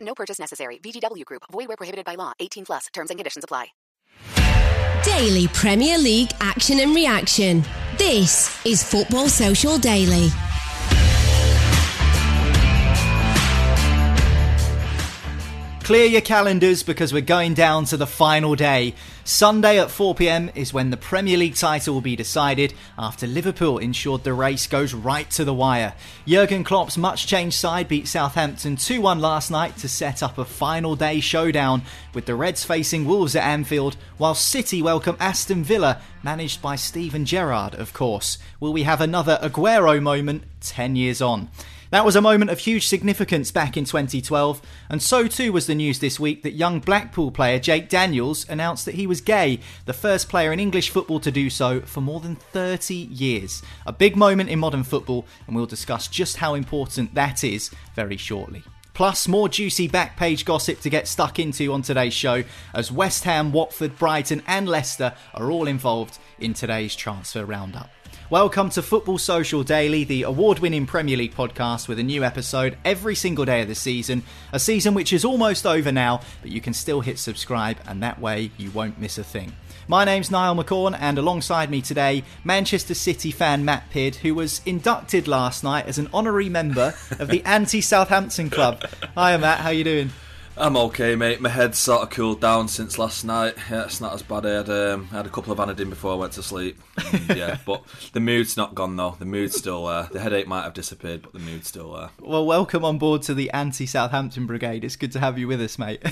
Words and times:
No 0.00 0.14
purchase 0.14 0.38
necessary. 0.38 0.78
VGW 0.78 1.24
Group. 1.24 1.44
Void 1.50 1.68
where 1.68 1.76
prohibited 1.76 2.04
by 2.04 2.14
law. 2.16 2.32
18 2.38 2.66
plus. 2.66 2.86
Terms 2.92 3.10
and 3.10 3.18
conditions 3.18 3.44
apply. 3.44 3.68
Daily 5.04 5.48
Premier 5.48 5.96
League 5.96 6.30
action 6.40 6.78
and 6.80 6.94
reaction. 6.94 7.64
This 7.96 8.64
is 8.66 8.82
Football 8.82 9.28
Social 9.28 9.78
Daily. 9.78 10.28
Clear 15.82 16.06
your 16.06 16.20
calendars 16.20 16.84
because 16.84 17.12
we're 17.12 17.20
going 17.20 17.54
down 17.54 17.84
to 17.86 17.96
the 17.96 18.06
final 18.06 18.54
day. 18.54 18.94
Sunday 19.24 19.80
at 19.80 19.88
4pm 19.88 20.56
is 20.56 20.72
when 20.72 20.90
the 20.90 20.96
Premier 20.96 21.36
League 21.36 21.56
title 21.56 21.94
will 21.94 22.00
be 22.00 22.14
decided 22.14 22.74
after 22.96 23.26
Liverpool 23.26 23.78
ensured 23.78 24.22
the 24.22 24.32
race 24.32 24.68
goes 24.68 24.94
right 24.94 25.28
to 25.30 25.44
the 25.44 25.54
wire. 25.54 25.94
Jurgen 26.26 26.62
Klopp's 26.62 26.96
much 26.96 27.26
changed 27.26 27.56
side 27.56 27.88
beat 27.88 28.06
Southampton 28.06 28.76
2 28.76 29.00
1 29.00 29.20
last 29.20 29.50
night 29.50 29.76
to 29.78 29.88
set 29.88 30.22
up 30.22 30.38
a 30.38 30.44
final 30.44 30.94
day 30.94 31.18
showdown 31.18 31.82
with 32.14 32.26
the 32.26 32.36
Reds 32.36 32.62
facing 32.62 33.04
Wolves 33.04 33.34
at 33.34 33.42
Anfield, 33.42 33.96
while 34.16 34.34
City 34.34 34.82
welcome 34.82 35.16
Aston 35.18 35.64
Villa, 35.64 36.00
managed 36.22 36.62
by 36.62 36.76
Steven 36.76 37.24
Gerrard, 37.24 37.74
of 37.74 37.92
course. 37.92 38.38
Will 38.60 38.72
we 38.72 38.84
have 38.84 39.00
another 39.00 39.40
Aguero 39.42 40.00
moment 40.00 40.44
10 40.60 40.94
years 40.94 41.20
on? 41.20 41.48
That 41.90 42.04
was 42.04 42.14
a 42.14 42.20
moment 42.20 42.52
of 42.52 42.60
huge 42.60 42.86
significance 42.86 43.50
back 43.50 43.76
in 43.76 43.84
2012, 43.84 44.62
and 44.88 45.02
so 45.02 45.26
too 45.26 45.52
was 45.52 45.66
the 45.66 45.74
news 45.74 45.98
this 45.98 46.20
week 46.20 46.44
that 46.44 46.52
young 46.52 46.78
Blackpool 46.78 47.32
player 47.32 47.58
Jake 47.58 47.88
Daniels 47.88 48.48
announced 48.48 48.84
that 48.84 48.94
he 48.94 49.08
was 49.08 49.20
gay, 49.20 49.58
the 49.86 49.92
first 49.92 50.28
player 50.28 50.52
in 50.52 50.60
English 50.60 50.90
football 50.90 51.18
to 51.18 51.32
do 51.32 51.50
so 51.50 51.80
for 51.80 52.00
more 52.00 52.20
than 52.20 52.36
30 52.36 52.94
years. 52.94 53.60
A 53.86 53.92
big 53.92 54.14
moment 54.14 54.50
in 54.50 54.60
modern 54.60 54.84
football, 54.84 55.26
and 55.48 55.56
we'll 55.56 55.66
discuss 55.66 56.06
just 56.06 56.36
how 56.36 56.54
important 56.54 57.12
that 57.16 57.42
is 57.42 57.72
very 57.96 58.16
shortly. 58.16 58.62
Plus, 58.94 59.26
more 59.26 59.48
juicy 59.48 59.88
back 59.88 60.16
page 60.16 60.44
gossip 60.44 60.80
to 60.82 60.90
get 60.90 61.08
stuck 61.08 61.40
into 61.40 61.72
on 61.72 61.82
today's 61.82 62.14
show, 62.14 62.44
as 62.72 62.92
West 62.92 63.24
Ham, 63.24 63.50
Watford, 63.50 63.98
Brighton, 63.98 64.44
and 64.46 64.68
Leicester 64.68 65.12
are 65.34 65.50
all 65.50 65.66
involved 65.66 66.20
in 66.38 66.54
today's 66.54 66.94
transfer 66.94 67.44
roundup. 67.44 67.90
Welcome 68.30 68.70
to 68.70 68.82
Football 68.82 69.18
Social 69.18 69.64
Daily, 69.64 70.04
the 70.04 70.22
award 70.22 70.60
winning 70.60 70.86
Premier 70.86 71.16
League 71.16 71.34
podcast 71.34 71.88
with 71.88 71.98
a 71.98 72.04
new 72.04 72.22
episode 72.22 72.78
every 72.84 73.16
single 73.16 73.44
day 73.44 73.62
of 73.62 73.66
the 73.66 73.74
season. 73.74 74.22
A 74.52 74.60
season 74.60 74.94
which 74.94 75.12
is 75.12 75.24
almost 75.24 75.66
over 75.66 75.90
now, 75.90 76.20
but 76.40 76.52
you 76.52 76.60
can 76.60 76.72
still 76.72 77.00
hit 77.00 77.18
subscribe, 77.18 77.78
and 77.88 78.00
that 78.04 78.20
way 78.20 78.52
you 78.56 78.70
won't 78.70 79.00
miss 79.00 79.18
a 79.18 79.24
thing. 79.24 79.54
My 79.88 80.04
name's 80.04 80.30
Niall 80.30 80.54
McCorn, 80.54 80.96
and 81.00 81.18
alongside 81.18 81.72
me 81.72 81.82
today, 81.82 82.22
Manchester 82.44 82.94
City 82.94 83.32
fan 83.32 83.64
Matt 83.64 83.90
Pidd, 83.90 84.14
who 84.14 84.36
was 84.36 84.60
inducted 84.64 85.26
last 85.26 85.64
night 85.64 85.86
as 85.86 85.98
an 85.98 86.08
honorary 86.14 86.48
member 86.48 86.94
of 87.18 87.26
the 87.26 87.42
anti 87.44 87.80
Southampton 87.80 88.48
Club. 88.48 88.84
Hiya, 89.16 89.38
Matt, 89.38 89.58
how 89.58 89.70
you 89.70 89.82
doing? 89.82 90.10
I'm 90.60 90.76
okay, 90.76 91.16
mate. 91.16 91.40
My 91.40 91.48
head's 91.48 91.78
sort 91.78 92.02
of 92.02 92.10
cooled 92.10 92.42
down 92.42 92.68
since 92.68 92.98
last 92.98 93.24
night. 93.24 93.54
Yeah, 93.70 93.84
it's 93.84 93.98
not 93.98 94.12
as 94.12 94.20
bad. 94.22 94.44
I 94.44 94.50
had, 94.56 94.68
um, 94.68 95.08
I 95.10 95.16
had 95.16 95.26
a 95.26 95.30
couple 95.30 95.54
of 95.54 95.58
Anadin 95.58 95.88
before 95.88 96.12
I 96.12 96.16
went 96.16 96.34
to 96.34 96.42
sleep. 96.42 96.78
And, 97.12 97.28
yeah, 97.34 97.56
but 97.64 97.82
the 98.12 98.20
mood's 98.20 98.58
not 98.58 98.74
gone 98.74 98.94
though. 98.94 99.16
The 99.18 99.24
mood's 99.24 99.56
still 99.56 99.86
there. 99.86 100.10
The 100.12 100.20
headache 100.20 100.46
might 100.46 100.64
have 100.64 100.74
disappeared, 100.74 101.22
but 101.22 101.32
the 101.32 101.38
mood's 101.38 101.68
still 101.68 101.94
there. 101.94 102.10
Well, 102.20 102.44
welcome 102.44 102.84
on 102.84 102.98
board 102.98 103.22
to 103.22 103.32
the 103.32 103.50
anti 103.52 103.86
Southampton 103.86 104.46
Brigade. 104.46 104.84
It's 104.84 104.96
good 104.96 105.12
to 105.12 105.18
have 105.20 105.38
you 105.38 105.48
with 105.48 105.62
us, 105.62 105.78
mate. 105.78 106.02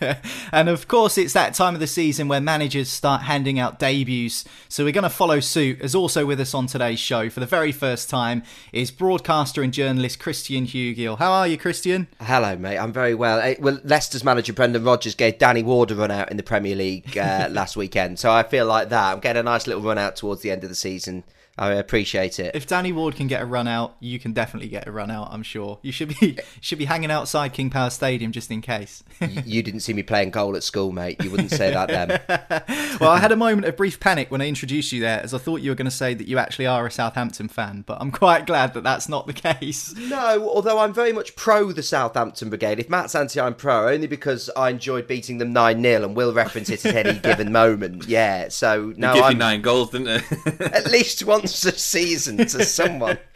and 0.52 0.70
of 0.70 0.88
course, 0.88 1.18
it's 1.18 1.34
that 1.34 1.52
time 1.52 1.74
of 1.74 1.80
the 1.80 1.86
season 1.86 2.28
where 2.28 2.40
managers 2.40 2.88
start 2.88 3.24
handing 3.24 3.58
out 3.58 3.78
debuts. 3.78 4.46
So 4.70 4.84
we're 4.84 4.92
going 4.92 5.02
to 5.02 5.10
follow 5.10 5.38
suit. 5.40 5.82
As 5.82 5.94
also 5.94 6.24
with 6.24 6.40
us 6.40 6.54
on 6.54 6.66
today's 6.66 6.98
show 6.98 7.28
for 7.28 7.40
the 7.40 7.46
very 7.46 7.72
first 7.72 8.08
time 8.08 8.42
is 8.72 8.90
broadcaster 8.90 9.62
and 9.62 9.70
journalist 9.70 10.18
Christian 10.18 10.64
Hewgill. 10.64 11.18
How 11.18 11.30
are 11.30 11.46
you, 11.46 11.58
Christian? 11.58 12.08
Hello, 12.22 12.56
mate. 12.56 12.78
I'm 12.78 12.92
very 12.94 13.14
well. 13.14 13.38
Eh, 13.40 13.56
Well, 13.60 13.78
Leicester's 13.98 14.22
manager 14.22 14.52
Brendan 14.52 14.84
Rodgers 14.84 15.16
gave 15.16 15.38
Danny 15.38 15.64
Ward 15.64 15.90
a 15.90 15.96
run 15.96 16.12
out 16.12 16.30
in 16.30 16.36
the 16.36 16.42
Premier 16.44 16.76
League 16.76 17.18
uh, 17.18 17.48
last 17.50 17.76
weekend, 17.76 18.20
so 18.20 18.30
I 18.30 18.44
feel 18.44 18.64
like 18.64 18.90
that. 18.90 19.12
I'm 19.12 19.18
getting 19.18 19.40
a 19.40 19.42
nice 19.42 19.66
little 19.66 19.82
run 19.82 19.98
out 19.98 20.14
towards 20.14 20.40
the 20.40 20.52
end 20.52 20.62
of 20.62 20.70
the 20.70 20.76
season. 20.76 21.24
I 21.58 21.74
appreciate 21.74 22.38
it. 22.38 22.54
If 22.54 22.66
Danny 22.66 22.92
Ward 22.92 23.16
can 23.16 23.26
get 23.26 23.42
a 23.42 23.46
run 23.46 23.66
out, 23.68 23.96
you 24.00 24.18
can 24.18 24.32
definitely 24.32 24.68
get 24.68 24.86
a 24.86 24.92
run 24.92 25.10
out. 25.10 25.28
I'm 25.30 25.42
sure 25.42 25.78
you 25.82 25.92
should 25.92 26.16
be 26.20 26.38
should 26.60 26.78
be 26.78 26.84
hanging 26.84 27.10
outside 27.10 27.52
King 27.52 27.70
Power 27.70 27.90
Stadium 27.90 28.32
just 28.32 28.50
in 28.50 28.60
case. 28.60 29.02
Y- 29.20 29.42
you 29.44 29.62
didn't 29.62 29.80
see 29.80 29.92
me 29.92 30.02
playing 30.02 30.30
goal 30.30 30.56
at 30.56 30.62
school, 30.62 30.92
mate. 30.92 31.22
You 31.22 31.30
wouldn't 31.30 31.50
say 31.50 31.72
that 31.72 31.88
then. 31.88 32.98
well, 33.00 33.10
I 33.10 33.18
had 33.18 33.32
a 33.32 33.36
moment 33.36 33.66
of 33.66 33.76
brief 33.76 33.98
panic 34.00 34.30
when 34.30 34.40
I 34.40 34.46
introduced 34.46 34.92
you 34.92 35.00
there, 35.00 35.20
as 35.22 35.34
I 35.34 35.38
thought 35.38 35.60
you 35.60 35.70
were 35.70 35.74
going 35.74 35.86
to 35.86 35.90
say 35.90 36.14
that 36.14 36.28
you 36.28 36.38
actually 36.38 36.66
are 36.66 36.86
a 36.86 36.90
Southampton 36.90 37.48
fan. 37.48 37.82
But 37.86 37.98
I'm 38.00 38.10
quite 38.10 38.46
glad 38.46 38.74
that 38.74 38.84
that's 38.84 39.08
not 39.08 39.26
the 39.26 39.32
case. 39.32 39.94
No, 39.96 40.48
although 40.48 40.78
I'm 40.78 40.94
very 40.94 41.12
much 41.12 41.34
pro 41.36 41.72
the 41.72 41.82
Southampton 41.82 42.48
Brigade. 42.48 42.78
If 42.78 42.88
Matt's 42.88 43.14
anti, 43.14 43.40
I'm 43.40 43.54
pro, 43.54 43.88
only 43.88 44.06
because 44.06 44.50
I 44.56 44.70
enjoyed 44.70 45.06
beating 45.06 45.38
them 45.38 45.52
9 45.52 45.82
0 45.82 46.04
and 46.04 46.16
will 46.16 46.32
reference 46.32 46.70
it 46.70 46.84
at 46.86 47.06
any 47.06 47.18
given 47.22 47.52
moment. 47.52 48.06
Yeah, 48.06 48.48
so 48.48 48.92
no, 48.96 49.14
give 49.14 49.24
I'm 49.24 49.32
you 49.32 49.38
nine 49.38 49.62
goals, 49.62 49.90
didn't 49.90 50.06
they? 50.06 50.64
at 50.66 50.90
least 50.90 51.24
once 51.24 51.47
a 51.64 51.78
season 51.78 52.38
to 52.38 52.64
someone. 52.64 53.18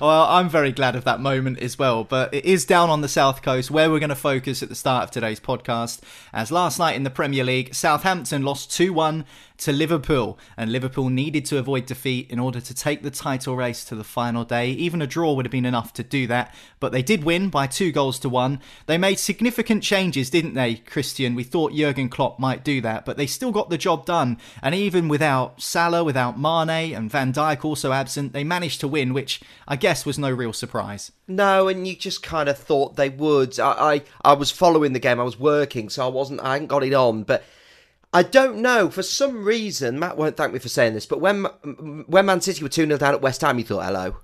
Well, 0.00 0.26
I'm 0.28 0.50
very 0.50 0.70
glad 0.70 0.96
of 0.96 1.04
that 1.04 1.18
moment 1.18 1.58
as 1.60 1.78
well. 1.78 2.04
But 2.04 2.34
it 2.34 2.44
is 2.44 2.66
down 2.66 2.90
on 2.90 3.00
the 3.00 3.08
south 3.08 3.40
coast 3.40 3.70
where 3.70 3.90
we're 3.90 3.98
going 3.98 4.10
to 4.10 4.14
focus 4.14 4.62
at 4.62 4.68
the 4.68 4.74
start 4.74 5.04
of 5.04 5.10
today's 5.10 5.40
podcast. 5.40 6.00
As 6.32 6.52
last 6.52 6.78
night 6.78 6.96
in 6.96 7.04
the 7.04 7.10
Premier 7.10 7.44
League, 7.44 7.74
Southampton 7.74 8.42
lost 8.42 8.70
2 8.72 8.92
1 8.92 9.24
to 9.56 9.72
Liverpool, 9.72 10.38
and 10.56 10.72
Liverpool 10.72 11.08
needed 11.08 11.44
to 11.46 11.58
avoid 11.58 11.86
defeat 11.86 12.30
in 12.30 12.38
order 12.38 12.60
to 12.60 12.74
take 12.74 13.02
the 13.02 13.10
title 13.10 13.56
race 13.56 13.84
to 13.84 13.94
the 13.94 14.04
final 14.04 14.44
day. 14.44 14.70
Even 14.70 15.00
a 15.00 15.06
draw 15.06 15.32
would 15.32 15.46
have 15.46 15.52
been 15.52 15.64
enough 15.64 15.92
to 15.94 16.02
do 16.02 16.26
that, 16.26 16.54
but 16.80 16.90
they 16.92 17.02
did 17.02 17.22
win 17.22 17.50
by 17.50 17.66
two 17.66 17.92
goals 17.92 18.18
to 18.18 18.28
one. 18.28 18.60
They 18.86 18.98
made 18.98 19.18
significant 19.18 19.82
changes, 19.82 20.28
didn't 20.28 20.54
they, 20.54 20.76
Christian? 20.76 21.34
We 21.34 21.44
thought 21.44 21.72
Jurgen 21.72 22.08
Klopp 22.08 22.38
might 22.38 22.64
do 22.64 22.80
that, 22.80 23.04
but 23.04 23.16
they 23.16 23.26
still 23.26 23.52
got 23.52 23.70
the 23.70 23.78
job 23.78 24.06
done. 24.06 24.38
And 24.60 24.74
even 24.74 25.08
without 25.08 25.62
Salah, 25.62 26.02
without 26.02 26.38
Mane, 26.38 26.94
and 26.94 27.10
Van 27.10 27.32
Dijk 27.32 27.64
also 27.64 27.92
absent, 27.92 28.32
they 28.32 28.44
managed 28.44 28.80
to 28.80 28.88
win, 28.88 29.14
which 29.14 29.40
I 29.68 29.76
guess 29.76 30.04
was 30.04 30.18
no 30.18 30.30
real 30.30 30.52
surprise. 30.52 31.12
No, 31.28 31.68
and 31.68 31.86
you 31.86 31.94
just 31.94 32.22
kind 32.22 32.48
of 32.48 32.58
thought 32.58 32.96
they 32.96 33.08
would. 33.08 33.58
I, 33.60 33.70
I, 33.70 34.02
I 34.24 34.32
was 34.34 34.50
following 34.50 34.92
the 34.92 34.98
game. 34.98 35.20
I 35.20 35.24
was 35.24 35.38
working, 35.38 35.88
so 35.88 36.04
I 36.04 36.08
wasn't. 36.08 36.40
I 36.40 36.54
hadn't 36.54 36.68
got 36.68 36.82
it 36.82 36.92
on, 36.92 37.22
but 37.22 37.44
I 38.14 38.22
don't 38.22 38.58
know. 38.58 38.90
For 38.90 39.02
some 39.02 39.44
reason, 39.44 39.98
Matt 39.98 40.16
won't 40.16 40.36
thank 40.36 40.52
me 40.52 40.60
for 40.60 40.68
saying 40.68 40.94
this, 40.94 41.04
but 41.04 41.20
when 41.20 41.44
when 42.06 42.26
Man 42.26 42.40
City 42.40 42.62
were 42.62 42.68
2 42.68 42.86
0 42.86 42.96
down 42.96 43.12
at 43.12 43.20
West 43.20 43.40
Ham, 43.40 43.58
you 43.58 43.64
thought, 43.64 43.84
hello. 43.84 44.16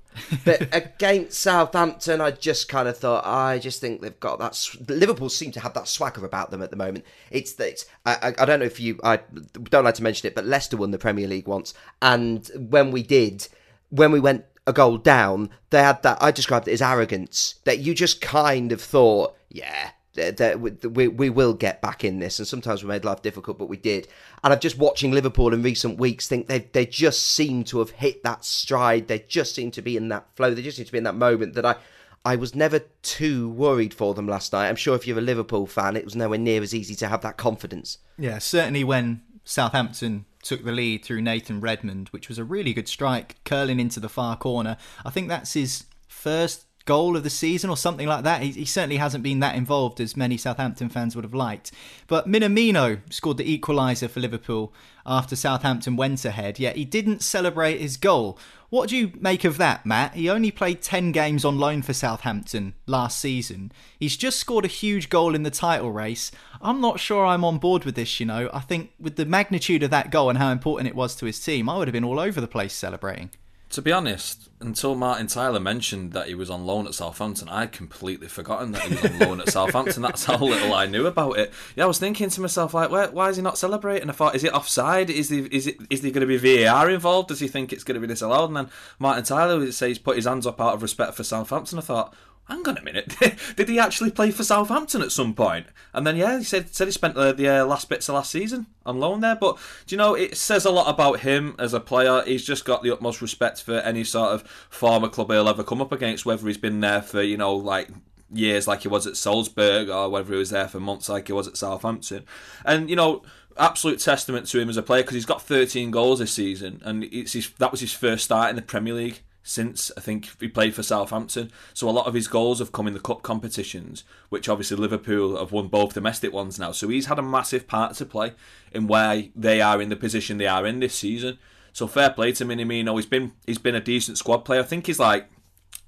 But 0.45 0.69
against 0.73 1.41
Southampton, 1.41 2.21
I 2.21 2.31
just 2.31 2.69
kind 2.69 2.87
of 2.87 2.97
thought, 2.97 3.27
I 3.27 3.59
just 3.59 3.81
think 3.81 4.01
they've 4.01 4.21
got 4.21 4.39
that. 4.39 4.57
Liverpool 4.89 5.29
seem 5.29 5.51
to 5.53 5.61
have 5.61 5.75
that 5.75 5.89
swagger 5.89 6.25
about 6.25 6.53
them 6.53 6.63
at 6.63 6.71
the 6.71 6.77
moment. 6.77 7.05
It's 7.33 7.55
that 7.55 7.85
I, 8.07 8.33
I, 8.39 8.45
don't 8.45 8.61
know 8.61 8.67
if 8.67 8.79
you, 8.79 9.01
I 9.03 9.21
don't 9.65 9.85
like 9.85 9.97
to 9.97 10.05
mention 10.05 10.29
it, 10.29 10.37
but 10.37 10.47
Leicester 10.47 10.77
won 10.77 10.93
the 10.93 10.99
Premier 10.99 11.27
League 11.27 11.49
once. 11.49 11.75
And 12.01 12.49
when 12.57 12.93
we 12.93 13.03
did, 13.03 13.49
when 13.89 14.13
we 14.13 14.21
went 14.21 14.45
a 14.67 14.73
goal 14.73 14.99
down, 14.99 15.51
they 15.71 15.83
had 15.83 16.03
that, 16.05 16.23
I 16.23 16.31
described 16.31 16.69
it 16.69 16.73
as 16.73 16.83
arrogance, 16.83 17.57
that 17.65 17.81
you 17.81 17.95
just 17.95 18.21
kind 18.21 18.71
of 18.73 18.81
thought, 18.81 19.37
yeah, 19.49 19.91
that 20.15 20.61
we, 20.61 21.09
we 21.09 21.31
will 21.31 21.55
get 21.55 21.81
back 21.81 22.05
in 22.05 22.19
this. 22.19 22.39
And 22.39 22.49
sometimes 22.49 22.83
we 22.83 22.89
made 22.89 23.05
life 23.05 23.23
difficult, 23.23 23.59
but 23.59 23.69
we 23.69 23.77
did. 23.77 24.09
And 24.43 24.53
I've 24.53 24.61
just 24.61 24.79
watching 24.79 25.13
Liverpool 25.13 25.53
in 25.53 25.63
recent 25.63 25.99
weeks 25.99 26.27
think 26.29 26.47
they 26.47 26.61
they 26.61 26.87
just 26.87 27.25
seem 27.25 27.65
to 27.65 27.79
have 27.79 27.91
hit 27.91 28.23
that 28.25 28.45
stride. 28.45 29.09
They 29.09 29.21
just 29.21 29.55
seem 29.55 29.71
to 29.73 29.83
be 29.83 29.97
in 29.97 30.09
that 30.09 30.27
flow. 30.35 30.53
They 30.55 30.63
just 30.63 30.77
seem 30.77 30.87
to 30.87 30.93
be 30.93 30.99
in 30.99 31.05
that 31.05 31.15
moment 31.15 31.55
that 31.55 31.67
I. 31.67 31.77
I 32.23 32.37
was 32.37 32.55
never 32.55 32.81
too 33.01 33.49
worried 33.49 33.95
for 33.95 34.13
them 34.13 34.29
last 34.29 34.53
night. 34.53 34.69
I'm 34.69 34.77
sure 34.77 34.95
if 34.95 35.07
you're 35.07 35.17
a 35.17 35.23
Liverpool 35.23 35.67
fan, 35.67 35.97
it 35.97 36.05
was 36.05 36.15
nowhere 36.15 36.39
near 36.39 36.63
as 36.63 36.75
easy 36.75 36.95
to 36.97 37.09
have 37.09 37.23
that 37.23 37.39
confidence. 37.39 37.97
Yeah, 38.19 38.37
certainly 38.37 38.85
when 38.85 39.23
Southampton 39.43 40.27
took 40.43 40.65
the 40.65 40.73
lead 40.73 41.03
through 41.05 41.23
Nathan 41.23 41.61
Redmond, 41.61 42.09
which 42.09 42.29
was 42.29 42.39
a 42.39 42.45
really 42.45 42.73
good 42.75 42.89
strike, 42.89 43.37
curling 43.45 43.81
into 43.81 44.01
the 44.01 44.09
far 44.09 44.37
corner. 44.37 44.77
I 45.05 45.09
think 45.09 45.29
that's 45.29 45.55
his 45.55 45.85
first 46.09 46.67
goal 46.85 47.17
of 47.17 47.23
the 47.23 47.31
season 47.31 47.71
or 47.71 47.77
something 47.77 48.07
like 48.07 48.25
that. 48.25 48.43
He, 48.43 48.51
he, 48.53 48.65
certainly 48.65 48.97
hasn't 48.97 49.23
been 49.23 49.41
that 49.41 49.55
involved 49.55 50.01
as 50.01 50.17
many 50.17 50.37
Southampton 50.37 50.89
fans 50.89 51.15
would 51.15 51.25
have 51.25 51.35
liked. 51.35 51.73
But 52.07 52.29
Minamino 52.29 53.01
scored 53.13 53.37
the 53.37 53.59
equaliser 53.59 54.09
for 54.09 54.21
Liverpool 54.21 54.73
after 55.07 55.37
Southampton 55.37 55.97
went 55.97 56.25
ahead, 56.25 56.59
yet 56.59 56.77
he 56.77 56.85
didn't 56.85 57.23
celebrate 57.23 57.81
his 57.81 57.97
goal. 57.97 58.39
What 58.71 58.89
do 58.89 58.97
you 58.97 59.13
make 59.19 59.45
of 59.45 59.59
that, 59.59 59.85
Matt? 59.85 60.15
He 60.15 60.31
only 60.31 60.53
played 60.53 60.81
10 60.81 61.11
games 61.11 61.45
on 61.45 61.59
loan 61.59 61.83
for 61.83 61.93
Southampton 61.93 62.75
last 62.87 63.19
season. 63.19 63.73
He's 63.99 64.17
just 64.17 64.39
scored 64.39 64.65
a 64.65 64.69
huge 64.69 65.09
goal 65.09 65.35
in 65.35 65.43
the 65.43 65.51
title 65.51 65.91
race. 65.91 66.31
I'm 66.63 66.81
not 66.81 67.01
sure 67.01 67.27
I'm 67.27 67.45
on 67.45 67.59
board 67.59 67.85
with 67.85 67.97
this, 67.97 68.21
you 68.21 68.27
know. 68.27 68.49
I 68.53 68.61
think 68.61 68.93
with 69.01 69.17
the 69.17 69.27
magnitude 69.27 69.83
of 69.83 69.91
that 69.91 70.13
goal 70.13 70.31
and 70.31 70.39
how 70.39 70.53
important 70.53 70.89
it 70.89 70.95
was 70.95 71.17
to 71.17 71.27
his 71.27 71.41
team, 71.45 71.69
I 71.69 71.79
would 71.79 71.89
have 71.89 71.93
been 71.93 72.05
all 72.05 72.21
over 72.21 72.41
the 72.41 72.47
place 72.47 72.73
celebrating. 72.73 73.31
To 73.71 73.81
be 73.81 73.93
honest, 73.93 74.49
until 74.61 74.97
Martin 74.97 75.29
Tyler 75.29 75.61
mentioned 75.61 76.13
that 76.13 76.27
he 76.27 76.35
was 76.35 76.51
on 76.51 76.67
loan 76.67 76.89
at 76.89 76.95
Southampton, 76.95 77.49
I'd 77.49 77.71
completely 77.71 78.27
forgotten 78.27 78.73
that 78.73 78.83
he 78.83 78.97
was 78.97 79.05
on 79.05 79.19
loan 79.21 79.41
at 79.41 79.49
Southampton. 79.53 80.03
That's 80.03 80.25
how 80.25 80.39
little 80.39 80.75
I 80.75 80.87
knew 80.87 81.07
about 81.07 81.39
it. 81.39 81.53
Yeah, 81.77 81.85
I 81.85 81.87
was 81.87 82.01
thinking 82.01 82.31
to 82.31 82.41
myself, 82.41 82.75
like, 82.75 82.91
why, 82.91 83.07
why 83.07 83.29
is 83.29 83.37
he 83.37 83.43
not 83.43 83.59
celebrating? 83.59 84.11
I 84.11 84.13
thought, 84.13 84.35
is 84.35 84.43
it 84.43 84.53
offside? 84.53 85.09
Is 85.09 85.29
he, 85.29 85.43
is 85.53 85.69
it 85.69 85.77
is 85.89 86.01
there 86.01 86.11
going 86.11 86.27
to 86.27 86.39
be 86.39 86.65
VAR 86.65 86.91
involved? 86.91 87.29
Does 87.29 87.39
he 87.39 87.47
think 87.47 87.73
it's 87.73 87.85
going 87.85 87.95
to 87.95 88.01
be 88.01 88.13
disallowed? 88.13 88.51
And 88.51 88.57
then 88.57 88.71
Martin 88.99 89.23
Tyler 89.23 89.65
says 89.71 89.87
he's 89.87 89.99
put 90.01 90.17
his 90.17 90.27
hands 90.27 90.49
up 90.49 90.61
out 90.61 90.75
of 90.75 90.83
respect 90.83 91.15
for 91.15 91.23
Southampton. 91.23 91.79
I 91.79 91.83
thought, 91.83 92.13
hang 92.49 92.67
on 92.67 92.77
a 92.77 92.83
minute, 92.83 93.15
did 93.57 93.69
he 93.69 93.79
actually 93.79 94.11
play 94.11 94.31
for 94.31 94.45
Southampton 94.45 95.03
at 95.03 95.13
some 95.13 95.35
point? 95.35 95.67
And 95.95 96.07
then 96.07 96.17
yeah, 96.17 96.39
he 96.39 96.45
said 96.45 96.75
said 96.75 96.89
he 96.89 96.93
spent 96.93 97.15
the, 97.15 97.49
uh, 97.49 97.65
last 97.65 97.89
bits 97.89 98.09
of 98.09 98.15
last 98.17 98.31
season 98.31 98.67
on 98.85 98.99
loan 98.99 99.21
there. 99.21 99.37
But 99.37 99.59
do 99.87 99.95
you 99.95 99.99
know 99.99 100.15
it 100.15 100.37
says 100.37 100.65
a 100.65 100.71
lot 100.71 100.93
about 100.93 101.21
him 101.21 101.55
as 101.59 101.73
a 101.73 101.81
player? 101.81 102.23
He's 102.25 102.45
just 102.45 102.65
got 102.65 102.83
the 102.83 102.93
utmost 102.93 103.23
respect 103.23 103.63
for 103.63 103.75
any 103.75 104.05
sort 104.05 104.33
of 104.33 104.43
former 104.69 105.09
club 105.09 105.31
he'll 105.31 105.49
ever 105.49 105.65
come 105.65 105.81
up 105.81 105.93
against, 105.93 106.27
whether 106.27 106.47
he's 106.47 106.59
been 106.59 106.81
there 106.81 107.03
for 107.03 107.23
you 107.23 107.37
know 107.37 107.55
like 107.55 107.89
years 108.33 108.69
like 108.69 108.83
he 108.83 108.89
was 108.89 109.07
at 109.07 109.17
Salzburg 109.17 109.89
or 109.89 110.09
whether 110.09 110.33
he 110.33 110.39
was 110.39 110.51
there 110.51 110.69
for 110.69 110.79
months 110.79 111.09
like 111.09 111.27
he 111.27 111.33
was 111.33 111.49
at 111.49 111.57
Southampton. 111.57 112.25
And 112.65 112.91
you 112.91 112.97
know 112.97 113.23
absolute 113.57 113.99
testament 113.99 114.47
to 114.47 114.59
him 114.59 114.71
as 114.71 114.77
a 114.77 114.83
player 114.83 115.03
because 115.03 115.15
he's 115.15 115.27
got 115.27 115.43
13 115.43 115.91
goals 115.91 116.19
this 116.19 116.33
season, 116.33 116.81
and 116.85 117.05
it's 117.05 117.33
his, 117.33 117.51
that 117.59 117.71
was 117.71 117.81
his 117.81 117.93
first 117.93 118.25
start 118.25 118.51
in 118.51 118.57
the 118.57 118.63
Premier 118.63 118.95
League 118.95 119.23
since 119.51 119.91
I 119.97 120.01
think 120.01 120.31
he 120.41 120.47
played 120.47 120.77
for 120.77 120.85
Southampton. 120.85 121.51
So 121.75 121.89
a 121.89 121.91
lot 121.91 122.07
of 122.07 122.15
his 122.15 122.29
goals 122.29 122.61
have 122.61 122.71
come 122.71 122.87
in 122.87 122.95
the 122.95 123.01
cup 123.01 123.23
competitions, 123.23 124.05
which 124.29 124.49
obviously 124.49 124.77
Liverpool 124.77 125.37
have 125.37 125.51
won 125.51 125.67
both 125.67 125.95
domestic 125.95 126.33
ones 126.33 126.57
now. 126.57 126.71
So 126.71 126.89
he's 126.89 127.07
had 127.07 127.19
a 127.19 127.23
massive 127.23 127.67
part 127.67 127.97
to 127.97 128.07
play 128.07 128.35
in 128.71 128.87
where 128.87 129.25
they 129.35 129.61
are 129.61 129.83
in 129.83 129.89
the 129.89 129.97
position 129.97 130.39
they 130.39 130.47
are 130.47 130.65
in 130.65 130.79
this 130.79 130.95
season. 130.95 131.37
So 131.73 131.89
fair 131.89 132.11
play 132.11 132.31
to 132.33 132.45
Minamino. 132.45 132.95
He's 132.95 133.07
been 133.07 133.33
he's 133.45 133.59
been 133.59 133.75
a 133.75 133.81
decent 133.81 134.19
squad 134.19 134.45
player. 134.45 134.61
I 134.61 134.65
think 134.65 134.87
he's 134.87 135.01
like 135.01 135.29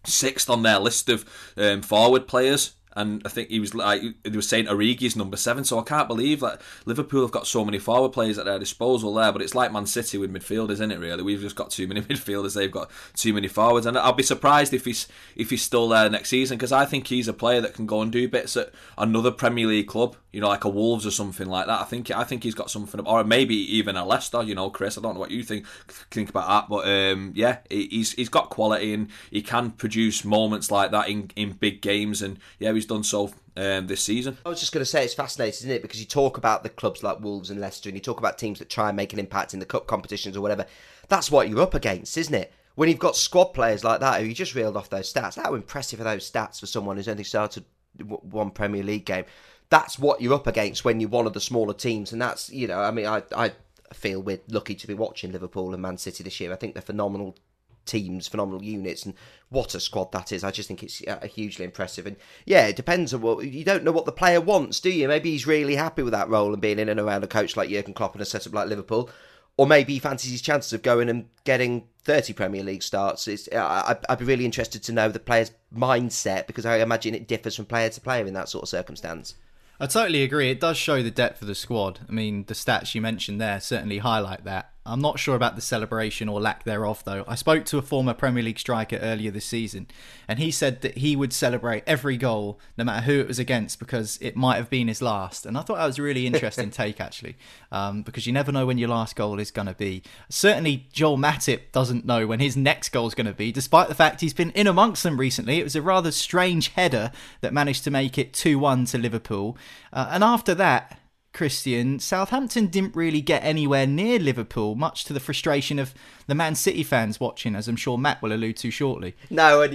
sixth 0.04 0.50
on 0.50 0.64
their 0.64 0.80
list 0.80 1.08
of 1.08 1.24
um, 1.56 1.82
forward 1.82 2.26
players 2.26 2.74
and 2.94 3.22
I 3.24 3.28
think 3.28 3.48
he 3.48 3.60
was 3.60 3.74
like 3.74 4.02
he 4.02 4.30
was 4.30 4.48
saying 4.48 4.66
Origi's 4.66 5.16
number 5.16 5.36
seven. 5.36 5.64
So 5.64 5.78
I 5.78 5.82
can't 5.82 6.08
believe 6.08 6.40
that 6.40 6.60
Liverpool 6.84 7.22
have 7.22 7.30
got 7.30 7.46
so 7.46 7.64
many 7.64 7.78
forward 7.78 8.10
players 8.10 8.38
at 8.38 8.44
their 8.44 8.58
disposal 8.58 9.14
there. 9.14 9.32
But 9.32 9.42
it's 9.42 9.54
like 9.54 9.72
Man 9.72 9.86
City 9.86 10.18
with 10.18 10.32
midfielders, 10.32 10.72
isn't 10.72 10.92
it? 10.92 10.98
Really, 10.98 11.22
we've 11.22 11.40
just 11.40 11.56
got 11.56 11.70
too 11.70 11.86
many 11.86 12.00
midfielders. 12.02 12.54
They've 12.54 12.70
got 12.70 12.90
too 13.14 13.32
many 13.32 13.48
forwards, 13.48 13.86
and 13.86 13.96
I'll 13.96 14.12
be 14.12 14.22
surprised 14.22 14.74
if 14.74 14.84
he's 14.84 15.08
if 15.36 15.50
he's 15.50 15.62
still 15.62 15.88
there 15.88 16.10
next 16.10 16.28
season 16.28 16.58
because 16.58 16.72
I 16.72 16.84
think 16.84 17.06
he's 17.06 17.28
a 17.28 17.32
player 17.32 17.60
that 17.60 17.74
can 17.74 17.86
go 17.86 18.02
and 18.02 18.12
do 18.12 18.28
bits 18.28 18.56
at 18.56 18.72
another 18.98 19.30
Premier 19.30 19.66
League 19.66 19.88
club. 19.88 20.16
You 20.32 20.40
know, 20.40 20.48
like 20.48 20.64
a 20.64 20.68
Wolves 20.68 21.06
or 21.06 21.10
something 21.10 21.46
like 21.46 21.66
that. 21.66 21.80
I 21.80 21.84
think 21.84 22.10
I 22.10 22.24
think 22.24 22.42
he's 22.42 22.54
got 22.54 22.70
something, 22.70 23.00
or 23.00 23.22
maybe 23.24 23.54
even 23.76 23.96
a 23.96 24.04
Leicester. 24.04 24.42
You 24.42 24.54
know, 24.54 24.70
Chris. 24.70 24.96
I 24.96 25.00
don't 25.00 25.14
know 25.14 25.20
what 25.20 25.30
you 25.30 25.42
think 25.42 25.66
think 26.10 26.30
about 26.30 26.48
that, 26.48 26.68
but 26.68 26.88
um, 26.88 27.32
yeah, 27.34 27.58
he's 27.68 28.12
he's 28.12 28.28
got 28.28 28.50
quality 28.50 28.94
and 28.94 29.08
he 29.30 29.42
can 29.42 29.70
produce 29.70 30.24
moments 30.24 30.70
like 30.70 30.90
that 30.90 31.08
in 31.08 31.30
in 31.36 31.52
big 31.52 31.82
games, 31.82 32.22
and 32.22 32.38
yeah, 32.58 32.72
he's 32.72 32.81
done 32.86 33.02
so 33.02 33.32
um, 33.56 33.86
this 33.86 34.02
season. 34.02 34.38
I 34.44 34.48
was 34.48 34.60
just 34.60 34.72
going 34.72 34.82
to 34.82 34.90
say 34.90 35.04
it's 35.04 35.14
fascinating, 35.14 35.68
isn't 35.68 35.70
it? 35.70 35.82
Because 35.82 36.00
you 36.00 36.06
talk 36.06 36.38
about 36.38 36.62
the 36.62 36.68
clubs 36.68 37.02
like 37.02 37.20
Wolves 37.20 37.50
and 37.50 37.60
Leicester, 37.60 37.88
and 37.88 37.96
you 37.96 38.00
talk 38.00 38.18
about 38.18 38.38
teams 38.38 38.58
that 38.58 38.70
try 38.70 38.88
and 38.88 38.96
make 38.96 39.12
an 39.12 39.18
impact 39.18 39.54
in 39.54 39.60
the 39.60 39.66
cup 39.66 39.86
competitions 39.86 40.36
or 40.36 40.40
whatever. 40.40 40.66
That's 41.08 41.30
what 41.30 41.48
you're 41.48 41.60
up 41.60 41.74
against, 41.74 42.16
isn't 42.16 42.34
it? 42.34 42.52
When 42.74 42.88
you've 42.88 42.98
got 42.98 43.16
squad 43.16 43.46
players 43.46 43.84
like 43.84 44.00
that, 44.00 44.20
who 44.20 44.26
you 44.26 44.34
just 44.34 44.54
reeled 44.54 44.76
off 44.76 44.88
those 44.88 45.12
stats, 45.12 45.42
how 45.42 45.54
impressive 45.54 46.00
are 46.00 46.04
those 46.04 46.30
stats 46.30 46.60
for 46.60 46.66
someone 46.66 46.96
who's 46.96 47.08
only 47.08 47.24
started 47.24 47.64
one 47.98 48.50
Premier 48.50 48.82
League 48.82 49.04
game? 49.04 49.24
That's 49.68 49.98
what 49.98 50.20
you're 50.20 50.34
up 50.34 50.46
against 50.46 50.84
when 50.84 51.00
you're 51.00 51.10
one 51.10 51.26
of 51.26 51.32
the 51.34 51.40
smaller 51.40 51.74
teams, 51.74 52.12
and 52.12 52.20
that's 52.20 52.50
you 52.50 52.66
know, 52.66 52.80
I 52.80 52.90
mean, 52.90 53.06
I 53.06 53.22
I 53.34 53.52
feel 53.92 54.22
we're 54.22 54.40
lucky 54.48 54.74
to 54.74 54.86
be 54.86 54.94
watching 54.94 55.32
Liverpool 55.32 55.72
and 55.72 55.82
Man 55.82 55.98
City 55.98 56.24
this 56.24 56.40
year. 56.40 56.52
I 56.52 56.56
think 56.56 56.74
they're 56.74 56.82
phenomenal 56.82 57.36
teams, 57.84 58.28
phenomenal 58.28 58.62
units, 58.62 59.04
and 59.04 59.14
what 59.48 59.74
a 59.74 59.80
squad 59.80 60.12
that 60.12 60.32
is. 60.32 60.44
I 60.44 60.50
just 60.50 60.68
think 60.68 60.82
it's 60.82 61.02
uh, 61.06 61.26
hugely 61.26 61.64
impressive. 61.64 62.06
And 62.06 62.16
yeah, 62.46 62.66
it 62.66 62.76
depends 62.76 63.12
on 63.12 63.20
what 63.20 63.44
you 63.44 63.64
don't 63.64 63.84
know 63.84 63.92
what 63.92 64.06
the 64.06 64.12
player 64.12 64.40
wants, 64.40 64.80
do 64.80 64.90
you? 64.90 65.08
Maybe 65.08 65.30
he's 65.30 65.46
really 65.46 65.76
happy 65.76 66.02
with 66.02 66.12
that 66.12 66.28
role 66.28 66.52
and 66.52 66.62
being 66.62 66.78
in 66.78 66.88
and 66.88 67.00
around 67.00 67.24
a 67.24 67.28
coach 67.28 67.56
like 67.56 67.70
Jurgen 67.70 67.94
Klopp 67.94 68.14
and 68.14 68.22
a 68.22 68.24
setup 68.24 68.54
like 68.54 68.68
Liverpool, 68.68 69.10
or 69.56 69.66
maybe 69.66 69.94
he 69.94 69.98
fancies 69.98 70.32
his 70.32 70.42
chances 70.42 70.72
of 70.72 70.82
going 70.82 71.08
and 71.08 71.28
getting 71.44 71.86
30 72.04 72.32
Premier 72.32 72.62
League 72.62 72.82
starts. 72.82 73.28
It's, 73.28 73.48
I, 73.52 73.96
I'd 74.08 74.18
be 74.18 74.24
really 74.24 74.44
interested 74.44 74.82
to 74.84 74.92
know 74.92 75.08
the 75.08 75.20
player's 75.20 75.52
mindset 75.74 76.46
because 76.46 76.66
I 76.66 76.78
imagine 76.78 77.14
it 77.14 77.28
differs 77.28 77.56
from 77.56 77.66
player 77.66 77.90
to 77.90 78.00
player 78.00 78.26
in 78.26 78.34
that 78.34 78.48
sort 78.48 78.62
of 78.62 78.68
circumstance. 78.68 79.34
I 79.78 79.86
totally 79.86 80.22
agree. 80.22 80.50
It 80.50 80.60
does 80.60 80.76
show 80.76 81.02
the 81.02 81.10
depth 81.10 81.42
of 81.42 81.48
the 81.48 81.54
squad. 81.54 82.00
I 82.08 82.12
mean, 82.12 82.44
the 82.46 82.54
stats 82.54 82.94
you 82.94 83.00
mentioned 83.00 83.40
there 83.40 83.60
certainly 83.60 83.98
highlight 83.98 84.44
that. 84.44 84.71
I'm 84.84 85.00
not 85.00 85.20
sure 85.20 85.36
about 85.36 85.54
the 85.54 85.62
celebration 85.62 86.28
or 86.28 86.40
lack 86.40 86.64
thereof, 86.64 87.04
though. 87.04 87.24
I 87.28 87.36
spoke 87.36 87.64
to 87.66 87.78
a 87.78 87.82
former 87.82 88.14
Premier 88.14 88.42
League 88.42 88.58
striker 88.58 88.96
earlier 88.96 89.30
this 89.30 89.44
season, 89.44 89.86
and 90.26 90.40
he 90.40 90.50
said 90.50 90.80
that 90.80 90.98
he 90.98 91.14
would 91.14 91.32
celebrate 91.32 91.84
every 91.86 92.16
goal, 92.16 92.58
no 92.76 92.82
matter 92.82 93.06
who 93.06 93.20
it 93.20 93.28
was 93.28 93.38
against, 93.38 93.78
because 93.78 94.18
it 94.20 94.34
might 94.34 94.56
have 94.56 94.68
been 94.68 94.88
his 94.88 95.00
last. 95.00 95.46
And 95.46 95.56
I 95.56 95.62
thought 95.62 95.76
that 95.76 95.86
was 95.86 96.00
a 96.00 96.02
really 96.02 96.26
interesting 96.26 96.70
take, 96.72 97.00
actually, 97.00 97.36
um, 97.70 98.02
because 98.02 98.26
you 98.26 98.32
never 98.32 98.50
know 98.50 98.66
when 98.66 98.76
your 98.76 98.88
last 98.88 99.14
goal 99.14 99.38
is 99.38 99.52
going 99.52 99.68
to 99.68 99.74
be. 99.74 100.02
Certainly, 100.28 100.88
Joel 100.92 101.16
Matip 101.16 101.70
doesn't 101.70 102.04
know 102.04 102.26
when 102.26 102.40
his 102.40 102.56
next 102.56 102.88
goal 102.88 103.06
is 103.06 103.14
going 103.14 103.26
to 103.26 103.32
be, 103.32 103.52
despite 103.52 103.88
the 103.88 103.94
fact 103.94 104.20
he's 104.20 104.34
been 104.34 104.50
in 104.50 104.66
amongst 104.66 105.04
them 105.04 105.18
recently. 105.18 105.60
It 105.60 105.64
was 105.64 105.76
a 105.76 105.82
rather 105.82 106.10
strange 106.10 106.68
header 106.68 107.12
that 107.40 107.52
managed 107.52 107.84
to 107.84 107.92
make 107.92 108.18
it 108.18 108.32
2 108.32 108.58
1 108.58 108.86
to 108.86 108.98
Liverpool. 108.98 109.56
Uh, 109.92 110.08
and 110.10 110.24
after 110.24 110.56
that, 110.56 110.98
Christian, 111.32 111.98
Southampton 111.98 112.66
didn't 112.66 112.94
really 112.94 113.22
get 113.22 113.42
anywhere 113.42 113.86
near 113.86 114.18
Liverpool, 114.18 114.74
much 114.74 115.04
to 115.06 115.14
the 115.14 115.20
frustration 115.20 115.78
of 115.78 115.94
the 116.26 116.34
Man 116.34 116.54
City 116.54 116.82
fans 116.82 117.18
watching, 117.18 117.56
as 117.56 117.68
I'm 117.68 117.76
sure 117.76 117.96
Matt 117.96 118.20
will 118.20 118.32
allude 118.32 118.58
to 118.58 118.70
shortly. 118.70 119.14
No, 119.30 119.62
and 119.62 119.74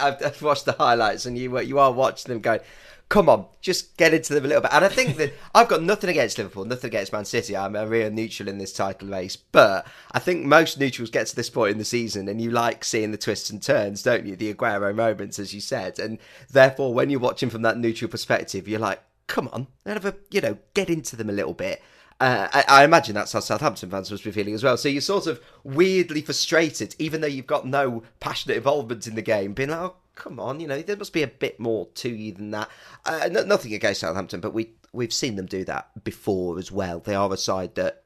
I've, 0.00 0.42
watched 0.42 0.66
the 0.66 0.76
highlights, 0.78 1.24
and 1.24 1.38
you 1.38 1.58
you 1.60 1.78
are 1.78 1.90
watching 1.90 2.30
them 2.30 2.42
going, 2.42 2.60
"Come 3.08 3.30
on, 3.30 3.46
just 3.62 3.96
get 3.96 4.12
into 4.12 4.34
them 4.34 4.44
a 4.44 4.48
little 4.48 4.60
bit." 4.60 4.74
And 4.74 4.84
I 4.84 4.88
think 4.88 5.16
that 5.16 5.32
I've 5.54 5.68
got 5.68 5.82
nothing 5.82 6.10
against 6.10 6.36
Liverpool, 6.36 6.66
nothing 6.66 6.88
against 6.88 7.14
Man 7.14 7.24
City. 7.24 7.56
I'm 7.56 7.76
a 7.76 7.86
real 7.86 8.10
neutral 8.10 8.50
in 8.50 8.58
this 8.58 8.74
title 8.74 9.08
race, 9.08 9.36
but 9.36 9.86
I 10.12 10.18
think 10.18 10.44
most 10.44 10.78
neutrals 10.78 11.10
get 11.10 11.28
to 11.28 11.36
this 11.36 11.48
point 11.48 11.72
in 11.72 11.78
the 11.78 11.84
season, 11.84 12.28
and 12.28 12.42
you 12.42 12.50
like 12.50 12.84
seeing 12.84 13.10
the 13.10 13.18
twists 13.18 13.48
and 13.48 13.62
turns, 13.62 14.02
don't 14.02 14.26
you? 14.26 14.36
The 14.36 14.52
Aguero 14.52 14.94
moments, 14.94 15.38
as 15.38 15.54
you 15.54 15.62
said, 15.62 15.98
and 15.98 16.18
therefore, 16.50 16.92
when 16.92 17.08
you're 17.08 17.20
watching 17.20 17.48
from 17.48 17.62
that 17.62 17.78
neutral 17.78 18.10
perspective, 18.10 18.68
you're 18.68 18.78
like 18.78 19.00
come 19.30 19.48
on, 19.52 19.68
have 19.86 20.04
a 20.04 20.16
you 20.30 20.40
know 20.40 20.58
get 20.74 20.90
into 20.90 21.16
them 21.16 21.30
a 21.30 21.32
little 21.32 21.54
bit. 21.54 21.80
Uh, 22.18 22.48
I, 22.52 22.64
I, 22.68 22.84
imagine 22.84 23.14
that's 23.14 23.32
how 23.32 23.40
Southampton 23.40 23.88
fans 23.88 24.10
must 24.10 24.24
be 24.24 24.30
feeling 24.30 24.52
as 24.52 24.62
well. 24.62 24.76
So 24.76 24.90
you're 24.90 25.00
sort 25.00 25.26
of 25.26 25.40
weirdly 25.64 26.20
frustrated, 26.20 26.94
even 26.98 27.22
though 27.22 27.26
you've 27.26 27.46
got 27.46 27.66
no 27.66 28.02
passionate 28.18 28.58
involvement 28.58 29.06
in 29.06 29.14
the 29.14 29.22
game, 29.22 29.54
being 29.54 29.70
like, 29.70 29.78
oh, 29.78 29.96
come 30.16 30.38
on, 30.38 30.60
you 30.60 30.66
know, 30.66 30.82
there 30.82 30.98
must 30.98 31.14
be 31.14 31.22
a 31.22 31.28
bit 31.28 31.58
more 31.58 31.86
to 31.94 32.10
you 32.10 32.32
than 32.32 32.50
that. 32.50 32.68
Uh, 33.06 33.30
no, 33.32 33.42
nothing 33.44 33.72
against 33.72 34.00
Southampton, 34.00 34.40
but 34.40 34.52
we 34.52 34.72
we've 34.92 35.14
seen 35.14 35.36
them 35.36 35.46
do 35.46 35.64
that 35.64 36.04
before 36.04 36.58
as 36.58 36.70
well. 36.70 36.98
They 36.98 37.14
are 37.14 37.32
a 37.32 37.38
side 37.38 37.76
that 37.76 38.02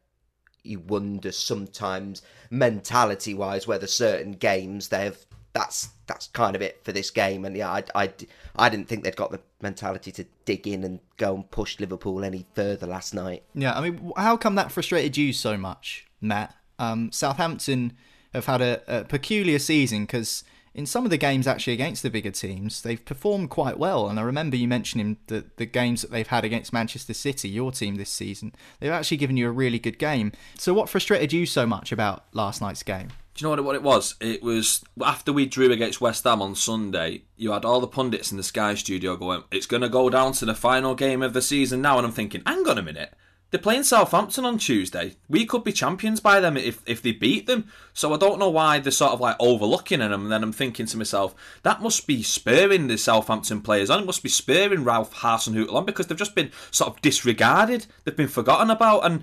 you 0.63 0.79
wonder 0.79 1.33
sometimes 1.33 2.23
mentality 2.51 3.35
wise 3.35 3.67
whether 3.67 3.87
certain 3.87 4.33
games 4.33 4.89
they've 4.89 5.27
that's 5.55 5.89
that's 6.07 6.27
kind 6.29 6.55
of 6.55 6.61
it 6.61 6.85
for 6.85 6.93
this 6.93 7.11
game. 7.11 7.45
And 7.45 7.57
yeah, 7.57 7.71
I, 7.71 7.85
I, 7.95 8.13
I 8.57 8.69
didn't 8.69 8.89
think 8.89 9.05
they'd 9.05 9.17
got 9.17 9.31
the 9.31 9.41
mentality 9.65 10.13
to 10.13 10.25
dig 10.45 10.69
in 10.69 10.85
and 10.85 11.01
go 11.17 11.35
and 11.35 11.51
push 11.51 11.81
Liverpool 11.81 12.23
any 12.23 12.47
further 12.55 12.87
last 12.87 13.15
night. 13.15 13.43
Yeah, 13.55 13.77
I 13.77 13.81
mean, 13.81 14.13
how 14.17 14.37
come 14.37 14.55
that 14.55 14.71
frustrated 14.71 15.17
you 15.17 15.33
so 15.33 15.57
much, 15.57 16.07
Matt? 16.21 16.55
Um, 16.79 17.11
Southampton 17.11 17.95
have 18.33 18.47
had 18.47 18.61
a, 18.61 18.83
a 18.87 19.05
peculiar 19.05 19.59
season 19.59 20.03
because 20.05 20.45
in 20.75 20.87
some 20.87 21.05
of 21.05 21.11
the 21.11 21.17
games 21.17 21.47
actually 21.47 21.73
against 21.73 22.03
the 22.03 22.11
bigger 22.11 22.33
teams, 22.33 22.83
they've 22.83 23.05
performed 23.05 23.49
quite 23.49 23.79
well. 23.79 24.09
And 24.09 24.19
I 24.19 24.23
remember 24.23 24.57
you 24.57 24.67
mentioning 24.67 25.19
the, 25.29 25.45
the 25.57 25.67
games 25.67 26.03
that 26.03 26.11
they've 26.11 26.27
had 26.27 26.45
against 26.45 26.73
Manchester 26.73 27.15
City, 27.15 27.49
your 27.49 27.71
team 27.71 27.95
this 27.95 28.11
season. 28.11 28.53
They've 28.81 28.91
actually 28.91 29.19
given 29.19 29.37
you 29.37 29.49
a 29.49 29.53
really 29.53 29.79
good 29.79 29.99
game. 29.99 30.33
So, 30.59 30.75
what 30.75 30.89
frustrated 30.89 31.33
you 31.33 31.47
so 31.47 31.65
much 31.65 31.93
about 31.93 32.25
last 32.33 32.61
night's 32.61 32.83
game? 32.83 33.09
Do 33.35 33.45
you 33.45 33.57
know 33.57 33.63
what 33.63 33.75
it, 33.75 33.83
was? 33.83 34.15
It 34.21 34.45
was 34.45 34.85
after 35.05 35.33
we 35.33 35.47
drew 35.47 35.73
against 35.73 36.01
West 36.01 36.23
Ham 36.23 36.41
on 36.41 36.55
Sunday. 36.55 37.23
You 37.37 37.51
had 37.51 37.65
all 37.65 37.81
the 37.81 37.89
pundits 37.89 38.31
in 38.31 38.37
the 38.37 38.45
Sky 38.45 38.77
studio 38.77 39.17
going, 39.17 39.43
"It's 39.51 39.67
going 39.67 39.83
to 39.83 39.89
go 39.89 40.09
down 40.09 40.33
to 40.35 40.45
the 40.45 40.55
final 40.55 40.95
game 40.95 41.21
of 41.21 41.33
the 41.33 41.43
season 41.43 41.83
now," 41.83 41.99
and 41.99 42.07
I'm 42.07 42.13
thinking, 42.13 42.43
"Hang 42.47 42.69
on 42.69 42.79
a 42.79 42.83
minute." 42.83 43.13
They're 43.51 43.61
playing 43.61 43.85
Southampton 43.85 44.45
on 44.45 44.59
Tuesday. 44.59 45.15
We 45.29 45.47
could 45.47 45.63
be 45.63 45.73
champions 45.73 46.19
by 46.19 46.41
them 46.41 46.57
if, 46.57 46.83
if 46.87 47.03
they 47.03 47.13
beat 47.13 47.47
them. 47.47 47.71
So 47.93 48.13
I 48.13 48.17
don't 48.17 48.41
know 48.41 48.51
why 48.51 48.81
they're 48.81 48.91
sort 48.91 49.13
of 49.13 49.21
like 49.21 49.37
overlooking 49.39 50.01
them. 50.01 50.13
And 50.13 50.33
then 50.33 50.43
I'm 50.43 50.53
thinking 50.53 50.87
to 50.87 50.97
myself, 50.97 51.37
that 51.63 51.81
must 51.81 52.05
be 52.09 52.25
spurring 52.25 52.89
the 52.89 52.99
Southampton 52.99 53.61
players 53.61 53.91
on. 53.91 54.01
It 54.03 54.07
must 54.07 54.25
be 54.25 54.29
spurring 54.29 54.83
Ralph 54.83 55.15
Hasenhüttl 55.15 55.73
on 55.73 55.85
because 55.85 56.09
they've 56.09 56.19
just 56.19 56.35
been 56.35 56.51
sort 56.73 56.91
of 56.93 57.01
disregarded. 57.01 57.87
They've 58.03 58.17
been 58.17 58.27
forgotten 58.27 58.71
about. 58.71 59.07
And 59.07 59.23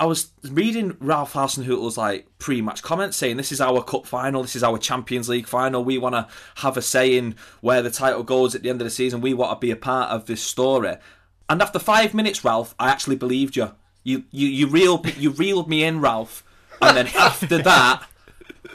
I 0.00 0.06
was 0.06 0.30
reading 0.44 0.96
Ralph 1.00 1.32
Hasenhüttl's 1.32 1.98
like 1.98 2.26
pre-match 2.38 2.82
comments 2.82 3.16
saying 3.16 3.36
this 3.36 3.50
is 3.50 3.60
our 3.60 3.82
cup 3.82 4.06
final, 4.06 4.42
this 4.42 4.54
is 4.54 4.62
our 4.62 4.78
Champions 4.78 5.28
League 5.28 5.48
final. 5.48 5.84
We 5.84 5.98
want 5.98 6.14
to 6.14 6.28
have 6.56 6.76
a 6.76 6.82
say 6.82 7.16
in 7.16 7.34
where 7.60 7.82
the 7.82 7.90
title 7.90 8.22
goes 8.22 8.54
at 8.54 8.62
the 8.62 8.70
end 8.70 8.80
of 8.80 8.84
the 8.84 8.90
season. 8.90 9.20
We 9.20 9.34
want 9.34 9.60
to 9.60 9.66
be 9.66 9.72
a 9.72 9.76
part 9.76 10.10
of 10.10 10.26
this 10.26 10.40
story. 10.40 10.96
And 11.50 11.60
after 11.60 11.80
five 11.80 12.14
minutes, 12.14 12.44
Ralph, 12.44 12.76
I 12.78 12.90
actually 12.90 13.16
believed 13.16 13.56
you. 13.56 13.72
You 14.04 14.24
you 14.30 14.46
you 14.46 14.66
reeled 14.68 15.16
you 15.16 15.30
reeled 15.30 15.68
me 15.68 15.82
in, 15.82 16.00
Ralph. 16.00 16.44
And 16.80 16.96
then 16.96 17.08
after 17.08 17.58
that, 17.58 18.04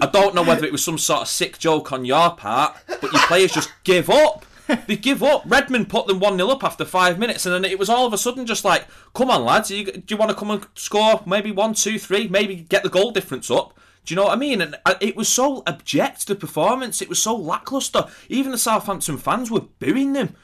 I 0.02 0.08
don't 0.08 0.36
know 0.36 0.44
whether 0.44 0.66
it 0.66 0.74
was 0.74 0.84
some 0.84 0.98
sort 0.98 1.22
of 1.22 1.28
sick 1.30 1.58
joke 1.58 1.94
on 1.94 2.04
your 2.04 2.32
part, 2.32 2.76
but 2.88 3.14
your 3.14 3.22
players 3.28 3.54
just 3.54 3.72
give 3.86 4.10
up. 4.10 4.46
They 4.88 4.96
give 4.96 5.24
up. 5.24 5.44
Redmond 5.46 5.90
put 5.90 6.08
them 6.08 6.20
1 6.20 6.38
0 6.38 6.50
up 6.50 6.64
after 6.64 6.86
five 6.86 7.20
minutes, 7.20 7.46
and 7.46 7.54
then 7.54 7.70
it 7.70 7.80
was 7.80 7.90
all 7.90 8.06
of 8.06 8.14
a 8.14 8.18
sudden 8.18 8.46
just 8.46 8.66
like, 8.66 8.88
come 9.14 9.30
on, 9.30 9.44
lads, 9.44 9.72
you, 9.72 9.86
do 9.86 10.04
you 10.08 10.18
want 10.18 10.32
to 10.32 10.38
come 10.38 10.52
and 10.52 10.66
score 10.76 11.22
maybe 11.26 11.52
one, 11.52 11.74
two, 11.74 12.00
three, 12.00 12.28
maybe 12.28 12.56
get 12.56 12.84
the 12.84 12.90
goal 12.90 13.12
difference 13.12 13.52
up? 13.52 13.78
Do 14.06 14.14
you 14.14 14.16
know 14.18 14.26
what 14.26 14.34
I 14.34 14.40
mean? 14.40 14.62
And 14.62 14.76
uh, 14.86 14.96
it 15.00 15.16
was 15.16 15.30
so 15.30 15.64
abject, 15.66 16.28
the 16.28 16.36
performance. 16.36 17.02
It 17.02 17.10
was 17.10 17.20
so 17.20 17.36
lacklustre. 17.36 18.08
Even 18.28 18.52
the 18.52 18.58
Southampton 18.58 19.18
fans 19.18 19.50
were 19.50 19.62
booing 19.80 20.14
them. 20.14 20.36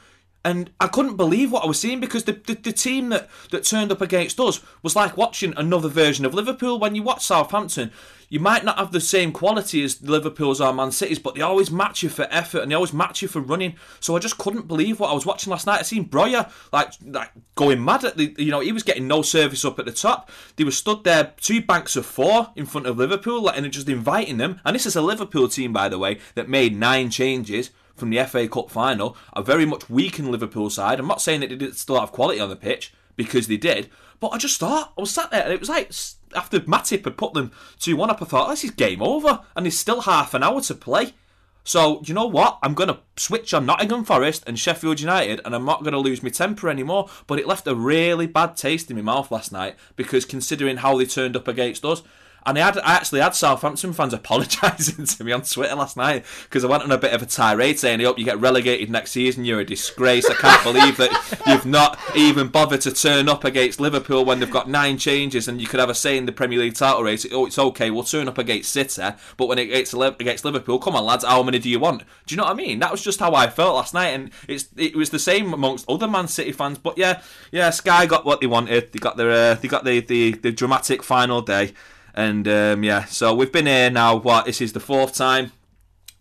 And 0.44 0.70
I 0.80 0.86
couldn't 0.86 1.16
believe 1.16 1.52
what 1.52 1.64
I 1.64 1.66
was 1.66 1.78
seeing 1.78 2.00
because 2.00 2.24
the, 2.24 2.32
the, 2.32 2.54
the, 2.54 2.72
team 2.72 3.10
that, 3.10 3.28
that 3.50 3.64
turned 3.64 3.92
up 3.92 4.00
against 4.00 4.40
us 4.40 4.62
was 4.82 4.96
like 4.96 5.16
watching 5.16 5.52
another 5.54 5.88
version 5.88 6.24
of 6.24 6.32
Liverpool. 6.32 6.78
When 6.78 6.94
you 6.94 7.02
watch 7.02 7.26
Southampton, 7.26 7.90
you 8.30 8.40
might 8.40 8.64
not 8.64 8.78
have 8.78 8.90
the 8.90 9.02
same 9.02 9.32
quality 9.32 9.84
as 9.84 10.00
Liverpool's 10.00 10.58
or 10.58 10.72
Man 10.72 10.92
City's, 10.92 11.18
but 11.18 11.34
they 11.34 11.42
always 11.42 11.70
match 11.70 12.02
you 12.02 12.08
for 12.08 12.26
effort 12.30 12.60
and 12.60 12.70
they 12.70 12.74
always 12.74 12.94
match 12.94 13.20
you 13.20 13.28
for 13.28 13.40
running. 13.40 13.74
So 13.98 14.16
I 14.16 14.18
just 14.18 14.38
couldn't 14.38 14.66
believe 14.66 14.98
what 14.98 15.10
I 15.10 15.14
was 15.14 15.26
watching 15.26 15.50
last 15.50 15.66
night. 15.66 15.80
I 15.80 15.82
seen 15.82 16.08
Broja 16.08 16.50
like 16.72 16.92
like 17.04 17.32
going 17.56 17.84
mad 17.84 18.04
at 18.04 18.16
the 18.16 18.34
you 18.38 18.50
know 18.50 18.60
he 18.60 18.72
was 18.72 18.84
getting 18.84 19.08
no 19.08 19.20
service 19.20 19.64
up 19.64 19.78
at 19.78 19.84
the 19.84 19.92
top. 19.92 20.30
They 20.56 20.64
were 20.64 20.70
stood 20.70 21.04
there 21.04 21.34
two 21.38 21.60
banks 21.60 21.96
of 21.96 22.06
four 22.06 22.50
in 22.56 22.64
front 22.64 22.86
of 22.86 22.96
Liverpool, 22.96 23.48
and 23.48 23.70
just 23.70 23.88
inviting 23.88 24.38
them. 24.38 24.60
And 24.64 24.74
this 24.74 24.86
is 24.86 24.96
a 24.96 25.02
Liverpool 25.02 25.48
team, 25.48 25.72
by 25.72 25.88
the 25.88 25.98
way, 25.98 26.18
that 26.34 26.48
made 26.48 26.78
nine 26.78 27.10
changes 27.10 27.70
from 28.00 28.10
the 28.10 28.24
FA 28.24 28.48
Cup 28.48 28.70
final, 28.70 29.16
a 29.32 29.42
very 29.42 29.64
much 29.64 29.88
weakened 29.88 30.30
Liverpool 30.30 30.70
side. 30.70 30.98
I'm 30.98 31.06
not 31.06 31.22
saying 31.22 31.40
that 31.40 31.50
they 31.50 31.56
didn't 31.56 31.76
still 31.76 32.00
have 32.00 32.12
quality 32.12 32.40
on 32.40 32.48
the 32.48 32.56
pitch 32.56 32.92
because 33.16 33.46
they 33.46 33.56
did, 33.56 33.90
but 34.18 34.28
I 34.28 34.38
just 34.38 34.58
thought 34.58 34.92
I 34.96 35.00
was 35.00 35.12
sat 35.12 35.30
there 35.30 35.44
and 35.44 35.52
it 35.52 35.60
was 35.60 35.68
like 35.68 35.92
after 36.34 36.60
Matip 36.60 37.04
had 37.04 37.16
put 37.16 37.34
them 37.34 37.52
2 37.78 37.96
1 37.96 38.10
up, 38.10 38.22
I 38.22 38.24
thought 38.24 38.50
this 38.50 38.64
is 38.64 38.70
game 38.70 39.02
over 39.02 39.40
and 39.54 39.66
there's 39.66 39.78
still 39.78 40.02
half 40.02 40.34
an 40.34 40.42
hour 40.42 40.60
to 40.62 40.74
play. 40.74 41.14
So, 41.62 42.00
you 42.04 42.14
know 42.14 42.26
what? 42.26 42.58
I'm 42.62 42.74
going 42.74 42.88
to 42.88 43.00
switch 43.16 43.52
on 43.52 43.66
Nottingham 43.66 44.04
Forest 44.04 44.44
and 44.46 44.58
Sheffield 44.58 44.98
United, 45.00 45.42
and 45.44 45.54
I'm 45.54 45.66
not 45.66 45.82
going 45.82 45.92
to 45.92 45.98
lose 45.98 46.22
my 46.22 46.30
temper 46.30 46.70
anymore. 46.70 47.08
But 47.26 47.38
it 47.38 47.46
left 47.46 47.66
a 47.66 47.74
really 47.74 48.26
bad 48.26 48.56
taste 48.56 48.90
in 48.90 48.96
my 48.96 49.02
mouth 49.02 49.30
last 49.30 49.52
night 49.52 49.76
because 49.94 50.24
considering 50.24 50.78
how 50.78 50.96
they 50.96 51.04
turned 51.04 51.36
up 51.36 51.46
against 51.46 51.84
us, 51.84 52.02
and 52.46 52.58
I, 52.58 52.62
had, 52.62 52.78
I 52.78 52.94
actually 52.94 53.20
had 53.20 53.34
Southampton 53.34 53.92
fans 53.92 54.14
apologising 54.20 55.06
to 55.06 55.24
me 55.24 55.32
on 55.32 55.42
Twitter 55.42 55.74
last 55.74 55.96
night 55.96 56.24
because 56.44 56.64
I 56.64 56.68
went 56.68 56.82
on 56.82 56.92
a 56.92 56.98
bit 56.98 57.12
of 57.12 57.22
a 57.22 57.26
tirade 57.26 57.78
saying, 57.78 58.00
I 58.00 58.04
hope 58.04 58.18
you 58.18 58.24
get 58.24 58.40
relegated 58.40 58.90
next 58.90 59.12
season. 59.12 59.44
You're 59.44 59.60
a 59.60 59.64
disgrace. 59.64 60.28
I 60.28 60.34
can't 60.34 60.62
believe 60.62 60.96
that 60.96 61.40
you've 61.46 61.66
not 61.66 61.98
even 62.14 62.48
bothered 62.48 62.80
to 62.82 62.92
turn 62.92 63.28
up 63.28 63.44
against 63.44 63.80
Liverpool 63.80 64.24
when 64.24 64.40
they've 64.40 64.50
got 64.50 64.68
nine 64.68 64.98
changes 64.98 65.48
and 65.48 65.60
you 65.60 65.66
could 65.66 65.80
have 65.80 65.90
a 65.90 65.94
say 65.94 66.16
in 66.16 66.26
the 66.26 66.32
Premier 66.32 66.58
League 66.58 66.74
title 66.74 67.02
race. 67.02 67.26
Oh, 67.30 67.46
it's 67.46 67.58
okay. 67.58 67.90
We'll 67.90 68.04
turn 68.04 68.28
up 68.28 68.38
against 68.38 68.72
City. 68.72 69.02
But 69.36 69.46
when 69.46 69.58
it 69.58 69.66
gets 69.66 69.92
against 69.92 70.44
Liverpool, 70.44 70.78
come 70.78 70.96
on, 70.96 71.04
lads, 71.04 71.24
how 71.24 71.42
many 71.42 71.58
do 71.58 71.68
you 71.68 71.78
want? 71.78 72.02
Do 72.26 72.34
you 72.34 72.36
know 72.36 72.44
what 72.44 72.52
I 72.52 72.54
mean? 72.54 72.78
That 72.80 72.90
was 72.90 73.02
just 73.02 73.20
how 73.20 73.34
I 73.34 73.48
felt 73.48 73.74
last 73.74 73.94
night. 73.94 74.08
And 74.08 74.30
it's 74.48 74.68
it 74.76 74.96
was 74.96 75.10
the 75.10 75.18
same 75.18 75.52
amongst 75.52 75.88
other 75.88 76.08
Man 76.08 76.28
City 76.28 76.52
fans. 76.52 76.78
But 76.78 76.98
yeah, 76.98 77.22
yeah, 77.52 77.70
Sky 77.70 78.06
got 78.06 78.24
what 78.24 78.40
they 78.40 78.46
wanted. 78.46 78.92
They 78.92 78.98
got 78.98 79.16
their 79.16 79.30
uh, 79.30 79.54
they 79.54 79.68
got 79.68 79.84
the, 79.84 80.00
the, 80.00 80.32
the 80.32 80.52
dramatic 80.52 81.02
final 81.02 81.42
day. 81.42 81.72
And 82.20 82.46
um, 82.48 82.84
yeah, 82.84 83.06
so 83.06 83.34
we've 83.34 83.50
been 83.50 83.64
here 83.64 83.88
now. 83.88 84.14
What 84.16 84.44
this 84.44 84.60
is 84.60 84.74
the 84.74 84.78
fourth 84.80 85.14
time. 85.14 85.52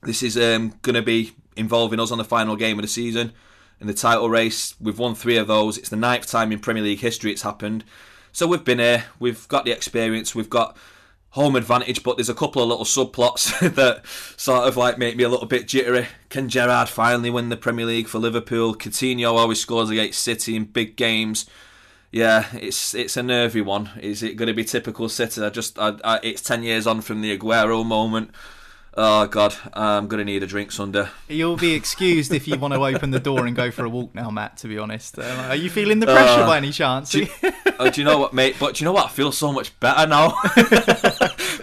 This 0.01 0.23
is 0.23 0.37
um, 0.37 0.75
going 0.81 0.95
to 0.95 1.01
be 1.01 1.33
involving 1.57 1.99
us 1.99 2.09
on 2.09 2.17
the 2.17 2.23
final 2.23 2.55
game 2.55 2.79
of 2.79 2.83
the 2.83 2.87
season 2.87 3.33
in 3.81 3.87
the 3.87 3.93
title 3.93 4.29
race. 4.29 4.75
We've 4.79 4.97
won 4.97 5.13
three 5.13 5.35
of 5.35 5.47
those. 5.47 5.77
It's 5.77 5.89
the 5.89 5.97
ninth 5.97 6.25
time 6.25 6.53
in 6.53 6.59
Premier 6.59 6.83
League 6.83 7.01
history 7.01 7.33
it's 7.33 7.41
happened. 7.41 7.83
So 8.31 8.47
we've 8.47 8.63
been 8.63 8.79
here. 8.79 9.07
We've 9.19 9.45
got 9.49 9.65
the 9.65 9.71
experience. 9.71 10.33
We've 10.33 10.49
got 10.49 10.77
home 11.31 11.57
advantage, 11.57 12.01
but 12.01 12.15
there's 12.15 12.29
a 12.29 12.33
couple 12.33 12.63
of 12.63 12.69
little 12.69 12.85
subplots 12.85 13.59
that 13.75 14.07
sort 14.37 14.69
of 14.69 14.77
like 14.77 14.97
make 14.97 15.17
me 15.17 15.25
a 15.25 15.29
little 15.29 15.47
bit 15.47 15.67
jittery. 15.67 16.07
Can 16.29 16.47
Gerrard 16.47 16.87
finally 16.87 17.29
win 17.29 17.49
the 17.49 17.57
Premier 17.57 17.85
League 17.85 18.07
for 18.07 18.19
Liverpool? 18.19 18.73
Coutinho 18.73 19.33
always 19.33 19.59
scores 19.59 19.89
against 19.89 20.23
City 20.23 20.55
in 20.55 20.63
big 20.63 20.95
games 20.95 21.45
yeah, 22.11 22.47
it's 22.53 22.93
it's 22.93 23.17
a 23.17 23.23
nervy 23.23 23.61
one. 23.61 23.89
Is 24.01 24.23
it 24.23 24.35
going 24.35 24.47
to 24.47 24.53
be 24.53 24.63
typical 24.63 25.09
City? 25.09 25.41
I 25.43 25.49
just, 25.49 25.77
I, 25.77 25.95
I, 26.03 26.19
it's 26.23 26.41
ten 26.41 26.63
years 26.63 26.87
on 26.87 27.01
from 27.01 27.21
the 27.21 27.37
Aguero 27.37 27.85
moment. 27.85 28.31
Oh 28.97 29.27
God, 29.27 29.55
I'm 29.73 30.07
going 30.07 30.17
to 30.17 30.25
need 30.25 30.41
a 30.41 30.47
drink, 30.47 30.71
Sunder. 30.71 31.11
You'll 31.27 31.55
be 31.55 31.73
excused 31.73 32.33
if 32.33 32.47
you 32.47 32.57
want 32.57 32.73
to 32.73 32.83
open 32.85 33.11
the 33.11 33.19
door 33.19 33.45
and 33.45 33.55
go 33.55 33.69
for 33.69 33.85
a 33.85 33.89
walk 33.89 34.15
now, 34.15 34.31
Matt. 34.31 34.57
To 34.57 34.67
be 34.67 34.79
honest, 34.79 35.19
uh, 35.19 35.45
are 35.49 35.55
you 35.55 35.69
feeling 35.69 35.99
the 35.99 36.07
pressure 36.07 36.41
uh, 36.41 36.47
by 36.47 36.57
any 36.57 36.71
chance? 36.71 37.11
Do, 37.11 37.27
uh, 37.77 37.89
do, 37.91 38.01
you 38.01 38.05
know 38.05 38.17
what, 38.17 38.33
mate? 38.33 38.55
But 38.59 38.75
do 38.75 38.83
you 38.83 38.85
know 38.85 38.93
what? 38.93 39.05
I 39.05 39.09
feel 39.09 39.31
so 39.31 39.53
much 39.53 39.79
better 39.79 40.07
now 40.07 40.35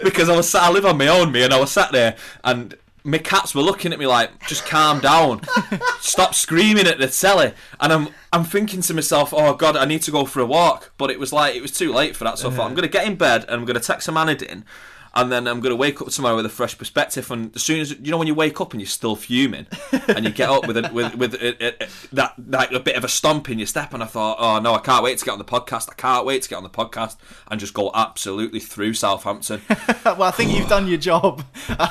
because 0.03 0.29
I 0.29 0.35
was 0.35 0.49
sat, 0.49 0.63
I 0.63 0.71
live 0.71 0.85
on 0.85 0.97
my 0.97 1.09
own, 1.09 1.33
me, 1.33 1.43
and 1.43 1.53
I 1.53 1.59
was 1.59 1.71
sat 1.71 1.91
there 1.91 2.15
and 2.43 2.73
my 3.07 3.17
cats 3.17 3.55
were 3.55 3.61
looking 3.61 3.93
at 3.93 3.99
me 3.99 4.05
like, 4.05 4.47
just 4.47 4.65
calm 4.65 4.99
down, 4.99 5.41
stop 6.01 6.35
screaming 6.35 6.85
at 6.87 6.99
the 6.99 7.07
telly. 7.07 7.53
And 7.79 7.93
I'm 7.93 8.09
I'm 8.33 8.43
thinking 8.43 8.81
to 8.81 8.93
myself, 8.93 9.33
oh 9.33 9.53
god, 9.53 9.77
I 9.77 9.85
need 9.85 10.01
to 10.03 10.11
go 10.11 10.25
for 10.25 10.41
a 10.41 10.45
walk. 10.45 10.91
But 10.97 11.09
it 11.09 11.19
was 11.19 11.31
like 11.31 11.55
it 11.55 11.61
was 11.61 11.71
too 11.71 11.93
late 11.93 12.17
for 12.17 12.25
that. 12.25 12.37
So 12.37 12.49
I 12.49 12.53
thought 12.53 12.67
I'm 12.67 12.75
gonna 12.75 12.89
get 12.89 13.07
in 13.07 13.15
bed 13.15 13.43
and 13.43 13.51
I'm 13.51 13.65
gonna 13.65 13.79
text 13.79 14.09
a 14.09 14.11
in 14.11 14.65
and 15.17 15.31
then 15.31 15.47
I'm 15.47 15.61
going 15.61 15.71
to 15.71 15.75
wake 15.75 15.99
up 15.99 16.09
tomorrow 16.09 16.35
with 16.35 16.45
a 16.45 16.49
fresh 16.49 16.77
perspective. 16.77 17.29
And 17.31 17.53
as 17.55 17.63
soon 17.63 17.79
as 17.79 17.91
you 17.99 18.11
know 18.11 18.19
when 18.19 18.27
you 18.27 18.35
wake 18.35 18.61
up 18.61 18.71
and 18.71 18.79
you're 18.79 18.87
still 18.87 19.15
fuming, 19.15 19.65
and 20.07 20.23
you 20.23 20.31
get 20.31 20.47
up 20.47 20.67
with 20.67 20.77
a, 20.77 20.91
with 20.93 21.15
with 21.15 21.33
a, 21.33 21.83
a, 21.83 21.87
that 22.13 22.35
like 22.47 22.71
a 22.71 22.79
bit 22.79 22.95
of 22.95 23.03
a 23.03 23.07
stomp 23.07 23.49
in 23.49 23.57
your 23.57 23.65
step, 23.65 23.95
and 23.95 24.03
I 24.03 24.05
thought, 24.05 24.37
oh 24.39 24.59
no, 24.59 24.75
I 24.75 24.79
can't 24.79 25.03
wait 25.03 25.17
to 25.17 25.25
get 25.25 25.31
on 25.31 25.39
the 25.39 25.43
podcast. 25.43 25.89
I 25.89 25.95
can't 25.95 26.23
wait 26.23 26.43
to 26.43 26.49
get 26.49 26.57
on 26.57 26.63
the 26.63 26.69
podcast 26.69 27.17
and 27.49 27.59
just 27.59 27.73
go 27.73 27.89
absolutely 27.95 28.59
through 28.59 28.93
Southampton. 28.93 29.61
well, 30.05 30.23
I 30.23 30.31
think 30.31 30.51
you've 30.55 30.69
done 30.69 30.87
your 30.87 30.99
job. 30.99 31.43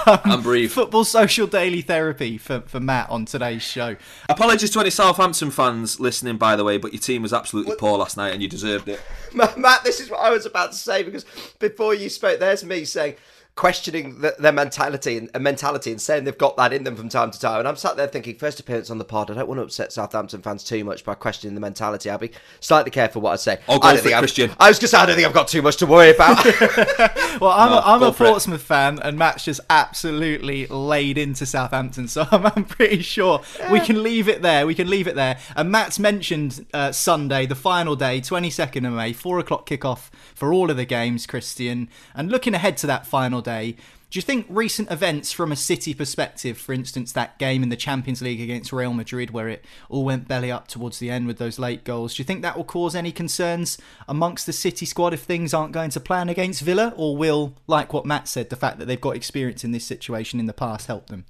Um, 0.07 0.21
and 0.25 0.43
breathe. 0.43 0.71
Football 0.71 1.05
social 1.05 1.49
daily 1.49 1.81
therapy 1.81 2.39
for 2.39 2.61
for 2.63 2.79
Matt 2.79 3.11
on 3.11 3.25
today's 3.25 3.63
show. 3.63 3.97
Apologies 4.29 4.71
to 4.71 4.81
any 4.81 4.91
Southampton 4.91 5.51
fans 5.51 5.99
listening, 5.99 6.37
by 6.37 6.55
the 6.55 6.63
way, 6.63 6.79
but 6.79 6.93
your 6.93 7.01
team 7.01 7.23
was 7.23 7.33
absolutely 7.33 7.71
what? 7.71 7.79
poor 7.79 7.99
last 7.99 8.17
night, 8.17 8.33
and 8.33 8.41
you 8.41 8.49
deserved 8.49 8.89
it. 8.89 9.01
Matt, 9.35 9.83
this 9.83 10.01
is 10.01 10.11
what 10.11 10.21
I 10.21 10.31
was 10.31 10.47
about 10.47 10.73
to 10.73 10.79
say 10.79 11.03
because 11.03 11.25
before 11.59 11.93
you 11.93 12.09
spoke, 12.09 12.39
there's 12.39 12.65
me 12.65 12.85
saying 12.85 13.16
questioning 13.57 14.21
the, 14.21 14.35
their 14.39 14.53
mentality 14.53 15.17
and, 15.17 15.31
and 15.35 15.43
mentality 15.43 15.91
and 15.91 15.99
saying 16.01 16.25
they've 16.25 16.37
got 16.37 16.57
that 16.59 16.73
in 16.75 16.85
them 16.85 16.95
from 16.95 17.09
time 17.09 17.31
to 17.31 17.41
time. 17.41 17.59
And 17.61 17.67
I'm 17.67 17.75
sat 17.77 17.97
there 17.97 18.07
thinking, 18.07 18.37
first 18.37 18.61
appearance 18.61 18.91
on 18.91 18.99
the 18.99 19.05
pod. 19.05 19.31
I 19.31 19.35
don't 19.35 19.49
want 19.49 19.59
to 19.59 19.63
upset 19.65 19.93
Southampton 19.93 20.43
fans 20.43 20.63
too 20.63 20.85
much 20.85 21.05
by 21.05 21.15
questioning 21.15 21.55
the 21.55 21.61
mentality. 21.61 22.11
I'll 22.11 22.19
be 22.19 22.33
slightly 22.61 22.91
careful 22.91 23.23
what 23.23 23.33
I 23.33 23.37
say. 23.37 23.59
Oh, 23.69 23.79
go 23.79 23.89
I 23.89 23.93
don't 23.93 23.97
for 23.97 23.99
it, 23.99 24.03
think 24.03 24.15
I've- 24.15 24.21
Christian. 24.21 24.51
I 24.61 24.69
was 24.69 24.79
going 24.79 24.83
to 24.83 24.89
say 24.89 24.99
I 24.99 25.07
don't 25.07 25.17
think 25.17 25.27
I've 25.27 25.35
got 25.35 25.49
too 25.49 25.63
much 25.63 25.77
to 25.79 25.87
worry 25.87 26.11
about. 26.11 26.45
Well, 27.41 27.51
I'm 27.51 27.71
No, 27.71 27.77
a, 27.79 27.83
I'm 27.83 28.03
a 28.03 28.13
for 28.15 28.25
it. 28.25 28.29
Portsmouth 28.29 28.63
fan, 28.63 28.99
and 29.03 29.19
Matt's 29.19 29.45
just 29.45 29.61
absolutely 29.69 30.67
laid 30.69 31.19
into 31.19 31.45
Southampton, 31.45 32.09
so 32.09 32.27
I'm, 32.31 32.47
I'm 32.47 32.65
pretty 32.65 33.03
sure 33.03 33.43
we 33.71 33.79
can 33.81 34.03
leave 34.03 34.27
it 34.29 34.41
there. 34.41 34.67
We 34.67 34.75
can 34.75 34.89
leave 34.89 35.07
it 35.07 35.17
there. 35.17 35.39
And 35.55 35.71
Matt's 35.71 35.99
mentioned 35.99 36.65
uh, 36.73 36.93
Sunday, 36.93 37.45
the 37.45 37.55
final 37.55 37.95
day, 37.95 38.21
22nd 38.23 38.87
of 38.87 38.95
May, 38.95 39.13
4 39.13 39.39
o'clock 39.39 39.69
kickoff 39.69 40.09
for 40.35 40.51
all 40.53 40.71
of 40.71 40.79
the 40.79 40.87
games, 40.87 41.27
Christian. 41.27 41.91
And 42.15 42.31
looking 42.31 42.55
ahead 42.55 42.79
to 42.79 42.87
that 42.87 43.07
final 43.07 43.43
day, 43.47 43.77
do 44.11 44.19
you 44.19 44.23
think 44.23 44.47
recent 44.49 44.91
events 44.91 45.33
from 45.33 45.51
a 45.51 45.57
City 45.57 45.95
perspective, 45.95 46.59
for 46.59 46.73
instance, 46.73 47.13
that 47.13 47.39
game 47.39 47.63
in 47.63 47.71
the 47.71 47.77
Champions 47.77 48.23
League 48.23 48.41
against 48.41 48.73
Real 48.73 48.93
Madrid 48.93 49.31
where 49.31 49.49
it 49.49 49.65
all 49.89 50.05
went 50.05 50.29
belly 50.29 50.51
up 50.53 50.69
towards 50.69 50.99
the 50.99 51.11
end 51.11 51.27
with 51.27 51.39
those 51.39 51.59
late 51.59 51.83
goals, 51.85 52.15
do 52.15 52.21
you 52.21 52.25
think 52.25 52.43
that 52.43 52.57
will 52.57 52.65
cause 52.65 52.95
any 52.95 53.11
concerns 53.11 53.79
amongst 54.07 54.47
the 54.47 54.53
City 54.53 54.87
squad 54.87 55.13
if 55.13 55.23
things 55.23 55.53
aren't 55.53 55.73
going 55.73 55.91
to 55.91 56.01
plan 56.01 56.29
against 56.29 56.63
Villa? 56.63 56.93
Or 56.97 57.17
will, 57.17 57.55
like 57.67 57.93
what 57.93 58.07
Matt 58.07 58.29
said, 58.29 58.51
the 58.51 58.57
fact 58.57 58.79
that 58.79 58.85
they've 58.87 59.01
got 59.01 59.17
experience 59.17 59.65
in 59.65 59.73
this 59.73 59.85
situation 59.85 60.39
in 60.39 60.47
the 60.47 60.53
past 60.53 60.87
help 60.87 61.09
them? 61.09 61.25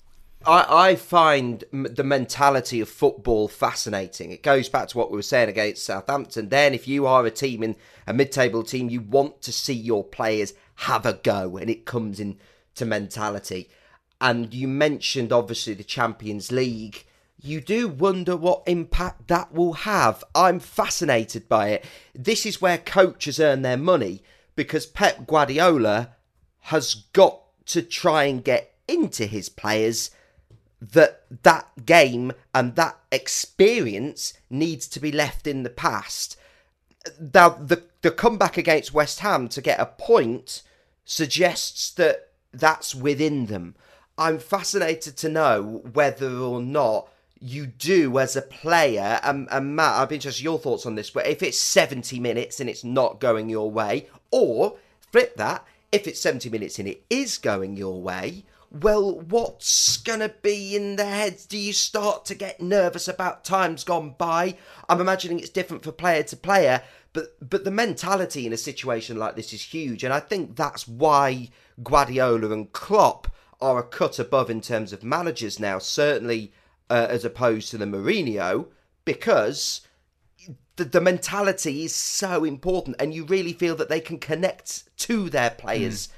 I, 0.46 0.90
I 0.90 0.96
find 0.96 1.64
the 1.72 2.04
mentality 2.04 2.80
of 2.80 2.88
football 2.88 3.48
fascinating. 3.48 4.30
It 4.30 4.42
goes 4.42 4.68
back 4.68 4.88
to 4.88 4.98
what 4.98 5.10
we 5.10 5.16
were 5.16 5.22
saying 5.22 5.48
against 5.48 5.84
Southampton. 5.84 6.50
Then, 6.50 6.72
if 6.72 6.86
you 6.86 7.06
are 7.06 7.26
a 7.26 7.30
team 7.30 7.62
in 7.62 7.74
a 8.06 8.12
mid-table 8.12 8.62
team, 8.62 8.88
you 8.88 9.00
want 9.00 9.42
to 9.42 9.52
see 9.52 9.72
your 9.72 10.04
players 10.04 10.54
have 10.76 11.06
a 11.06 11.14
go, 11.14 11.56
and 11.56 11.70
it 11.70 11.84
comes 11.84 12.20
in 12.20 12.38
to 12.74 12.84
mentality. 12.84 13.68
And 14.20 14.54
you 14.54 14.68
mentioned 14.68 15.32
obviously 15.32 15.74
the 15.74 15.84
Champions 15.84 16.50
League. 16.50 17.04
You 17.38 17.60
do 17.60 17.88
wonder 17.88 18.36
what 18.36 18.62
impact 18.66 19.28
that 19.28 19.52
will 19.52 19.74
have. 19.74 20.24
I'm 20.34 20.58
fascinated 20.58 21.48
by 21.48 21.68
it. 21.68 21.84
This 22.14 22.46
is 22.46 22.62
where 22.62 22.78
coaches 22.78 23.38
earn 23.38 23.62
their 23.62 23.76
money 23.76 24.22
because 24.54 24.86
Pep 24.86 25.26
Guardiola 25.26 26.12
has 26.60 26.94
got 27.12 27.42
to 27.66 27.82
try 27.82 28.24
and 28.24 28.42
get 28.42 28.74
into 28.88 29.26
his 29.26 29.48
players 29.48 30.10
that 30.80 31.24
that 31.42 31.86
game 31.86 32.32
and 32.54 32.76
that 32.76 32.98
experience 33.10 34.34
needs 34.50 34.86
to 34.88 35.00
be 35.00 35.10
left 35.10 35.46
in 35.46 35.62
the 35.62 35.70
past. 35.70 36.36
Now, 37.20 37.50
the 37.50 37.84
the 38.02 38.10
comeback 38.10 38.56
against 38.56 38.94
West 38.94 39.20
Ham 39.20 39.48
to 39.48 39.60
get 39.60 39.80
a 39.80 39.86
point 39.86 40.62
suggests 41.06 41.90
that 41.92 42.32
that's 42.52 42.94
within 42.94 43.46
them. 43.46 43.74
I'm 44.18 44.38
fascinated 44.38 45.16
to 45.18 45.28
know 45.28 45.82
whether 45.92 46.36
or 46.36 46.60
not 46.60 47.08
you 47.40 47.66
do 47.66 48.18
as 48.18 48.34
a 48.34 48.42
player, 48.42 49.20
and, 49.22 49.46
and 49.50 49.76
Matt, 49.76 50.00
I'd 50.00 50.08
be 50.08 50.16
interested 50.16 50.42
in 50.42 50.44
your 50.44 50.58
thoughts 50.58 50.86
on 50.86 50.94
this, 50.94 51.10
but 51.10 51.26
if 51.26 51.42
it's 51.42 51.58
70 51.58 52.18
minutes 52.18 52.60
and 52.60 52.68
it's 52.68 52.82
not 52.82 53.20
going 53.20 53.48
your 53.48 53.70
way, 53.70 54.08
or 54.30 54.76
flip 55.12 55.36
that, 55.36 55.64
if 55.92 56.06
it's 56.06 56.20
70 56.20 56.48
minutes 56.48 56.78
and 56.78 56.88
it 56.88 57.04
is 57.08 57.38
going 57.38 57.76
your 57.76 58.00
way, 58.00 58.44
well, 58.70 59.20
what's 59.20 59.96
going 59.98 60.20
to 60.20 60.34
be 60.42 60.74
in 60.74 60.96
their 60.96 61.14
heads? 61.14 61.46
Do 61.46 61.56
you 61.56 61.72
start 61.72 62.24
to 62.26 62.34
get 62.34 62.60
nervous 62.60 63.06
about 63.06 63.44
times 63.44 63.84
gone 63.84 64.14
by? 64.18 64.56
I'm 64.88 65.00
imagining 65.00 65.38
it's 65.38 65.50
different 65.50 65.84
for 65.84 65.92
player 65.92 66.22
to 66.24 66.36
player, 66.36 66.82
but 67.16 67.48
but 67.48 67.64
the 67.64 67.70
mentality 67.70 68.46
in 68.46 68.52
a 68.52 68.58
situation 68.58 69.16
like 69.16 69.36
this 69.36 69.54
is 69.54 69.62
huge, 69.62 70.04
and 70.04 70.12
I 70.12 70.20
think 70.20 70.54
that's 70.54 70.86
why 70.86 71.48
Guardiola 71.82 72.50
and 72.50 72.70
Klopp 72.72 73.28
are 73.58 73.78
a 73.78 73.82
cut 73.82 74.18
above 74.18 74.50
in 74.50 74.60
terms 74.60 74.92
of 74.92 75.02
managers 75.02 75.58
now, 75.58 75.78
certainly 75.78 76.52
uh, 76.90 77.06
as 77.08 77.24
opposed 77.24 77.70
to 77.70 77.78
the 77.78 77.86
Mourinho, 77.86 78.66
because 79.06 79.80
the, 80.76 80.84
the 80.84 81.00
mentality 81.00 81.84
is 81.84 81.94
so 81.94 82.44
important, 82.44 82.96
and 83.00 83.14
you 83.14 83.24
really 83.24 83.54
feel 83.54 83.74
that 83.76 83.88
they 83.88 84.00
can 84.00 84.18
connect 84.18 84.84
to 84.98 85.30
their 85.30 85.48
players 85.48 86.10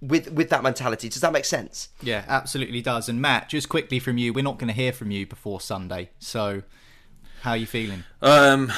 with 0.00 0.30
with 0.30 0.48
that 0.50 0.62
mentality. 0.62 1.08
Does 1.08 1.22
that 1.22 1.32
make 1.32 1.44
sense? 1.44 1.88
Yeah, 2.00 2.24
absolutely 2.28 2.82
does. 2.82 3.08
And 3.08 3.20
Matt, 3.20 3.48
just 3.48 3.68
quickly 3.68 3.98
from 3.98 4.16
you, 4.16 4.32
we're 4.32 4.44
not 4.44 4.60
going 4.60 4.68
to 4.68 4.74
hear 4.74 4.92
from 4.92 5.10
you 5.10 5.26
before 5.26 5.60
Sunday. 5.60 6.10
So, 6.20 6.62
how 7.40 7.50
are 7.50 7.56
you 7.56 7.66
feeling? 7.66 8.04
Um, 8.22 8.72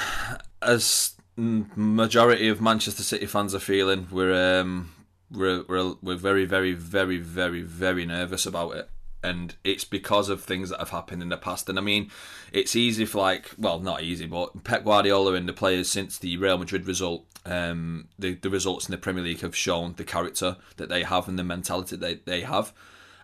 as 0.62 1.12
mm, 1.12 1.17
majority 1.38 2.48
of 2.48 2.60
Manchester 2.60 3.02
City 3.02 3.26
fans 3.26 3.54
are 3.54 3.60
feeling, 3.60 4.08
we're 4.10 4.60
um, 4.60 4.92
we're 5.30 5.62
we're 5.68 5.94
we're 6.02 6.16
very 6.16 6.44
very 6.44 6.72
very 6.72 7.18
very 7.18 7.62
very 7.62 8.04
nervous 8.04 8.44
about 8.44 8.74
it, 8.76 8.90
and 9.22 9.54
it's 9.62 9.84
because 9.84 10.28
of 10.28 10.42
things 10.42 10.70
that 10.70 10.80
have 10.80 10.90
happened 10.90 11.22
in 11.22 11.28
the 11.28 11.36
past. 11.36 11.68
And 11.68 11.78
I 11.78 11.82
mean, 11.82 12.10
it's 12.52 12.74
easy 12.74 13.04
for 13.04 13.18
like, 13.18 13.50
well, 13.56 13.78
not 13.78 14.02
easy, 14.02 14.26
but 14.26 14.64
Pep 14.64 14.84
Guardiola 14.84 15.34
and 15.34 15.48
the 15.48 15.52
players 15.52 15.88
since 15.88 16.18
the 16.18 16.36
Real 16.36 16.58
Madrid 16.58 16.86
result, 16.86 17.24
um, 17.46 18.08
the 18.18 18.34
the 18.34 18.50
results 18.50 18.88
in 18.88 18.92
the 18.92 18.98
Premier 18.98 19.22
League 19.22 19.40
have 19.40 19.56
shown 19.56 19.94
the 19.96 20.04
character 20.04 20.56
that 20.76 20.88
they 20.88 21.04
have 21.04 21.28
and 21.28 21.38
the 21.38 21.44
mentality 21.44 21.96
they 21.96 22.14
they 22.14 22.40
have. 22.40 22.72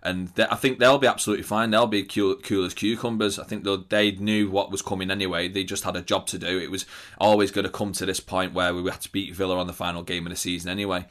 And 0.04 0.28
they, 0.28 0.44
I 0.44 0.56
think 0.56 0.78
they'll 0.78 0.98
be 0.98 1.06
absolutely 1.06 1.44
fine. 1.44 1.70
They'll 1.70 1.86
be 1.86 2.02
cool, 2.02 2.36
cool 2.36 2.66
as 2.66 2.74
cucumbers. 2.74 3.38
I 3.38 3.44
think 3.44 3.66
they 3.88 4.10
knew 4.12 4.50
what 4.50 4.70
was 4.70 4.82
coming 4.82 5.10
anyway. 5.10 5.48
They 5.48 5.64
just 5.64 5.84
had 5.84 5.96
a 5.96 6.02
job 6.02 6.26
to 6.28 6.38
do. 6.38 6.58
It 6.58 6.70
was 6.70 6.84
always 7.18 7.50
going 7.50 7.64
to 7.64 7.70
come 7.70 7.92
to 7.92 8.04
this 8.04 8.20
point 8.20 8.52
where 8.52 8.74
we 8.74 8.90
had 8.90 9.00
to 9.00 9.12
beat 9.12 9.34
Villa 9.34 9.56
on 9.56 9.66
the 9.66 9.72
final 9.72 10.02
game 10.02 10.26
of 10.26 10.30
the 10.30 10.36
season 10.36 10.70
anyway. 10.70 11.06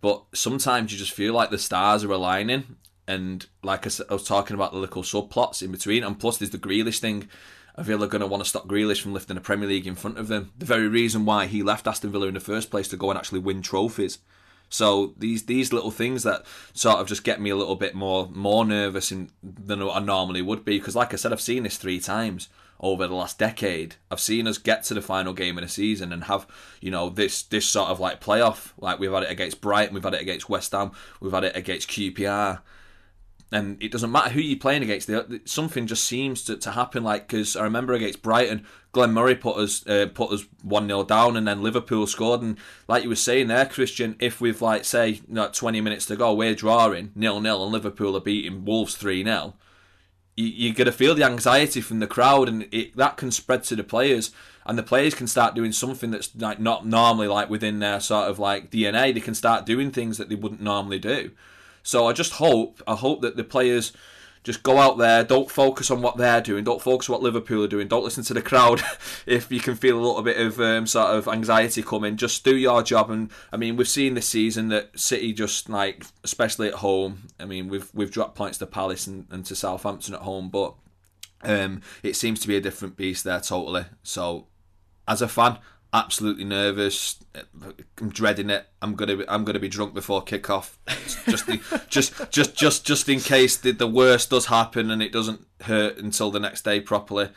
But 0.00 0.24
sometimes 0.32 0.90
you 0.90 0.98
just 0.98 1.12
feel 1.12 1.34
like 1.34 1.50
the 1.50 1.58
stars 1.58 2.02
are 2.02 2.12
aligning. 2.12 2.76
And 3.06 3.46
like 3.62 3.86
I 3.86 4.12
was 4.14 4.24
talking 4.24 4.54
about 4.54 4.72
the 4.72 4.78
little 4.78 5.02
subplots 5.02 5.62
in 5.62 5.70
between. 5.70 6.02
And 6.02 6.18
plus, 6.18 6.38
there's 6.38 6.50
the 6.50 6.58
Grealish 6.58 7.00
thing. 7.00 7.28
Villa 7.78 8.08
going 8.08 8.20
to 8.20 8.26
want 8.26 8.42
to 8.42 8.48
stop 8.48 8.68
Grealish 8.68 9.00
from 9.00 9.12
lifting 9.12 9.34
the 9.34 9.40
Premier 9.40 9.68
League 9.68 9.86
in 9.86 9.94
front 9.94 10.18
of 10.18 10.28
them? 10.28 10.52
The 10.58 10.66
very 10.66 10.88
reason 10.88 11.24
why 11.24 11.46
he 11.46 11.62
left 11.62 11.86
Aston 11.86 12.10
Villa 12.10 12.28
in 12.28 12.34
the 12.34 12.40
first 12.40 12.70
place 12.70 12.88
to 12.88 12.96
go 12.96 13.10
and 13.10 13.18
actually 13.18 13.40
win 13.40 13.62
trophies. 13.62 14.18
So 14.70 15.14
these 15.18 15.44
these 15.44 15.72
little 15.72 15.90
things 15.90 16.22
that 16.22 16.46
sort 16.72 16.98
of 16.98 17.08
just 17.08 17.24
get 17.24 17.40
me 17.40 17.50
a 17.50 17.56
little 17.56 17.76
bit 17.76 17.94
more 17.94 18.28
more 18.32 18.64
nervous 18.64 19.12
in, 19.12 19.30
than 19.42 19.82
I 19.82 19.98
normally 19.98 20.40
would 20.40 20.64
be 20.64 20.78
because, 20.78 20.96
like 20.96 21.12
I 21.12 21.16
said, 21.16 21.32
I've 21.32 21.40
seen 21.40 21.64
this 21.64 21.76
three 21.76 22.00
times 22.00 22.48
over 22.78 23.06
the 23.06 23.14
last 23.14 23.38
decade. 23.38 23.96
I've 24.10 24.20
seen 24.20 24.46
us 24.46 24.58
get 24.58 24.84
to 24.84 24.94
the 24.94 25.02
final 25.02 25.34
game 25.34 25.58
of 25.58 25.62
the 25.62 25.68
season 25.68 26.12
and 26.12 26.24
have 26.24 26.46
you 26.80 26.90
know 26.90 27.10
this 27.10 27.42
this 27.42 27.66
sort 27.66 27.90
of 27.90 27.98
like 28.00 28.22
playoff. 28.22 28.72
Like 28.78 29.00
we've 29.00 29.12
had 29.12 29.24
it 29.24 29.30
against 29.30 29.60
Brighton, 29.60 29.92
we've 29.92 30.04
had 30.04 30.14
it 30.14 30.22
against 30.22 30.48
West 30.48 30.70
Ham, 30.72 30.92
we've 31.20 31.32
had 31.32 31.44
it 31.44 31.56
against 31.56 31.90
QPR 31.90 32.60
and 33.52 33.82
it 33.82 33.90
doesn't 33.90 34.12
matter 34.12 34.30
who 34.30 34.40
you're 34.40 34.58
playing 34.58 34.82
against. 34.82 35.10
Something 35.44 35.86
just 35.86 36.04
seems 36.04 36.42
to, 36.44 36.56
to 36.56 36.70
happen. 36.72 37.02
Like 37.02 37.28
because 37.28 37.56
I 37.56 37.64
remember 37.64 37.92
against 37.92 38.22
Brighton, 38.22 38.66
Glenn 38.92 39.12
Murray 39.12 39.34
put 39.34 39.56
us 39.56 39.86
uh, 39.86 40.06
put 40.12 40.32
us 40.32 40.44
one 40.62 40.86
0 40.86 41.04
down, 41.04 41.36
and 41.36 41.46
then 41.48 41.62
Liverpool 41.62 42.06
scored. 42.06 42.42
And 42.42 42.58
like 42.88 43.02
you 43.02 43.08
were 43.08 43.16
saying 43.16 43.48
there, 43.48 43.66
Christian, 43.66 44.16
if 44.20 44.40
we've 44.40 44.62
like 44.62 44.84
say 44.84 45.08
you 45.08 45.22
know, 45.28 45.48
20 45.52 45.80
minutes 45.80 46.06
to 46.06 46.16
go, 46.16 46.34
we're 46.34 46.54
drawing 46.54 47.12
nil 47.14 47.40
nil, 47.40 47.62
and 47.64 47.72
Liverpool 47.72 48.16
are 48.16 48.20
beating 48.20 48.64
Wolves 48.64 48.94
three 48.96 49.24
0 49.24 49.54
you, 50.40 50.46
you're 50.48 50.74
going 50.74 50.86
to 50.86 50.92
feel 50.92 51.14
the 51.14 51.24
anxiety 51.24 51.80
from 51.80 52.00
the 52.00 52.06
crowd, 52.06 52.48
and 52.48 52.66
it, 52.72 52.96
that 52.96 53.16
can 53.16 53.30
spread 53.30 53.64
to 53.64 53.76
the 53.76 53.84
players, 53.84 54.30
and 54.66 54.78
the 54.78 54.82
players 54.82 55.14
can 55.14 55.26
start 55.26 55.54
doing 55.54 55.72
something 55.72 56.10
that's 56.10 56.34
like 56.36 56.60
not 56.60 56.86
normally 56.86 57.28
like 57.28 57.50
within 57.50 57.78
their 57.78 58.00
sort 58.00 58.28
of 58.28 58.38
like 58.38 58.70
DNA. 58.70 59.12
They 59.12 59.20
can 59.20 59.34
start 59.34 59.66
doing 59.66 59.90
things 59.90 60.18
that 60.18 60.28
they 60.28 60.34
wouldn't 60.34 60.60
normally 60.60 60.98
do. 60.98 61.32
So 61.82 62.06
I 62.06 62.12
just 62.12 62.34
hope, 62.34 62.82
I 62.86 62.94
hope 62.94 63.22
that 63.22 63.36
the 63.36 63.44
players 63.44 63.92
just 64.42 64.62
go 64.62 64.78
out 64.78 64.96
there, 64.96 65.22
don't 65.22 65.50
focus 65.50 65.90
on 65.90 66.00
what 66.00 66.16
they're 66.16 66.40
doing, 66.40 66.64
don't 66.64 66.80
focus 66.80 67.08
on 67.08 67.14
what 67.14 67.22
Liverpool 67.22 67.62
are 67.62 67.68
doing, 67.68 67.88
don't 67.88 68.04
listen 68.04 68.24
to 68.24 68.34
the 68.34 68.40
crowd. 68.40 68.82
if 69.26 69.52
you 69.52 69.60
can 69.60 69.74
feel 69.74 69.98
a 69.98 70.00
little 70.00 70.22
bit 70.22 70.38
of 70.38 70.58
um, 70.60 70.86
sort 70.86 71.14
of 71.14 71.28
anxiety 71.28 71.82
coming, 71.82 72.16
just 72.16 72.42
do 72.42 72.56
your 72.56 72.82
job. 72.82 73.10
And 73.10 73.30
I 73.52 73.58
mean, 73.58 73.76
we've 73.76 73.88
seen 73.88 74.14
this 74.14 74.26
season 74.26 74.68
that 74.68 74.98
City 74.98 75.32
just 75.32 75.68
like, 75.68 76.04
especially 76.24 76.68
at 76.68 76.74
home. 76.74 77.28
I 77.38 77.44
mean, 77.44 77.68
we've 77.68 77.90
we've 77.92 78.10
dropped 78.10 78.34
points 78.34 78.58
to 78.58 78.66
Palace 78.66 79.06
and, 79.06 79.26
and 79.30 79.44
to 79.44 79.54
Southampton 79.54 80.14
at 80.14 80.20
home, 80.20 80.48
but 80.48 80.74
um, 81.42 81.82
it 82.02 82.16
seems 82.16 82.40
to 82.40 82.48
be 82.48 82.56
a 82.56 82.60
different 82.62 82.96
beast 82.96 83.24
there 83.24 83.40
totally. 83.40 83.84
So, 84.02 84.46
as 85.06 85.20
a 85.20 85.28
fan, 85.28 85.58
absolutely 85.92 86.44
nervous. 86.44 87.22
I'm 88.00 88.10
dreading 88.10 88.50
it. 88.50 88.66
I'm 88.80 88.94
gonna 88.94 89.24
I'm 89.28 89.44
gonna 89.44 89.58
be 89.58 89.68
drunk 89.68 89.94
before 89.94 90.24
kickoff, 90.24 90.74
just 91.26 91.46
the, 91.46 91.84
just 91.88 92.30
just 92.30 92.54
just 92.54 92.86
just 92.86 93.08
in 93.08 93.20
case 93.20 93.56
the, 93.56 93.72
the 93.72 93.86
worst 93.86 94.30
does 94.30 94.46
happen 94.46 94.90
and 94.90 95.02
it 95.02 95.12
doesn't 95.12 95.46
hurt 95.62 95.98
until 95.98 96.30
the 96.30 96.40
next 96.40 96.64
day 96.64 96.80
properly. 96.80 97.30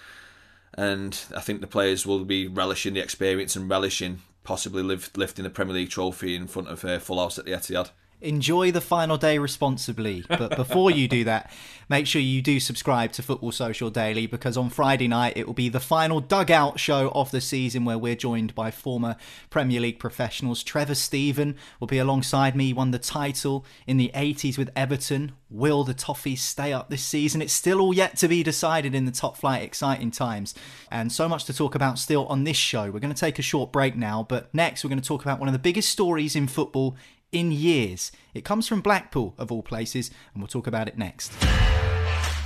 And 0.76 1.20
I 1.36 1.42
think 1.42 1.62
the 1.62 1.68
players 1.68 2.06
will 2.06 2.26
be 2.26 2.48
relishing 2.48 2.96
the 2.96 3.00
experience 3.00 3.56
and 3.56 3.70
relishing 3.70 4.22
possibly 4.44 4.84
lifting 4.84 5.44
the 5.44 5.50
Premier 5.50 5.76
League 5.76 5.90
trophy 5.90 6.36
in 6.36 6.48
front 6.48 6.68
of 6.68 6.84
a 6.84 7.00
full 7.00 7.20
house 7.20 7.40
at 7.40 7.46
the 7.46 7.52
Etihad. 7.52 7.92
Enjoy 8.24 8.72
the 8.72 8.82
final 8.82 9.18
day 9.18 9.38
responsibly. 9.38 10.24
But 10.28 10.56
before 10.56 10.92
you 10.92 11.08
do 11.08 11.24
that, 11.26 11.52
make 11.90 12.08
sure 12.08 12.22
you 12.22 12.42
do 12.42 12.60
subscribe 12.60 13.12
to 13.14 13.22
Football 13.22 13.52
Social 13.52 13.90
Daily 13.90 14.26
because 14.26 14.58
on 14.58 14.70
Friday 14.70 15.08
night 15.08 15.34
it 15.36 15.46
will 15.46 15.54
be 15.54 15.70
the 15.70 15.80
final 15.80 16.22
dugout 16.22 16.80
show 16.80 17.12
of 17.14 17.32
the 17.32 17.42
season 17.42 17.86
where 17.86 17.98
we're 17.98 18.16
joined 18.16 18.56
by 18.56 18.72
former 18.72 19.16
Premier 19.50 19.80
League 19.80 20.00
professionals. 20.00 20.64
Trevor 20.64 20.96
Steven 20.96 21.56
will 21.80 21.88
be 21.88 21.98
alongside 21.98 22.56
me. 22.56 22.74
Won 22.74 22.92
the 22.92 23.00
title 23.00 23.66
in 23.86 23.98
the 23.98 24.12
80s 24.16 24.58
with 24.58 24.72
Everton. 24.76 25.34
Will 25.50 25.84
the 25.84 25.94
Toffees 25.94 26.40
stay 26.40 26.74
up 26.74 26.90
this 26.90 27.04
season? 27.04 27.42
It's 27.42 27.54
still 27.54 27.80
all 27.80 27.94
yet 27.94 28.18
to 28.18 28.28
be 28.28 28.42
decided 28.42 28.96
in 28.96 29.06
the 29.06 29.12
top 29.12 29.38
flight. 29.38 29.62
Exciting 29.62 30.10
times. 30.10 30.56
And 30.90 31.12
so 31.12 31.30
much 31.30 31.46
to 31.46 31.54
talk 31.54 31.76
about 31.76 32.00
still 32.00 32.26
on 32.28 32.44
this 32.44 32.58
show. 32.58 32.90
We're 32.90 33.00
going 33.00 33.14
to 33.14 33.20
take 33.20 33.38
a 33.38 33.44
short 33.44 33.72
break 33.72 33.96
now, 33.96 34.26
but 34.28 34.54
next 34.54 34.84
we're 34.84 34.90
going 34.90 35.02
to 35.02 35.08
talk 35.08 35.22
about 35.22 35.40
one 35.40 35.48
of 35.48 35.54
the 35.54 35.60
biggest 35.60 35.90
stories 35.90 36.36
in 36.36 36.48
football 36.48 36.96
in 37.34 37.52
years. 37.52 38.12
It 38.34 38.46
comes 38.46 38.68
from 38.68 38.82
Blackpool, 38.82 39.34
of 39.38 39.52
all 39.52 39.64
places, 39.64 40.12
and 40.34 40.42
we'll 40.42 40.48
talk 40.48 40.68
about 40.68 40.88
it 40.88 40.98
next. 40.98 41.32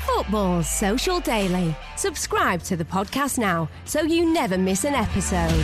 Football 0.06 0.64
Social 0.64 1.20
Daily. 1.20 1.76
Subscribe 1.96 2.64
to 2.64 2.76
the 2.76 2.86
podcast 2.86 3.38
now 3.38 3.70
so 3.86 4.02
you 4.02 4.26
never 4.26 4.58
miss 4.58 4.84
an 4.84 4.96
episode. 4.96 5.64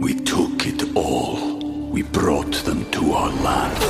We 0.00 0.14
took 0.14 0.66
it 0.66 0.94
all. 0.94 1.58
We 1.90 2.02
brought 2.02 2.54
them 2.64 2.88
to 2.92 3.12
our 3.12 3.30
land. 3.42 3.82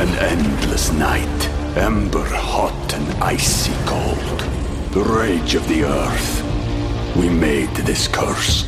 An 0.00 0.08
endless 0.18 0.90
night, 0.92 1.48
ember 1.76 2.24
hot 2.24 2.94
and 2.94 3.22
icy 3.22 3.72
cold. 3.86 4.40
The 4.92 5.02
rage 5.02 5.54
of 5.54 5.68
the 5.68 5.84
earth. 5.84 6.53
We 7.16 7.28
made 7.28 7.70
this 7.86 8.08
curse. 8.08 8.64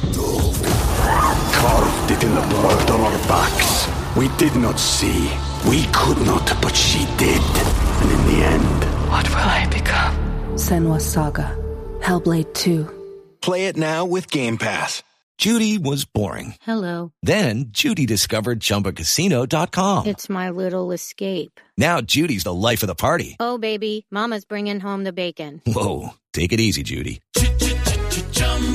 Carved 1.52 2.10
it 2.10 2.22
in 2.22 2.34
the 2.34 2.40
blood 2.48 2.90
on 2.90 3.00
our 3.00 3.18
backs. 3.28 3.88
We 4.16 4.28
did 4.38 4.54
not 4.56 4.78
see. 4.78 5.30
We 5.68 5.84
could 5.92 6.18
not, 6.26 6.46
but 6.62 6.74
she 6.76 7.04
did. 7.16 7.42
And 8.00 8.10
in 8.10 8.26
the 8.26 8.44
end, 8.44 8.84
What 9.10 9.28
will 9.28 9.36
I 9.36 9.66
become? 9.70 10.14
Senua's 10.56 11.04
Saga. 11.04 11.56
Hellblade 12.00 12.52
2. 12.54 12.88
Play 13.40 13.66
it 13.66 13.76
now 13.76 14.04
with 14.04 14.30
Game 14.30 14.58
Pass. 14.58 15.02
Judy 15.38 15.76
was 15.76 16.04
boring. 16.06 16.54
Hello. 16.62 17.12
Then 17.22 17.66
Judy 17.68 18.06
discovered 18.06 18.60
ChumbaCasino.com. 18.60 20.06
It's 20.06 20.28
my 20.30 20.48
little 20.50 20.92
escape. 20.92 21.60
Now 21.76 22.00
Judy's 22.00 22.44
the 22.44 22.54
life 22.54 22.82
of 22.82 22.86
the 22.86 22.94
party. 22.94 23.36
Oh, 23.38 23.58
baby, 23.58 24.06
Mama's 24.10 24.44
bringing 24.46 24.80
home 24.80 25.04
the 25.04 25.12
bacon. 25.12 25.60
Whoa, 25.66 26.10
take 26.32 26.52
it 26.54 26.60
easy, 26.60 26.82
Judy. 26.82 27.20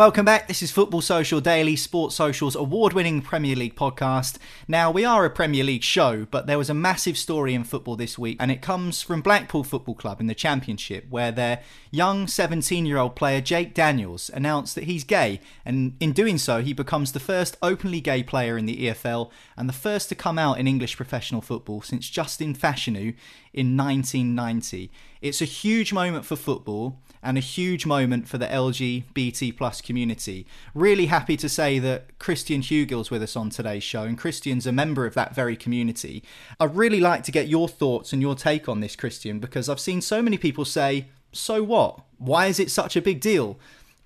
Welcome 0.00 0.24
back. 0.24 0.48
This 0.48 0.62
is 0.62 0.70
Football 0.70 1.02
Social 1.02 1.42
Daily, 1.42 1.76
Sports 1.76 2.14
Social's 2.14 2.56
award 2.56 2.94
winning 2.94 3.20
Premier 3.20 3.54
League 3.54 3.76
podcast. 3.76 4.38
Now, 4.66 4.90
we 4.90 5.04
are 5.04 5.26
a 5.26 5.30
Premier 5.30 5.62
League 5.62 5.82
show, 5.82 6.24
but 6.30 6.46
there 6.46 6.56
was 6.56 6.70
a 6.70 6.74
massive 6.74 7.18
story 7.18 7.52
in 7.52 7.64
football 7.64 7.96
this 7.96 8.18
week, 8.18 8.38
and 8.40 8.50
it 8.50 8.62
comes 8.62 9.02
from 9.02 9.20
Blackpool 9.20 9.62
Football 9.62 9.96
Club 9.96 10.18
in 10.18 10.26
the 10.26 10.34
Championship, 10.34 11.04
where 11.10 11.30
their 11.30 11.60
young 11.90 12.26
17 12.26 12.86
year 12.86 12.96
old 12.96 13.14
player 13.14 13.42
Jake 13.42 13.74
Daniels 13.74 14.30
announced 14.32 14.74
that 14.74 14.84
he's 14.84 15.04
gay, 15.04 15.38
and 15.66 15.94
in 16.00 16.12
doing 16.12 16.38
so, 16.38 16.62
he 16.62 16.72
becomes 16.72 17.12
the 17.12 17.20
first 17.20 17.58
openly 17.60 18.00
gay 18.00 18.22
player 18.22 18.56
in 18.56 18.64
the 18.64 18.86
EFL 18.86 19.30
and 19.54 19.68
the 19.68 19.74
first 19.74 20.08
to 20.08 20.14
come 20.14 20.38
out 20.38 20.58
in 20.58 20.66
English 20.66 20.96
professional 20.96 21.42
football 21.42 21.82
since 21.82 22.08
Justin 22.08 22.54
Fashanu 22.54 23.14
in 23.52 23.76
1990. 23.76 24.90
It's 25.20 25.42
a 25.42 25.44
huge 25.44 25.92
moment 25.92 26.24
for 26.24 26.36
football 26.36 26.96
and 27.22 27.36
a 27.36 27.40
huge 27.40 27.86
moment 27.86 28.28
for 28.28 28.38
the 28.38 28.46
LGBT 28.46 29.56
plus 29.56 29.80
community. 29.80 30.46
Really 30.74 31.06
happy 31.06 31.36
to 31.36 31.48
say 31.48 31.78
that 31.78 32.18
Christian 32.18 32.62
Hewgill's 32.62 33.10
with 33.10 33.22
us 33.22 33.36
on 33.36 33.50
today's 33.50 33.82
show, 33.82 34.04
and 34.04 34.16
Christian's 34.16 34.66
a 34.66 34.72
member 34.72 35.06
of 35.06 35.14
that 35.14 35.34
very 35.34 35.56
community. 35.56 36.22
I'd 36.58 36.74
really 36.74 37.00
like 37.00 37.22
to 37.24 37.32
get 37.32 37.48
your 37.48 37.68
thoughts 37.68 38.12
and 38.12 38.22
your 38.22 38.34
take 38.34 38.68
on 38.68 38.80
this, 38.80 38.96
Christian, 38.96 39.38
because 39.38 39.68
I've 39.68 39.80
seen 39.80 40.00
so 40.00 40.22
many 40.22 40.38
people 40.38 40.64
say, 40.64 41.06
so 41.32 41.62
what? 41.62 42.00
Why 42.18 42.46
is 42.46 42.58
it 42.58 42.70
such 42.70 42.96
a 42.96 43.02
big 43.02 43.20
deal? 43.20 43.58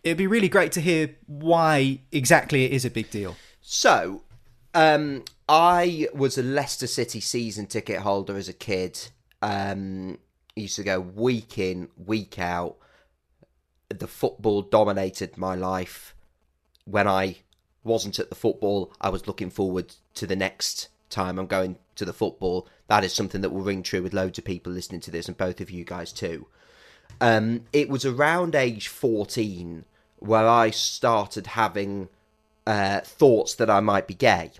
It'd 0.02 0.18
be 0.18 0.26
really 0.26 0.48
great 0.48 0.72
to 0.72 0.80
hear 0.80 1.14
why 1.26 2.00
exactly 2.12 2.64
it 2.64 2.72
is 2.72 2.84
a 2.84 2.90
big 2.90 3.10
deal. 3.10 3.36
So, 3.62 4.22
um, 4.74 5.24
I 5.48 6.08
was 6.12 6.36
a 6.36 6.42
Leicester 6.42 6.86
City 6.86 7.20
season 7.20 7.66
ticket 7.66 8.00
holder 8.00 8.36
as 8.36 8.48
a 8.48 8.52
kid. 8.52 9.08
Um, 9.40 10.18
used 10.56 10.76
to 10.76 10.82
go 10.82 11.00
week 11.00 11.58
in, 11.58 11.88
week 11.96 12.38
out. 12.38 12.76
The 13.98 14.06
football 14.06 14.62
dominated 14.62 15.36
my 15.36 15.54
life. 15.54 16.14
When 16.84 17.08
I 17.08 17.36
wasn't 17.82 18.18
at 18.18 18.28
the 18.28 18.34
football, 18.34 18.92
I 19.00 19.08
was 19.08 19.26
looking 19.26 19.50
forward 19.50 19.94
to 20.14 20.26
the 20.26 20.36
next 20.36 20.88
time 21.10 21.38
I'm 21.38 21.46
going 21.46 21.76
to 21.96 22.04
the 22.04 22.12
football. 22.12 22.68
That 22.88 23.04
is 23.04 23.12
something 23.12 23.40
that 23.40 23.50
will 23.50 23.62
ring 23.62 23.82
true 23.82 24.02
with 24.02 24.12
loads 24.12 24.38
of 24.38 24.44
people 24.44 24.72
listening 24.72 25.00
to 25.02 25.10
this, 25.10 25.28
and 25.28 25.36
both 25.36 25.60
of 25.60 25.70
you 25.70 25.84
guys 25.84 26.12
too. 26.12 26.46
Um, 27.20 27.64
it 27.72 27.88
was 27.88 28.04
around 28.04 28.54
age 28.54 28.88
14 28.88 29.84
where 30.18 30.48
I 30.48 30.70
started 30.70 31.48
having 31.48 32.08
uh, 32.66 33.00
thoughts 33.00 33.54
that 33.54 33.70
I 33.70 33.80
might 33.80 34.06
be 34.06 34.14
gay. 34.14 34.52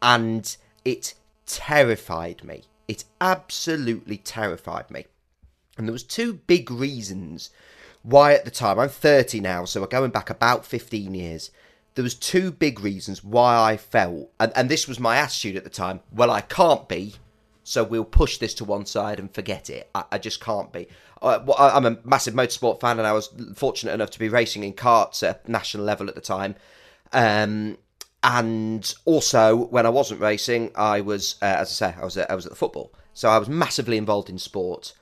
And 0.00 0.56
it 0.84 1.14
terrified 1.46 2.44
me. 2.44 2.64
It 2.86 3.04
absolutely 3.20 4.18
terrified 4.18 4.90
me. 4.90 5.06
And 5.76 5.86
there 5.86 5.92
was 5.92 6.04
two 6.04 6.34
big 6.34 6.70
reasons 6.70 7.50
why 8.02 8.34
at 8.34 8.44
the 8.44 8.50
time, 8.50 8.78
I'm 8.78 8.88
30 8.88 9.40
now, 9.40 9.64
so 9.64 9.80
we're 9.80 9.86
going 9.86 10.10
back 10.10 10.30
about 10.30 10.64
15 10.64 11.14
years. 11.14 11.50
There 11.94 12.02
was 12.02 12.14
two 12.14 12.50
big 12.50 12.80
reasons 12.80 13.24
why 13.24 13.56
I 13.56 13.76
felt, 13.76 14.30
and, 14.38 14.52
and 14.54 14.68
this 14.68 14.86
was 14.86 15.00
my 15.00 15.16
attitude 15.16 15.56
at 15.56 15.64
the 15.64 15.70
time, 15.70 16.00
well, 16.12 16.30
I 16.30 16.40
can't 16.40 16.88
be, 16.88 17.14
so 17.64 17.84
we'll 17.84 18.04
push 18.04 18.38
this 18.38 18.54
to 18.54 18.64
one 18.64 18.86
side 18.86 19.18
and 19.18 19.34
forget 19.34 19.68
it. 19.68 19.90
I, 19.94 20.04
I 20.12 20.18
just 20.18 20.40
can't 20.40 20.72
be. 20.72 20.88
I, 21.20 21.38
I'm 21.58 21.84
a 21.84 21.98
massive 22.04 22.34
motorsport 22.34 22.80
fan, 22.80 22.98
and 22.98 23.06
I 23.06 23.12
was 23.12 23.28
fortunate 23.54 23.92
enough 23.92 24.10
to 24.10 24.18
be 24.18 24.28
racing 24.28 24.62
in 24.62 24.72
karts 24.72 25.28
at 25.28 25.48
national 25.48 25.84
level 25.84 26.08
at 26.08 26.14
the 26.14 26.20
time. 26.20 26.54
Um, 27.12 27.76
and 28.22 28.94
also, 29.04 29.54
when 29.54 29.86
I 29.86 29.90
wasn't 29.90 30.20
racing, 30.20 30.70
I 30.74 31.00
was, 31.00 31.36
uh, 31.42 31.46
as 31.46 31.68
I 31.68 31.92
say, 31.92 32.00
I 32.00 32.04
was 32.04 32.16
at, 32.16 32.30
I 32.30 32.34
was 32.34 32.46
at 32.46 32.52
the 32.52 32.56
football, 32.56 32.92
so 33.12 33.28
I 33.28 33.38
was 33.38 33.48
massively 33.48 33.96
involved 33.96 34.30
in 34.30 34.38
sport. 34.38 34.94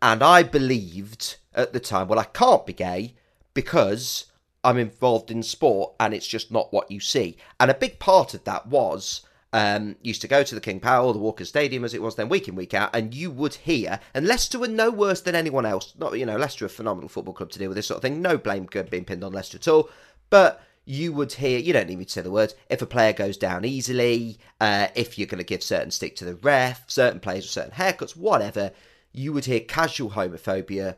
And 0.00 0.22
I 0.22 0.44
believed 0.44 1.36
at 1.58 1.72
the 1.72 1.80
time, 1.80 2.08
well, 2.08 2.18
I 2.18 2.24
can't 2.24 2.64
be 2.64 2.72
gay 2.72 3.14
because 3.52 4.26
I'm 4.64 4.78
involved 4.78 5.30
in 5.30 5.42
sport, 5.42 5.94
and 6.00 6.14
it's 6.14 6.26
just 6.26 6.50
not 6.50 6.72
what 6.72 6.90
you 6.90 7.00
see. 7.00 7.36
And 7.60 7.70
a 7.70 7.74
big 7.74 7.98
part 7.98 8.32
of 8.34 8.44
that 8.44 8.66
was 8.66 9.22
um, 9.52 9.96
used 10.02 10.20
to 10.22 10.28
go 10.28 10.42
to 10.42 10.54
the 10.54 10.60
King 10.60 10.80
Power, 10.80 11.06
or 11.06 11.12
the 11.12 11.18
Walker 11.18 11.44
Stadium 11.44 11.84
as 11.84 11.94
it 11.94 12.02
was 12.02 12.16
then, 12.16 12.28
week 12.28 12.48
in, 12.48 12.54
week 12.54 12.74
out, 12.74 12.94
and 12.94 13.14
you 13.14 13.30
would 13.30 13.54
hear, 13.54 14.00
and 14.14 14.26
Leicester 14.26 14.58
were 14.58 14.68
no 14.68 14.90
worse 14.90 15.20
than 15.20 15.34
anyone 15.34 15.66
else. 15.66 15.94
Not, 15.98 16.18
you 16.18 16.26
know, 16.26 16.36
Leicester 16.36 16.66
a 16.66 16.68
phenomenal 16.68 17.08
football 17.08 17.34
club 17.34 17.50
to 17.50 17.58
deal 17.58 17.68
with 17.68 17.76
this 17.76 17.86
sort 17.86 17.96
of 17.96 18.02
thing. 18.02 18.22
No 18.22 18.38
blame 18.38 18.68
being 18.90 19.04
pinned 19.04 19.24
on 19.24 19.32
Leicester 19.32 19.58
at 19.58 19.68
all. 19.68 19.90
But 20.30 20.62
you 20.84 21.12
would 21.12 21.32
hear, 21.32 21.58
you 21.58 21.72
don't 21.72 21.88
need 21.88 21.98
me 21.98 22.04
to 22.04 22.10
say 22.10 22.22
the 22.22 22.30
words, 22.30 22.54
if 22.70 22.80
a 22.80 22.86
player 22.86 23.12
goes 23.12 23.36
down 23.36 23.64
easily, 23.64 24.38
uh, 24.60 24.88
if 24.94 25.18
you're 25.18 25.26
going 25.26 25.38
to 25.38 25.44
give 25.44 25.62
certain 25.62 25.90
stick 25.90 26.16
to 26.16 26.24
the 26.24 26.34
ref, 26.36 26.88
certain 26.88 27.20
players 27.20 27.44
with 27.44 27.50
certain 27.50 27.72
haircuts, 27.72 28.16
whatever, 28.16 28.72
you 29.12 29.32
would 29.32 29.44
hear 29.44 29.60
casual 29.60 30.10
homophobia 30.10 30.96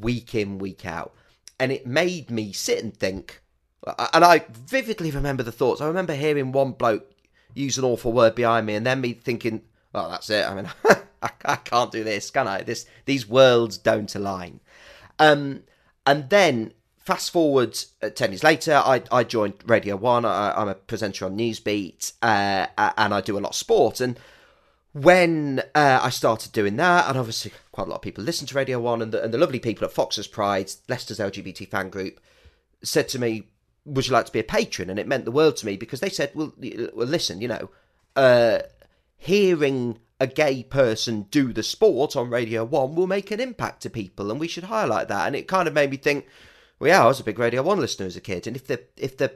week 0.00 0.34
in, 0.34 0.58
week 0.58 0.86
out. 0.86 1.14
And 1.60 1.70
it 1.70 1.86
made 1.86 2.30
me 2.30 2.52
sit 2.52 2.82
and 2.82 2.96
think, 2.96 3.42
and 3.86 4.24
I 4.24 4.44
vividly 4.50 5.10
remember 5.10 5.42
the 5.42 5.52
thoughts. 5.52 5.80
I 5.80 5.86
remember 5.86 6.14
hearing 6.14 6.52
one 6.52 6.72
bloke 6.72 7.12
use 7.54 7.78
an 7.78 7.84
awful 7.84 8.12
word 8.12 8.34
behind 8.34 8.66
me, 8.66 8.74
and 8.74 8.86
then 8.86 9.00
me 9.00 9.12
thinking, 9.12 9.62
"Oh, 9.94 10.10
that's 10.10 10.30
it. 10.30 10.48
I 10.48 10.54
mean, 10.54 10.68
I, 11.44 11.56
can't 11.56 11.92
do 11.92 12.04
this, 12.04 12.30
can 12.30 12.48
I? 12.48 12.62
This 12.62 12.86
these 13.04 13.28
worlds 13.28 13.78
don't 13.78 14.14
align." 14.14 14.60
Um, 15.18 15.64
and 16.06 16.30
then 16.30 16.72
fast 16.98 17.30
forward 17.30 17.78
uh, 18.02 18.10
ten 18.10 18.30
years 18.30 18.44
later, 18.44 18.74
I, 18.74 19.02
I 19.10 19.24
joined 19.24 19.54
Radio 19.66 19.96
One. 19.96 20.24
I, 20.24 20.60
am 20.60 20.68
a 20.68 20.74
presenter 20.74 21.26
on 21.26 21.36
Newsbeat, 21.36 22.12
uh, 22.22 22.66
and 22.96 23.14
I 23.14 23.20
do 23.20 23.38
a 23.38 23.40
lot 23.40 23.50
of 23.50 23.56
sport. 23.56 24.00
And 24.00 24.18
when 24.92 25.60
uh, 25.74 26.00
I 26.02 26.10
started 26.10 26.52
doing 26.52 26.76
that, 26.76 27.08
and 27.08 27.18
obviously 27.18 27.52
quite 27.72 27.86
a 27.86 27.90
lot 27.90 27.96
of 27.96 28.02
people 28.02 28.22
listen 28.22 28.46
to 28.46 28.54
Radio 28.54 28.80
One, 28.80 29.02
and 29.02 29.12
the, 29.12 29.22
and 29.22 29.32
the 29.32 29.38
lovely 29.38 29.58
people 29.58 29.86
at 29.86 29.92
Foxes 29.92 30.26
Pride, 30.26 30.70
Leicester's 30.88 31.18
LGBT 31.18 31.68
fan 31.68 31.88
group, 31.88 32.20
said 32.82 33.08
to 33.10 33.18
me, 33.18 33.48
"Would 33.84 34.06
you 34.06 34.12
like 34.12 34.26
to 34.26 34.32
be 34.32 34.40
a 34.40 34.44
patron?" 34.44 34.90
And 34.90 34.98
it 34.98 35.08
meant 35.08 35.24
the 35.24 35.30
world 35.30 35.56
to 35.58 35.66
me 35.66 35.76
because 35.76 36.00
they 36.00 36.10
said, 36.10 36.32
"Well, 36.34 36.52
well 36.94 37.06
listen, 37.06 37.40
you 37.40 37.48
know, 37.48 37.70
uh, 38.16 38.60
hearing 39.16 39.98
a 40.20 40.26
gay 40.26 40.62
person 40.62 41.22
do 41.30 41.52
the 41.52 41.62
sport 41.62 42.14
on 42.14 42.30
Radio 42.30 42.64
1 42.64 42.94
will 42.94 43.08
make 43.08 43.30
an 43.30 43.40
impact 43.40 43.82
to 43.82 43.90
people, 43.90 44.30
and 44.30 44.38
we 44.38 44.46
should 44.46 44.64
highlight 44.64 45.08
that. 45.08 45.26
And 45.26 45.34
it 45.34 45.48
kind 45.48 45.66
of 45.66 45.74
made 45.74 45.90
me 45.90 45.96
think, 45.96 46.26
well, 46.78 46.90
yeah, 46.90 47.02
I 47.02 47.06
was 47.06 47.18
a 47.18 47.24
big 47.24 47.38
Radio 47.38 47.62
1 47.62 47.80
listener 47.80 48.06
as 48.06 48.16
a 48.16 48.20
kid, 48.20 48.46
and 48.46 48.54
if 48.54 48.66
the 48.66 48.84
if 48.96 49.16
the 49.16 49.32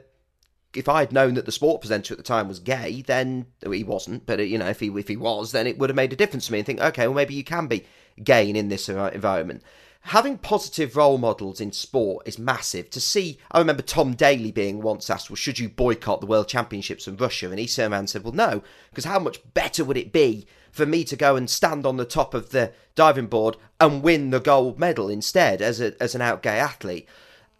if 0.77 0.87
I'd 0.87 1.11
known 1.11 1.33
that 1.33 1.45
the 1.45 1.51
sport 1.51 1.81
presenter 1.81 2.13
at 2.13 2.17
the 2.17 2.23
time 2.23 2.47
was 2.47 2.59
gay, 2.59 3.01
then 3.01 3.47
well, 3.63 3.71
he 3.71 3.83
wasn't. 3.83 4.25
But 4.25 4.39
uh, 4.39 4.43
you 4.43 4.57
know, 4.57 4.67
if 4.67 4.79
he 4.79 4.87
if 4.89 5.07
he 5.07 5.17
was, 5.17 5.51
then 5.51 5.65
it 5.67 5.77
would 5.77 5.89
have 5.89 5.95
made 5.95 6.13
a 6.13 6.17
difference 6.17 6.45
to 6.47 6.51
me. 6.51 6.59
And 6.59 6.65
think, 6.65 6.79
okay, 6.79 7.07
well, 7.07 7.15
maybe 7.15 7.33
you 7.33 7.43
can 7.43 7.67
be 7.67 7.85
gay 8.23 8.47
in 8.49 8.69
this 8.69 8.87
environment. 8.87 9.63
Having 10.01 10.37
positive 10.37 10.95
role 10.95 11.17
models 11.17 11.59
in 11.59 11.71
sport 11.73 12.27
is 12.27 12.39
massive. 12.39 12.89
To 12.91 13.01
see, 13.01 13.39
I 13.51 13.59
remember 13.59 13.81
Tom 13.81 14.13
Daley 14.13 14.51
being 14.51 14.81
once 14.81 15.09
asked, 15.09 15.29
"Well, 15.29 15.35
should 15.35 15.59
you 15.59 15.67
boycott 15.67 16.21
the 16.21 16.27
World 16.27 16.47
Championships 16.47 17.07
in 17.07 17.17
Russia?" 17.17 17.49
And 17.49 17.59
he 17.59 17.67
turned 17.67 18.09
said, 18.09 18.23
"Well, 18.23 18.33
no, 18.33 18.61
because 18.89 19.05
how 19.05 19.19
much 19.19 19.41
better 19.53 19.83
would 19.83 19.97
it 19.97 20.13
be 20.13 20.45
for 20.71 20.85
me 20.85 21.03
to 21.05 21.15
go 21.15 21.35
and 21.35 21.49
stand 21.49 21.85
on 21.85 21.97
the 21.97 22.05
top 22.05 22.33
of 22.33 22.51
the 22.51 22.71
diving 22.95 23.27
board 23.27 23.57
and 23.79 24.03
win 24.03 24.29
the 24.29 24.39
gold 24.39 24.79
medal 24.79 25.09
instead 25.09 25.61
as 25.61 25.81
a 25.81 26.01
as 26.01 26.13
an 26.13 26.21
out 26.21 26.43
gay 26.43 26.59
athlete?" 26.59 27.07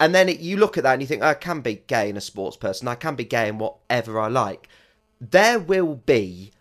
And 0.00 0.14
then 0.14 0.28
it, 0.28 0.40
you 0.40 0.56
look 0.56 0.76
at 0.78 0.84
that 0.84 0.92
and 0.94 1.02
you 1.02 1.08
think, 1.08 1.22
I 1.22 1.34
can 1.34 1.60
be 1.60 1.82
gay 1.86 2.08
in 2.08 2.16
a 2.16 2.20
sports 2.20 2.56
person. 2.56 2.86
I 2.88 2.94
can 2.94 3.16
be 3.16 3.24
gay 3.24 3.48
in 3.48 3.58
whatever 3.58 4.20
I 4.20 4.28
like. 4.28 4.68
There 5.20 5.58
will 5.58 5.96
be. 5.96 6.52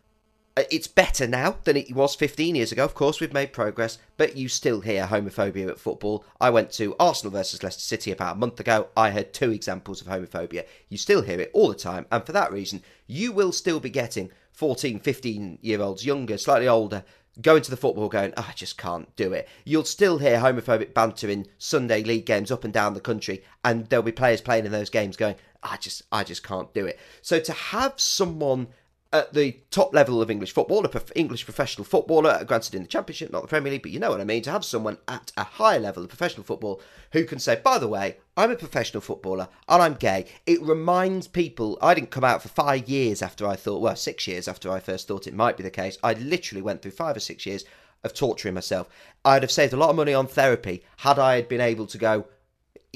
uh, 0.58 0.63
It's 0.71 0.88
better 0.88 1.28
now 1.28 1.58
than 1.63 1.78
it 1.78 1.93
was 1.93 2.15
15 2.15 2.56
years 2.56 2.71
ago. 2.71 2.84
Of 2.84 2.95
course, 2.95 3.19
we've 3.19 3.34
made 3.34 3.54
progress, 3.54 4.00
but 4.17 4.36
you 4.36 4.50
still 4.50 4.82
hear 4.82 5.06
homophobia 5.06 5.69
at 5.69 5.80
football. 5.80 6.26
I 6.41 6.50
went 6.50 6.71
to 6.73 6.95
Arsenal 7.00 7.32
versus 7.32 7.62
Leicester 7.62 7.82
City 7.82 8.12
about 8.12 8.38
a 8.38 8.39
month 8.39 8.60
ago. 8.60 8.88
I 8.97 9.12
heard 9.12 9.34
two 9.34 9.52
examples 9.52 10.02
of 10.02 10.08
homophobia. 10.08 10.65
You 10.89 10.97
still 10.97 11.21
hear 11.21 11.39
it 11.39 11.52
all 11.54 11.69
the 11.69 11.76
time. 11.76 12.08
And 12.12 12.26
for 12.26 12.32
that 12.32 12.52
reason, 12.52 12.82
you 13.06 13.32
will 13.32 13.52
still 13.52 13.80
be 13.80 13.91
getting 13.91 14.32
14, 14.54 15.00
15 15.00 15.60
year 15.62 15.80
olds, 15.82 16.04
younger, 16.04 16.39
slightly 16.39 16.67
older, 16.67 17.04
going 17.41 17.62
to 17.62 17.69
the 17.69 17.78
football 17.78 18.10
going, 18.10 18.34
oh, 18.38 18.45
I 18.47 18.54
just 18.54 18.78
can't 18.78 19.13
do 19.15 19.34
it. 19.34 19.47
You'll 19.65 19.84
still 19.86 20.17
hear 20.17 20.38
homophobic 20.39 20.93
banter 20.93 21.30
in 21.30 21.47
Sunday 21.58 22.04
league 22.04 22.26
games 22.26 22.52
up 22.52 22.63
and 22.63 22.73
down 22.73 22.93
the 22.93 23.00
country, 23.00 23.43
and 23.63 23.88
there'll 23.88 24.04
be 24.04 24.12
players 24.12 24.41
playing 24.41 24.65
in 24.65 24.71
those 24.71 24.89
games 24.89 25.17
going, 25.17 25.36
I 25.63 25.78
just 25.78 26.04
I 26.12 26.23
just 26.23 26.43
can't 26.43 26.73
do 26.73 26.86
it. 26.86 27.00
So 27.21 27.39
to 27.39 27.54
have 27.54 27.93
someone 27.97 28.67
at 29.17 29.34
the 29.34 29.60
top 29.71 29.93
level 29.93 30.21
of 30.21 30.32
English 30.32 30.53
football, 30.53 30.86
a 30.86 30.89
prof- 30.89 31.12
English 31.15 31.43
professional 31.43 31.84
footballer, 31.86 32.43
granted 32.45 32.75
in 32.75 32.84
the 32.84 32.88
Championship, 32.88 33.32
not 33.32 33.41
the 33.41 33.47
Premier 33.47 33.71
League, 33.71 33.82
but 33.82 33.91
you 33.91 33.99
know 33.99 34.12
what 34.12 34.21
I 34.21 34.23
mean, 34.23 34.43
to 34.43 34.51
have 34.51 34.63
someone 34.63 34.97
at 35.08 35.32
a 35.36 35.43
higher 35.43 35.80
level 35.80 36.03
of 36.03 36.10
professional 36.10 36.43
football 36.43 36.82
who 37.12 37.25
can 37.25 37.39
say, 37.39 37.60
by 37.62 37.77
the 37.77 37.88
way, 37.88 38.17
I'm 38.36 38.51
a 38.51 38.56
professional 38.56 39.01
footballer 39.01 39.49
and 39.67 39.82
I'm 39.82 39.95
gay. 39.95 40.25
It 40.45 40.62
reminds 40.62 41.27
people, 41.27 41.77
I 41.82 41.93
didn't 41.93 42.12
come 42.12 42.23
out 42.23 42.41
for 42.41 42.49
five 42.49 42.88
years 42.88 43.21
after 43.21 43.47
I 43.47 43.56
thought, 43.56 43.82
well, 43.82 43.95
six 43.95 44.27
years 44.27 44.47
after 44.47 44.71
I 44.71 44.80
first 44.80 45.08
thought 45.08 45.27
it 45.27 45.34
might 45.34 45.58
be 45.58 45.63
the 45.63 45.71
case. 45.71 45.97
I 46.03 46.13
literally 46.13 46.62
went 46.62 46.82
through 46.82 46.91
five 46.91 47.17
or 47.17 47.21
six 47.21 47.45
years 47.45 47.65
of 48.03 48.13
torturing 48.13 48.53
myself. 48.53 48.88
I'd 49.25 49.41
have 49.43 49.51
saved 49.51 49.73
a 49.73 49.77
lot 49.77 49.89
of 49.89 49.95
money 49.95 50.13
on 50.13 50.27
therapy 50.27 50.84
had 50.97 51.19
I 51.19 51.36
had 51.36 51.49
been 51.49 51.62
able 51.62 51.88
to 51.88 51.97
go, 51.97 52.25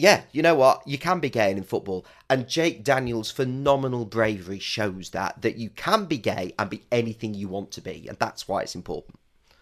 yeah, 0.02 0.24
you 0.32 0.42
know 0.42 0.56
what? 0.56 0.82
You 0.88 0.98
can 0.98 1.20
be 1.20 1.30
gay 1.30 1.52
in 1.52 1.62
football. 1.62 2.08
And 2.28 2.48
Jake 2.48 2.84
Daniels' 2.84 3.30
phenomenal 3.30 4.06
bravery 4.06 4.58
shows 4.58 5.12
that, 5.12 5.44
that 5.44 5.58
you 5.58 5.70
can 5.70 6.06
be 6.06 6.18
gay 6.18 6.56
and 6.58 6.72
be 6.72 6.82
anything 6.92 7.36
you 7.36 7.48
want 7.48 7.72
to 7.74 7.82
be. 7.82 8.08
And 8.08 8.18
that's 8.18 8.48
why 8.48 8.64
it's 8.64 8.74
important. 8.74 9.20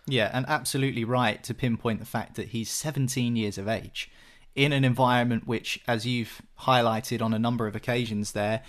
Yeah, 0.07 0.31
and 0.31 0.45
absolutely 0.47 1.03
right 1.03 1.43
to 1.43 1.53
pinpoint 1.53 1.99
the 1.99 2.05
fact 2.05 2.35
that 2.37 2.49
he's 2.49 2.71
17 2.71 3.35
years 3.35 3.57
of 3.57 3.67
age 3.67 4.09
in 4.55 4.71
an 4.71 4.85
environment 4.85 5.45
which, 5.45 5.81
as 5.89 6.07
you've 6.07 6.41
highlighted 6.61 7.21
on 7.21 7.33
a 7.33 7.39
number 7.39 7.67
of 7.67 7.75
occasions 7.75 8.31
there, 8.31 8.63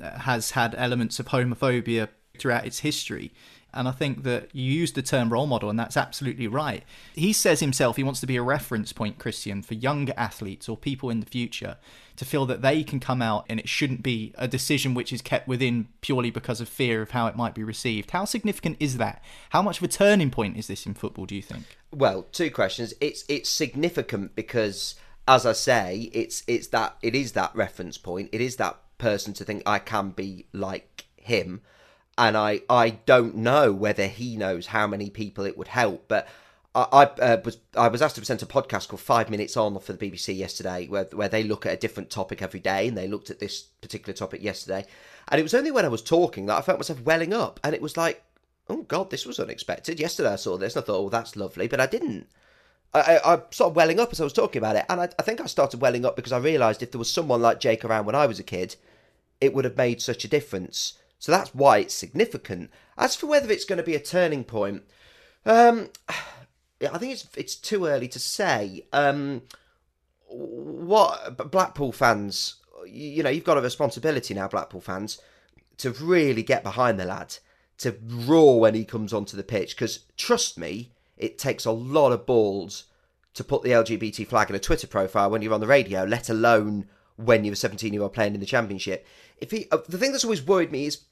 uh, 0.00 0.20
has 0.20 0.52
had 0.52 0.72
elements 0.76 1.18
of 1.18 1.26
homophobia 1.26 2.08
throughout 2.38 2.64
its 2.64 2.78
history. 2.78 3.32
And 3.74 3.86
I 3.86 3.90
think 3.90 4.22
that 4.22 4.48
you 4.54 4.64
used 4.64 4.94
the 4.94 5.02
term 5.02 5.30
role 5.30 5.46
model, 5.46 5.68
and 5.68 5.78
that's 5.78 5.96
absolutely 5.96 6.46
right. 6.46 6.84
He 7.14 7.32
says 7.32 7.60
himself 7.60 7.96
he 7.96 8.02
wants 8.02 8.20
to 8.20 8.26
be 8.26 8.36
a 8.36 8.42
reference 8.42 8.92
point, 8.92 9.18
Christian, 9.18 9.62
for 9.62 9.74
younger 9.74 10.14
athletes 10.16 10.68
or 10.68 10.76
people 10.76 11.10
in 11.10 11.20
the 11.20 11.26
future 11.26 11.76
to 12.16 12.24
feel 12.24 12.46
that 12.46 12.62
they 12.62 12.82
can 12.82 12.98
come 12.98 13.22
out 13.22 13.46
and 13.48 13.60
it 13.60 13.68
shouldn't 13.68 14.02
be 14.02 14.32
a 14.36 14.48
decision 14.48 14.94
which 14.94 15.12
is 15.12 15.22
kept 15.22 15.46
within 15.46 15.86
purely 16.00 16.30
because 16.30 16.60
of 16.60 16.68
fear 16.68 17.00
of 17.02 17.12
how 17.12 17.26
it 17.26 17.36
might 17.36 17.54
be 17.54 17.62
received. 17.62 18.10
How 18.10 18.24
significant 18.24 18.76
is 18.80 18.96
that? 18.96 19.22
How 19.50 19.62
much 19.62 19.78
of 19.78 19.84
a 19.84 19.88
turning 19.88 20.30
point 20.30 20.56
is 20.56 20.66
this 20.66 20.86
in 20.86 20.94
football, 20.94 21.26
do 21.26 21.36
you 21.36 21.42
think? 21.42 21.64
Well, 21.92 22.24
two 22.32 22.50
questions. 22.50 22.94
It's 23.00 23.24
it's 23.28 23.48
significant 23.48 24.34
because 24.34 24.96
as 25.28 25.44
I 25.44 25.52
say, 25.52 26.10
it's 26.12 26.42
it's 26.46 26.68
that 26.68 26.96
it 27.02 27.14
is 27.14 27.32
that 27.32 27.54
reference 27.54 27.98
point. 27.98 28.30
It 28.32 28.40
is 28.40 28.56
that 28.56 28.78
person 28.96 29.32
to 29.34 29.44
think 29.44 29.62
I 29.64 29.78
can 29.78 30.10
be 30.10 30.46
like 30.52 31.04
him 31.16 31.60
and 32.18 32.36
I 32.36 32.60
I 32.68 32.90
don't 32.90 33.36
know 33.36 33.72
whether 33.72 34.08
he 34.08 34.36
knows 34.36 34.66
how 34.66 34.86
many 34.86 35.08
people 35.08 35.44
it 35.44 35.56
would 35.56 35.68
help, 35.68 36.06
but 36.08 36.28
I, 36.74 37.04
uh, 37.04 37.38
was 37.44 37.58
I 37.76 37.88
was 37.88 38.02
asked 38.02 38.16
to 38.16 38.20
present 38.20 38.42
a 38.42 38.46
podcast 38.46 38.88
called 38.88 39.00
Five 39.00 39.30
Minutes 39.30 39.56
On 39.56 39.78
for 39.80 39.92
the 39.92 40.10
BBC 40.10 40.36
yesterday, 40.36 40.86
where 40.86 41.04
where 41.12 41.28
they 41.28 41.42
look 41.42 41.64
at 41.64 41.72
a 41.72 41.78
different 41.78 42.10
topic 42.10 42.42
every 42.42 42.60
day, 42.60 42.88
and 42.88 42.96
they 42.96 43.08
looked 43.08 43.30
at 43.30 43.38
this 43.38 43.62
particular 43.62 44.12
topic 44.12 44.42
yesterday, 44.42 44.84
and 45.28 45.40
it 45.40 45.42
was 45.42 45.54
only 45.54 45.70
when 45.70 45.84
I 45.84 45.88
was 45.88 46.02
talking 46.02 46.46
that 46.46 46.58
I 46.58 46.62
felt 46.62 46.78
myself 46.78 47.00
welling 47.02 47.32
up, 47.32 47.58
and 47.64 47.74
it 47.74 47.82
was 47.82 47.96
like, 47.96 48.22
oh 48.68 48.82
god, 48.82 49.10
this 49.10 49.24
was 49.24 49.40
unexpected. 49.40 49.98
Yesterday 49.98 50.32
I 50.32 50.36
saw 50.36 50.56
this 50.56 50.76
and 50.76 50.82
I 50.82 50.86
thought, 50.86 50.98
oh, 50.98 51.08
that's 51.08 51.36
lovely, 51.36 51.68
but 51.68 51.80
I 51.80 51.86
didn't. 51.86 52.28
I, 52.94 53.00
I, 53.00 53.34
I 53.34 53.42
sort 53.50 53.70
of 53.70 53.76
welling 53.76 54.00
up 54.00 54.12
as 54.12 54.20
I 54.20 54.24
was 54.24 54.32
talking 54.32 54.60
about 54.60 54.76
it, 54.76 54.84
and 54.88 55.00
I, 55.00 55.08
I 55.18 55.22
think 55.22 55.40
I 55.40 55.46
started 55.46 55.80
welling 55.80 56.04
up 56.04 56.16
because 56.16 56.32
I 56.32 56.38
realised 56.38 56.82
if 56.82 56.90
there 56.90 56.98
was 56.98 57.12
someone 57.12 57.42
like 57.42 57.60
Jake 57.60 57.84
around 57.84 58.06
when 58.06 58.14
I 58.14 58.26
was 58.26 58.38
a 58.38 58.44
kid, 58.44 58.76
it 59.40 59.54
would 59.54 59.64
have 59.64 59.76
made 59.76 60.02
such 60.02 60.24
a 60.24 60.28
difference. 60.28 60.94
So 61.18 61.32
that's 61.32 61.54
why 61.54 61.78
it's 61.78 61.94
significant. 61.94 62.70
As 62.96 63.16
for 63.16 63.26
whether 63.26 63.50
it's 63.50 63.64
going 63.64 63.78
to 63.78 63.82
be 63.82 63.94
a 63.94 64.00
turning 64.00 64.44
point, 64.44 64.84
um, 65.44 65.90
I 66.80 66.98
think 66.98 67.12
it's 67.12 67.28
it's 67.36 67.56
too 67.56 67.86
early 67.86 68.08
to 68.08 68.18
say. 68.18 68.86
Um, 68.92 69.42
what 70.28 71.50
Blackpool 71.50 71.92
fans, 71.92 72.56
you 72.86 73.22
know, 73.22 73.30
you've 73.30 73.44
got 73.44 73.58
a 73.58 73.62
responsibility 73.62 74.34
now, 74.34 74.46
Blackpool 74.46 74.80
fans, 74.80 75.20
to 75.78 75.90
really 75.90 76.42
get 76.42 76.62
behind 76.62 77.00
the 77.00 77.04
lad, 77.04 77.36
to 77.78 77.96
roar 78.04 78.60
when 78.60 78.74
he 78.74 78.84
comes 78.84 79.12
onto 79.12 79.36
the 79.36 79.42
pitch. 79.42 79.74
Because 79.74 80.00
trust 80.16 80.58
me, 80.58 80.92
it 81.16 81.38
takes 81.38 81.64
a 81.64 81.72
lot 81.72 82.12
of 82.12 82.26
balls 82.26 82.84
to 83.34 83.44
put 83.44 83.62
the 83.62 83.70
LGBT 83.70 84.26
flag 84.26 84.50
in 84.50 84.56
a 84.56 84.60
Twitter 84.60 84.86
profile 84.86 85.30
when 85.30 85.42
you're 85.42 85.54
on 85.54 85.60
the 85.60 85.66
radio, 85.66 86.04
let 86.04 86.28
alone 86.28 86.88
when 87.16 87.44
you're 87.44 87.54
a 87.54 87.56
17 87.56 87.92
year 87.92 88.02
old 88.02 88.12
playing 88.12 88.34
in 88.34 88.40
the 88.40 88.46
championship. 88.46 89.06
If 89.38 89.50
he, 89.50 89.66
uh, 89.70 89.78
the 89.88 89.98
thing 89.98 90.12
that's 90.12 90.24
always 90.24 90.42
worried 90.42 90.72
me 90.72 90.86
is, 90.86 91.04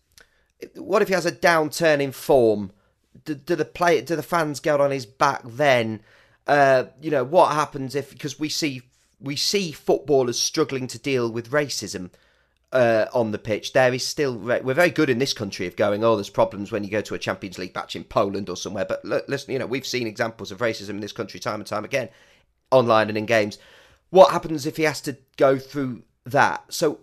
what 0.74 1.02
if 1.02 1.08
he 1.08 1.14
has 1.14 1.26
a 1.26 1.32
downturn 1.32 2.00
in 2.00 2.12
form? 2.12 2.72
Do, 3.24 3.34
do 3.34 3.56
the 3.56 3.64
play, 3.64 4.00
do 4.00 4.16
the 4.16 4.22
fans 4.22 4.60
get 4.60 4.80
on 4.80 4.90
his 4.90 5.06
back 5.06 5.42
then? 5.44 6.00
Uh, 6.46 6.84
you 7.00 7.10
know 7.10 7.24
what 7.24 7.52
happens 7.52 7.94
if 7.94 8.10
because 8.10 8.38
we 8.38 8.48
see 8.48 8.82
we 9.20 9.34
see 9.36 9.72
footballers 9.72 10.38
struggling 10.38 10.86
to 10.86 10.98
deal 10.98 11.30
with 11.30 11.50
racism 11.50 12.10
uh, 12.72 13.06
on 13.12 13.32
the 13.32 13.38
pitch. 13.38 13.72
There 13.72 13.92
is 13.92 14.06
still 14.06 14.36
we're 14.36 14.74
very 14.74 14.90
good 14.90 15.10
in 15.10 15.18
this 15.18 15.32
country 15.32 15.66
of 15.66 15.76
going, 15.76 16.04
oh, 16.04 16.16
there's 16.16 16.30
problems 16.30 16.70
when 16.70 16.84
you 16.84 16.90
go 16.90 17.00
to 17.00 17.14
a 17.14 17.18
Champions 17.18 17.58
League 17.58 17.74
match 17.74 17.96
in 17.96 18.04
Poland 18.04 18.48
or 18.48 18.56
somewhere. 18.56 18.84
But 18.84 19.04
look, 19.04 19.28
listen, 19.28 19.52
you 19.52 19.58
know 19.58 19.66
we've 19.66 19.86
seen 19.86 20.06
examples 20.06 20.52
of 20.52 20.58
racism 20.58 20.90
in 20.90 21.00
this 21.00 21.12
country 21.12 21.40
time 21.40 21.60
and 21.60 21.66
time 21.66 21.84
again, 21.84 22.08
online 22.70 23.08
and 23.08 23.18
in 23.18 23.26
games. 23.26 23.58
What 24.10 24.30
happens 24.30 24.66
if 24.66 24.76
he 24.76 24.84
has 24.84 25.00
to 25.02 25.16
go 25.36 25.58
through 25.58 26.02
that? 26.26 26.64
So 26.72 27.00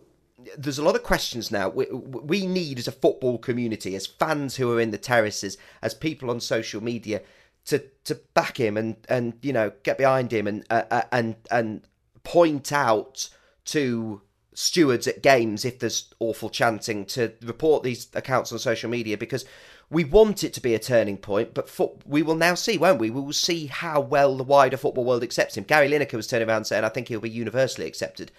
there's 0.58 0.78
a 0.78 0.84
lot 0.84 0.96
of 0.96 1.04
questions 1.04 1.52
now. 1.52 1.70
We, 1.70 1.86
we 1.86 2.46
need, 2.46 2.80
as 2.80 2.88
a 2.88 2.92
football 2.92 3.38
community, 3.38 3.96
as 3.96 4.08
fans 4.08 4.56
who 4.56 4.72
are 4.72 4.80
in 4.80 4.92
the 4.92 4.98
terraces, 4.98 5.58
as 5.82 5.94
people 5.94 6.30
on 6.30 6.40
social 6.40 6.82
media, 6.82 7.22
to 7.66 7.80
to 8.04 8.16
back 8.34 8.58
him 8.58 8.76
and 8.78 8.98
and 9.08 9.34
you 9.42 9.54
know 9.54 9.72
get 9.84 9.98
behind 9.98 10.34
him 10.34 10.48
and 10.48 10.66
uh, 10.70 10.84
uh, 10.92 11.04
and 11.12 11.36
and 11.50 11.82
point 12.24 12.72
out 12.72 13.30
to 13.66 14.22
stewards 14.54 15.08
at 15.08 15.24
games 15.24 15.66
if 15.66 15.80
there's 15.80 16.14
awful 16.20 16.50
chanting 16.50 17.06
to 17.06 17.32
report 17.42 17.84
these 17.84 18.08
accounts 18.14 18.52
on 18.52 18.60
social 18.60 18.90
media 18.90 19.18
because 19.18 19.46
we 19.90 20.04
want 20.04 20.44
it 20.44 20.54
to 20.54 20.62
be 20.62 20.74
a 20.74 20.80
turning 20.80 21.18
point, 21.18 21.54
but 21.54 21.70
foot, 21.70 21.92
we 22.06 22.24
will 22.24 22.36
now 22.36 22.56
see, 22.56 22.78
won't 22.78 23.00
we? 23.00 23.10
We 23.10 23.22
will 23.22 23.34
see 23.34 23.68
how 23.68 24.02
well 24.02 24.36
the 24.36 24.44
wider 24.44 24.78
football 24.78 25.04
world 25.06 25.24
accepts 25.24 25.56
him. 25.56 25.66
Gary 25.66 25.90
Lineker 25.90 26.14
was 26.14 26.28
turning 26.28 26.50
around 26.50 26.66
saying, 26.66 26.84
I 26.84 26.90
think 26.90 27.08
he'll 27.08 27.20
be 27.20 27.30
universally 27.30 27.88
accepted. 27.88 28.32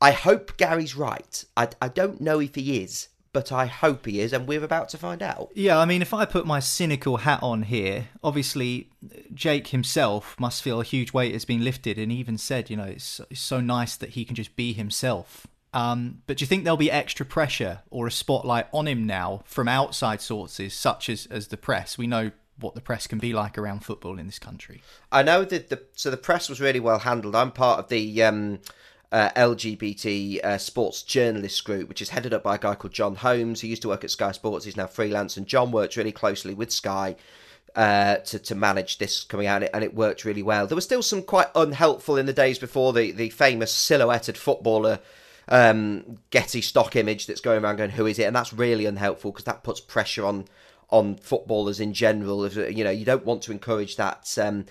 I 0.00 0.12
hope 0.12 0.56
Gary's 0.56 0.96
right. 0.96 1.44
I, 1.56 1.68
I 1.80 1.88
don't 1.88 2.20
know 2.20 2.40
if 2.40 2.54
he 2.54 2.82
is, 2.82 3.08
but 3.32 3.52
I 3.52 3.66
hope 3.66 4.06
he 4.06 4.20
is, 4.20 4.32
and 4.32 4.46
we're 4.46 4.64
about 4.64 4.88
to 4.90 4.98
find 4.98 5.22
out. 5.22 5.50
Yeah, 5.54 5.78
I 5.78 5.84
mean, 5.84 6.02
if 6.02 6.14
I 6.14 6.24
put 6.24 6.46
my 6.46 6.58
cynical 6.60 7.18
hat 7.18 7.42
on 7.42 7.62
here, 7.62 8.08
obviously 8.22 8.90
Jake 9.32 9.68
himself 9.68 10.36
must 10.38 10.62
feel 10.62 10.80
a 10.80 10.84
huge 10.84 11.12
weight 11.12 11.32
has 11.32 11.44
been 11.44 11.62
lifted, 11.62 11.98
and 11.98 12.10
even 12.10 12.38
said, 12.38 12.70
you 12.70 12.76
know, 12.76 12.84
it's, 12.84 13.20
it's 13.30 13.40
so 13.40 13.60
nice 13.60 13.96
that 13.96 14.10
he 14.10 14.24
can 14.24 14.34
just 14.34 14.56
be 14.56 14.72
himself. 14.72 15.46
Um, 15.72 16.22
but 16.26 16.38
do 16.38 16.42
you 16.42 16.46
think 16.46 16.64
there'll 16.64 16.76
be 16.76 16.90
extra 16.90 17.24
pressure 17.24 17.80
or 17.90 18.06
a 18.06 18.10
spotlight 18.10 18.66
on 18.72 18.88
him 18.88 19.06
now 19.06 19.42
from 19.44 19.68
outside 19.68 20.20
sources, 20.20 20.74
such 20.74 21.08
as 21.08 21.26
as 21.26 21.48
the 21.48 21.56
press? 21.56 21.96
We 21.96 22.08
know 22.08 22.32
what 22.58 22.74
the 22.74 22.80
press 22.80 23.06
can 23.06 23.18
be 23.18 23.32
like 23.32 23.56
around 23.56 23.84
football 23.84 24.18
in 24.18 24.26
this 24.26 24.38
country. 24.38 24.82
I 25.12 25.22
know 25.22 25.44
that 25.44 25.68
the 25.68 25.82
so 25.94 26.10
the 26.10 26.16
press 26.16 26.48
was 26.48 26.60
really 26.60 26.80
well 26.80 26.98
handled. 26.98 27.36
I'm 27.36 27.52
part 27.52 27.78
of 27.78 27.88
the 27.88 28.22
um, 28.22 28.58
uh, 29.12 29.30
LGBT 29.30 30.44
uh, 30.44 30.58
sports 30.58 31.02
journalist 31.02 31.64
group, 31.64 31.88
which 31.88 32.02
is 32.02 32.10
headed 32.10 32.32
up 32.32 32.42
by 32.42 32.54
a 32.54 32.58
guy 32.58 32.74
called 32.74 32.92
Jon 32.92 33.16
Holmes, 33.16 33.60
who 33.60 33.68
used 33.68 33.82
to 33.82 33.88
work 33.88 34.04
at 34.04 34.10
Sky 34.10 34.32
Sports. 34.32 34.64
He's 34.64 34.76
now 34.76 34.86
freelance, 34.86 35.36
and 35.36 35.46
Jon 35.46 35.72
works 35.72 35.96
really 35.96 36.12
closely 36.12 36.54
with 36.54 36.70
Sky. 36.70 37.16
uh, 37.76 38.16
to 38.16 38.38
to 38.38 38.54
manage 38.54 38.98
this 38.98 39.24
coming 39.24 39.46
out, 39.46 39.62
and 39.62 39.84
it 39.84 39.94
worked 39.94 40.24
really 40.24 40.42
well. 40.42 40.66
There 40.66 40.74
was 40.74 40.84
still 40.84 41.02
some 41.02 41.22
quite 41.22 41.48
unhelpful 41.54 42.16
in 42.16 42.26
the 42.26 42.32
days 42.32 42.58
before 42.58 42.92
the 42.92 43.12
the 43.12 43.30
famous 43.30 43.72
silhouetted 43.72 44.36
footballer 44.36 44.98
um, 45.50 46.18
Getty 46.30 46.60
stock 46.60 46.96
image 46.96 47.26
that's 47.26 47.40
going 47.40 47.62
around 47.62 47.76
going, 47.76 47.90
who 47.90 48.06
is 48.06 48.18
it? 48.18 48.24
And 48.24 48.36
that's 48.36 48.52
really 48.52 48.86
unhelpful 48.86 49.32
because 49.32 49.44
that 49.44 49.64
puts 49.64 49.80
pressure 49.80 50.24
on 50.24 50.46
on 50.90 51.16
footballers 51.16 51.80
in 51.80 51.92
general. 51.92 52.48
You 52.48 52.84
know, 52.84 52.90
you 52.90 53.04
don't 53.04 53.26
want 53.26 53.42
to 53.42 53.52
encourage 53.52 53.96
that 53.96 54.36
um, 54.40 54.66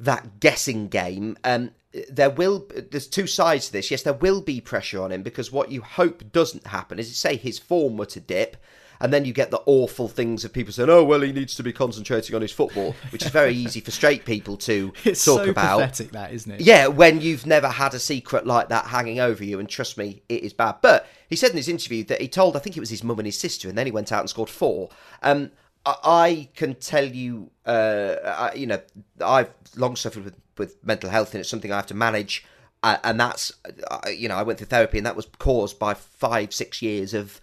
that 0.00 0.40
guessing 0.40 0.88
game. 0.88 1.36
Um, 1.44 1.72
there 2.10 2.30
will 2.30 2.66
there's 2.90 3.06
two 3.06 3.26
sides 3.26 3.66
to 3.66 3.72
this. 3.72 3.90
Yes, 3.90 4.02
there 4.02 4.12
will 4.12 4.40
be 4.40 4.60
pressure 4.60 5.02
on 5.02 5.12
him 5.12 5.22
because 5.22 5.52
what 5.52 5.70
you 5.70 5.82
hope 5.82 6.32
doesn't 6.32 6.66
happen 6.66 6.98
is 6.98 7.14
say 7.16 7.36
his 7.36 7.58
form 7.58 7.96
were 7.96 8.06
to 8.06 8.20
dip 8.20 8.56
and 9.02 9.12
then 9.12 9.24
you 9.24 9.32
get 9.32 9.50
the 9.50 9.60
awful 9.66 10.06
things 10.06 10.44
of 10.44 10.52
people 10.52 10.72
saying, 10.72 10.88
"Oh, 10.88 11.02
well, 11.02 11.20
he 11.20 11.32
needs 11.32 11.56
to 11.56 11.62
be 11.64 11.72
concentrating 11.72 12.36
on 12.36 12.40
his 12.40 12.52
football," 12.52 12.94
which 13.10 13.24
is 13.24 13.30
very 13.30 13.52
easy 13.52 13.80
for 13.80 13.90
straight 13.90 14.24
people 14.24 14.56
to 14.58 14.92
it's 15.04 15.24
talk 15.24 15.44
so 15.44 15.50
about. 15.50 15.80
Pathetic, 15.80 16.12
that 16.12 16.32
isn't 16.32 16.52
it? 16.52 16.60
Yeah, 16.60 16.86
when 16.86 17.20
you've 17.20 17.44
never 17.44 17.68
had 17.68 17.94
a 17.94 17.98
secret 17.98 18.46
like 18.46 18.68
that 18.68 18.86
hanging 18.86 19.18
over 19.18 19.44
you, 19.44 19.58
and 19.58 19.68
trust 19.68 19.98
me, 19.98 20.22
it 20.28 20.44
is 20.44 20.52
bad. 20.52 20.76
But 20.82 21.06
he 21.28 21.34
said 21.34 21.50
in 21.50 21.56
his 21.56 21.68
interview 21.68 22.04
that 22.04 22.20
he 22.20 22.28
told, 22.28 22.56
I 22.56 22.60
think 22.60 22.76
it 22.76 22.80
was 22.80 22.90
his 22.90 23.02
mum 23.02 23.18
and 23.18 23.26
his 23.26 23.38
sister, 23.38 23.68
and 23.68 23.76
then 23.76 23.86
he 23.86 23.92
went 23.92 24.12
out 24.12 24.20
and 24.20 24.30
scored 24.30 24.48
four. 24.48 24.88
Um, 25.20 25.50
I, 25.84 25.96
I 26.04 26.48
can 26.54 26.76
tell 26.76 27.04
you, 27.04 27.50
uh, 27.66 28.16
I, 28.24 28.54
you 28.54 28.68
know, 28.68 28.80
I've 29.20 29.50
long 29.76 29.96
suffered 29.96 30.24
with, 30.24 30.36
with 30.58 30.84
mental 30.84 31.10
health, 31.10 31.32
and 31.32 31.40
it's 31.40 31.48
something 31.48 31.72
I 31.72 31.76
have 31.76 31.86
to 31.86 31.94
manage. 31.94 32.44
Uh, 32.82 32.98
and 33.04 33.20
that's, 33.20 33.52
uh, 33.90 34.08
you 34.08 34.28
know, 34.28 34.36
I 34.36 34.42
went 34.42 34.58
through 34.58 34.66
therapy, 34.66 34.98
and 34.98 35.06
that 35.06 35.16
was 35.16 35.26
caused 35.38 35.78
by 35.78 35.94
five, 35.94 36.52
six 36.52 36.82
years 36.82 37.14
of 37.14 37.40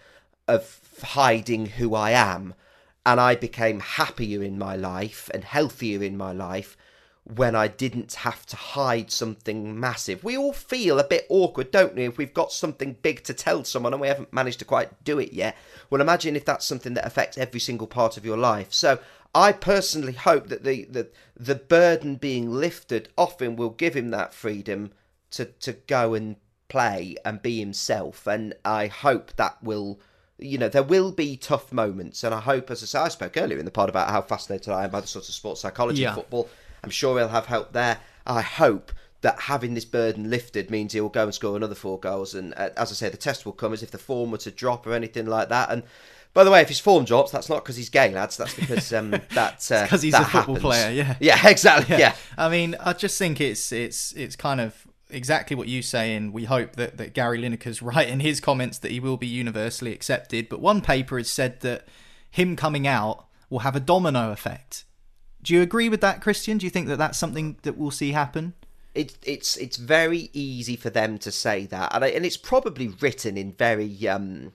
of 0.47 0.79
hiding 1.01 1.67
who 1.67 1.95
I 1.95 2.11
am. 2.11 2.55
And 3.05 3.19
I 3.19 3.35
became 3.35 3.79
happier 3.79 4.43
in 4.43 4.57
my 4.57 4.75
life 4.75 5.29
and 5.33 5.43
healthier 5.43 6.03
in 6.03 6.17
my 6.17 6.33
life 6.33 6.75
when 7.23 7.55
I 7.55 7.67
didn't 7.67 8.13
have 8.13 8.45
to 8.47 8.55
hide 8.55 9.11
something 9.11 9.79
massive. 9.79 10.23
We 10.23 10.35
all 10.37 10.53
feel 10.53 10.99
a 10.99 11.07
bit 11.07 11.25
awkward, 11.29 11.71
don't 11.71 11.95
we, 11.95 12.05
if 12.05 12.17
we've 12.17 12.33
got 12.33 12.51
something 12.51 12.97
big 13.01 13.23
to 13.25 13.33
tell 13.33 13.63
someone 13.63 13.93
and 13.93 14.01
we 14.01 14.07
haven't 14.07 14.33
managed 14.33 14.59
to 14.59 14.65
quite 14.65 15.03
do 15.03 15.19
it 15.19 15.31
yet. 15.31 15.55
Well, 15.89 16.01
imagine 16.01 16.35
if 16.35 16.45
that's 16.45 16.65
something 16.65 16.95
that 16.95 17.05
affects 17.05 17.37
every 17.37 17.59
single 17.59 17.87
part 17.87 18.17
of 18.17 18.25
your 18.25 18.37
life. 18.37 18.73
So 18.73 18.99
I 19.33 19.51
personally 19.51 20.13
hope 20.13 20.47
that 20.47 20.63
the, 20.63 20.85
the, 20.85 21.09
the 21.35 21.55
burden 21.55 22.15
being 22.15 22.49
lifted 22.51 23.09
off 23.17 23.41
him 23.41 23.55
will 23.55 23.69
give 23.69 23.95
him 23.95 24.09
that 24.09 24.33
freedom 24.33 24.91
to, 25.31 25.45
to 25.45 25.73
go 25.73 26.13
and 26.15 26.35
play 26.67 27.15
and 27.23 27.41
be 27.41 27.59
himself. 27.59 28.25
And 28.27 28.53
I 28.65 28.87
hope 28.87 29.35
that 29.35 29.61
will 29.63 29.99
you 30.41 30.57
know, 30.57 30.69
there 30.69 30.83
will 30.83 31.11
be 31.11 31.35
tough 31.35 31.73
moments, 31.73 32.23
and 32.23 32.33
I 32.33 32.39
hope, 32.39 32.71
as 32.71 32.81
I 32.81 32.85
said, 32.85 33.01
I 33.01 33.09
spoke 33.09 33.35
earlier 33.35 33.59
in 33.59 33.65
the 33.65 33.71
pod 33.71 33.89
about 33.89 34.09
how 34.09 34.21
fascinated 34.21 34.69
I 34.71 34.85
am 34.85 34.89
by 34.89 35.01
the 35.01 35.07
sort 35.07 35.27
of 35.27 35.33
sports 35.35 35.59
psychology 35.59 36.03
Yeah. 36.03 36.09
of 36.11 36.15
football. 36.15 36.47
I'm 36.81 36.89
sure 36.89 37.17
he'll 37.19 37.27
have 37.27 37.47
help 37.47 37.73
there. 37.73 37.97
I 38.25 38.41
hope 38.41 38.93
that 39.19 39.37
having 39.37 39.73
this 39.73 39.83
burden 39.83 40.29
lifted 40.29 40.71
means 40.71 40.93
he'll 40.93 41.09
go 41.09 41.23
and 41.23 41.33
score 41.33 41.57
another 41.57 41.75
four 41.75 41.99
goals. 41.99 42.33
And 42.33 42.53
uh, 42.55 42.69
as 42.77 42.89
I 42.89 42.95
say, 42.95 43.09
the 43.09 43.17
test 43.17 43.45
will 43.45 43.51
come 43.51 43.73
as 43.73 43.83
if 43.83 43.91
the 43.91 43.97
form 43.97 44.31
were 44.31 44.37
to 44.37 44.51
drop 44.51 44.87
or 44.87 44.93
anything 44.93 45.25
like 45.25 45.49
that. 45.49 45.69
And 45.71 45.83
by 46.33 46.43
the 46.43 46.51
way, 46.51 46.61
if 46.61 46.67
his 46.67 46.79
form 46.79 47.05
drops, 47.05 47.31
that's 47.31 47.49
not 47.49 47.63
because 47.63 47.75
he's 47.75 47.89
gay, 47.89 48.13
lads. 48.13 48.37
That's 48.37 48.53
because 48.53 48.93
um, 48.93 49.11
that 49.33 49.71
uh, 49.71 49.83
because 49.83 50.01
he's 50.01 50.13
that 50.13 50.21
a 50.21 50.25
football 50.25 50.55
happens. 50.55 50.61
player. 50.61 50.91
Yeah, 50.91 51.15
yeah, 51.19 51.47
exactly. 51.47 51.97
Yeah. 51.97 52.15
I 52.37 52.49
mean, 52.49 52.75
I 52.79 52.93
just 52.93 53.17
think 53.17 53.41
it's 53.41 53.71
it's 53.71 54.11
it's 54.13 54.35
kind 54.35 54.61
of 54.61 54.87
exactly 55.09 55.55
what 55.55 55.67
you 55.67 55.81
say, 55.81 56.15
and 56.15 56.31
we 56.31 56.45
hope 56.45 56.75
that 56.75 56.97
that 56.97 57.13
Gary 57.13 57.41
Lineker's 57.41 57.81
right 57.81 58.07
in 58.07 58.19
his 58.19 58.39
comments 58.39 58.77
that 58.79 58.91
he 58.91 58.99
will 58.99 59.17
be 59.17 59.27
universally 59.27 59.93
accepted. 59.93 60.49
But 60.49 60.61
one 60.61 60.81
paper 60.81 61.17
has 61.17 61.29
said 61.29 61.61
that 61.61 61.87
him 62.29 62.55
coming 62.55 62.85
out 62.87 63.25
will 63.49 63.59
have 63.59 63.75
a 63.75 63.79
domino 63.79 64.31
effect. 64.31 64.85
Do 65.41 65.53
you 65.53 65.61
agree 65.61 65.89
with 65.89 66.01
that, 66.01 66.21
Christian? 66.21 66.57
Do 66.57 66.65
you 66.65 66.69
think 66.69 66.87
that 66.89 66.97
that's 66.97 67.17
something 67.17 67.57
that 67.63 67.77
we'll 67.77 67.91
see 67.91 68.11
happen? 68.11 68.53
it, 68.95 69.17
it's 69.23 69.55
it's 69.57 69.77
very 69.77 70.29
easy 70.33 70.75
for 70.75 70.89
them 70.89 71.17
to 71.19 71.31
say 71.31 71.65
that, 71.67 71.93
and, 71.93 72.03
I, 72.03 72.09
and 72.09 72.25
it's 72.25 72.37
probably 72.37 72.87
written 72.87 73.37
in 73.37 73.53
very 73.53 74.07
um, 74.07 74.53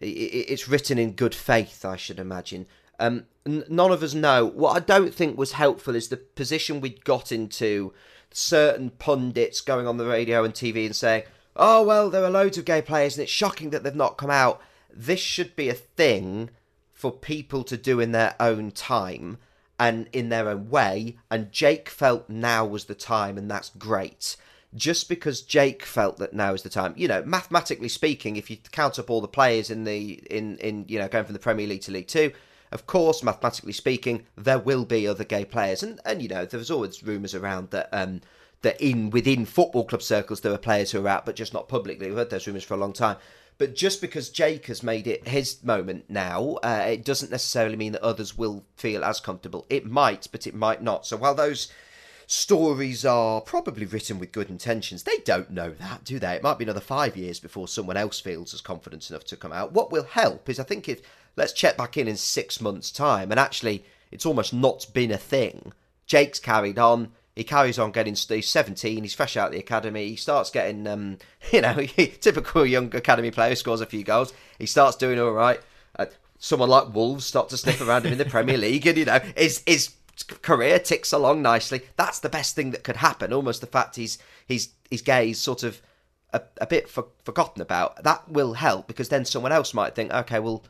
it's 0.00 0.68
written 0.68 0.98
in 0.98 1.12
good 1.12 1.34
faith, 1.34 1.84
I 1.84 1.96
should 1.96 2.18
imagine. 2.18 2.66
Um, 2.98 3.26
n- 3.44 3.64
none 3.68 3.92
of 3.92 4.02
us 4.02 4.14
know. 4.14 4.44
What 4.44 4.76
I 4.76 4.80
don't 4.80 5.14
think 5.14 5.36
was 5.36 5.52
helpful 5.52 5.94
is 5.94 6.08
the 6.08 6.16
position 6.16 6.80
we 6.80 6.90
got 6.90 7.32
into. 7.32 7.92
Certain 8.32 8.90
pundits 8.90 9.60
going 9.60 9.86
on 9.86 9.96
the 9.96 10.04
radio 10.04 10.44
and 10.44 10.52
TV 10.52 10.84
and 10.84 10.96
saying, 10.96 11.22
"Oh 11.54 11.82
well, 11.82 12.10
there 12.10 12.24
are 12.24 12.30
loads 12.30 12.58
of 12.58 12.64
gay 12.64 12.82
players, 12.82 13.16
and 13.16 13.22
it's 13.22 13.32
shocking 13.32 13.70
that 13.70 13.82
they've 13.82 13.94
not 13.94 14.18
come 14.18 14.30
out." 14.30 14.60
This 14.92 15.20
should 15.20 15.54
be 15.56 15.68
a 15.68 15.74
thing 15.74 16.50
for 16.92 17.12
people 17.12 17.62
to 17.64 17.76
do 17.76 18.00
in 18.00 18.12
their 18.12 18.34
own 18.40 18.70
time 18.72 19.38
and 19.78 20.08
in 20.12 20.30
their 20.30 20.48
own 20.48 20.70
way. 20.70 21.18
And 21.30 21.52
Jake 21.52 21.88
felt 21.88 22.28
now 22.28 22.64
was 22.64 22.86
the 22.86 22.94
time, 22.94 23.38
and 23.38 23.50
that's 23.50 23.70
great. 23.70 24.36
Just 24.74 25.08
because 25.08 25.42
Jake 25.42 25.84
felt 25.84 26.18
that 26.18 26.34
now 26.34 26.52
is 26.52 26.62
the 26.62 26.68
time, 26.68 26.92
you 26.96 27.08
know, 27.08 27.22
mathematically 27.24 27.88
speaking, 27.88 28.36
if 28.36 28.50
you 28.50 28.58
count 28.72 28.98
up 28.98 29.08
all 29.08 29.20
the 29.20 29.28
players 29.28 29.70
in 29.70 29.84
the 29.84 30.20
in 30.30 30.58
in 30.58 30.84
you 30.88 30.98
know 30.98 31.08
going 31.08 31.24
from 31.24 31.32
the 31.32 31.38
Premier 31.38 31.66
League 31.66 31.82
to 31.82 31.92
League 31.92 32.08
Two, 32.08 32.32
of 32.72 32.86
course, 32.86 33.22
mathematically 33.22 33.72
speaking, 33.72 34.26
there 34.36 34.58
will 34.58 34.84
be 34.84 35.06
other 35.06 35.24
gay 35.24 35.44
players, 35.44 35.82
and 35.82 36.00
and 36.04 36.20
you 36.20 36.28
know, 36.28 36.44
there's 36.44 36.70
always 36.70 37.02
rumours 37.02 37.34
around 37.34 37.70
that 37.70 37.88
um 37.92 38.20
that 38.62 38.80
in 38.80 39.10
within 39.10 39.44
football 39.44 39.84
club 39.84 40.02
circles 40.02 40.40
there 40.40 40.52
are 40.52 40.58
players 40.58 40.90
who 40.90 41.04
are 41.04 41.08
out, 41.08 41.26
but 41.26 41.36
just 41.36 41.54
not 41.54 41.68
publicly. 41.68 42.08
We've 42.08 42.16
heard 42.16 42.30
those 42.30 42.46
rumours 42.46 42.64
for 42.64 42.74
a 42.74 42.78
long 42.78 42.92
time. 42.92 43.16
But 43.58 43.74
just 43.74 44.02
because 44.02 44.28
Jake 44.28 44.66
has 44.66 44.82
made 44.82 45.06
it 45.06 45.26
his 45.28 45.62
moment 45.64 46.04
now, 46.10 46.58
uh, 46.62 46.84
it 46.88 47.04
doesn't 47.04 47.30
necessarily 47.30 47.76
mean 47.76 47.92
that 47.92 48.02
others 48.02 48.36
will 48.36 48.64
feel 48.76 49.02
as 49.02 49.18
comfortable. 49.18 49.64
It 49.70 49.86
might, 49.86 50.28
but 50.30 50.46
it 50.46 50.54
might 50.54 50.82
not. 50.82 51.06
So 51.06 51.16
while 51.16 51.34
those 51.34 51.72
stories 52.26 53.04
are 53.04 53.40
probably 53.40 53.86
written 53.86 54.18
with 54.18 54.32
good 54.32 54.50
intentions, 54.50 55.04
they 55.04 55.18
don't 55.24 55.50
know 55.50 55.70
that, 55.70 56.04
do 56.04 56.18
they? 56.18 56.34
It 56.34 56.42
might 56.42 56.58
be 56.58 56.64
another 56.64 56.80
five 56.80 57.16
years 57.16 57.38
before 57.40 57.68
someone 57.68 57.96
else 57.96 58.20
feels 58.20 58.52
as 58.52 58.60
confident 58.60 59.08
enough 59.10 59.24
to 59.24 59.36
come 59.36 59.52
out. 59.52 59.72
What 59.72 59.92
will 59.92 60.04
help 60.04 60.48
is, 60.48 60.58
I 60.58 60.64
think, 60.64 60.88
if 60.88 61.00
let's 61.36 61.52
check 61.52 61.76
back 61.76 61.96
in 61.96 62.08
in 62.08 62.16
six 62.16 62.60
months' 62.60 62.90
time, 62.90 63.30
and 63.30 63.38
actually, 63.38 63.84
it's 64.10 64.26
almost 64.26 64.52
not 64.52 64.86
been 64.92 65.10
a 65.10 65.18
thing. 65.18 65.72
Jake's 66.06 66.40
carried 66.40 66.78
on. 66.78 67.12
He 67.34 67.44
carries 67.44 67.78
on 67.78 67.92
getting. 67.92 68.14
He's 68.14 68.48
seventeen. 68.48 69.02
He's 69.02 69.14
fresh 69.14 69.36
out 69.36 69.48
of 69.48 69.52
the 69.52 69.58
academy. 69.58 70.08
He 70.08 70.16
starts 70.16 70.50
getting, 70.50 70.86
um, 70.86 71.18
you 71.52 71.60
know, 71.60 71.74
typical 72.20 72.66
young 72.66 72.94
academy 72.94 73.30
player 73.30 73.54
scores 73.54 73.80
a 73.80 73.86
few 73.86 74.04
goals. 74.04 74.32
He 74.58 74.66
starts 74.66 74.96
doing 74.96 75.20
all 75.20 75.32
right. 75.32 75.60
Uh, 75.98 76.06
someone 76.38 76.68
like 76.68 76.94
Wolves 76.94 77.26
start 77.26 77.48
to 77.50 77.56
sniff 77.56 77.80
around 77.80 78.04
him 78.04 78.12
in 78.12 78.18
the 78.18 78.24
Premier 78.24 78.56
League, 78.58 78.86
and 78.86 78.98
you 78.98 79.04
know, 79.04 79.20
his 79.36 79.62
his 79.66 79.92
career 80.24 80.78
ticks 80.78 81.12
along 81.12 81.42
nicely. 81.42 81.82
That's 81.96 82.18
the 82.18 82.28
best 82.28 82.54
thing 82.54 82.70
that 82.70 82.84
could 82.84 82.96
happen. 82.96 83.32
Almost 83.32 83.60
the 83.60 83.66
fact 83.66 83.96
he's 83.96 84.18
he's 84.46 84.70
he's 84.90 85.02
gay 85.02 85.30
is 85.30 85.38
sort 85.38 85.62
of 85.62 85.82
a, 86.32 86.42
a 86.60 86.66
bit 86.66 86.88
for, 86.88 87.06
forgotten 87.24 87.62
about. 87.62 88.02
That 88.02 88.28
will 88.28 88.54
help 88.54 88.86
because 88.86 89.08
then 89.08 89.24
someone 89.24 89.52
else 89.52 89.74
might 89.74 89.94
think, 89.94 90.12
okay, 90.12 90.38
well, 90.38 90.64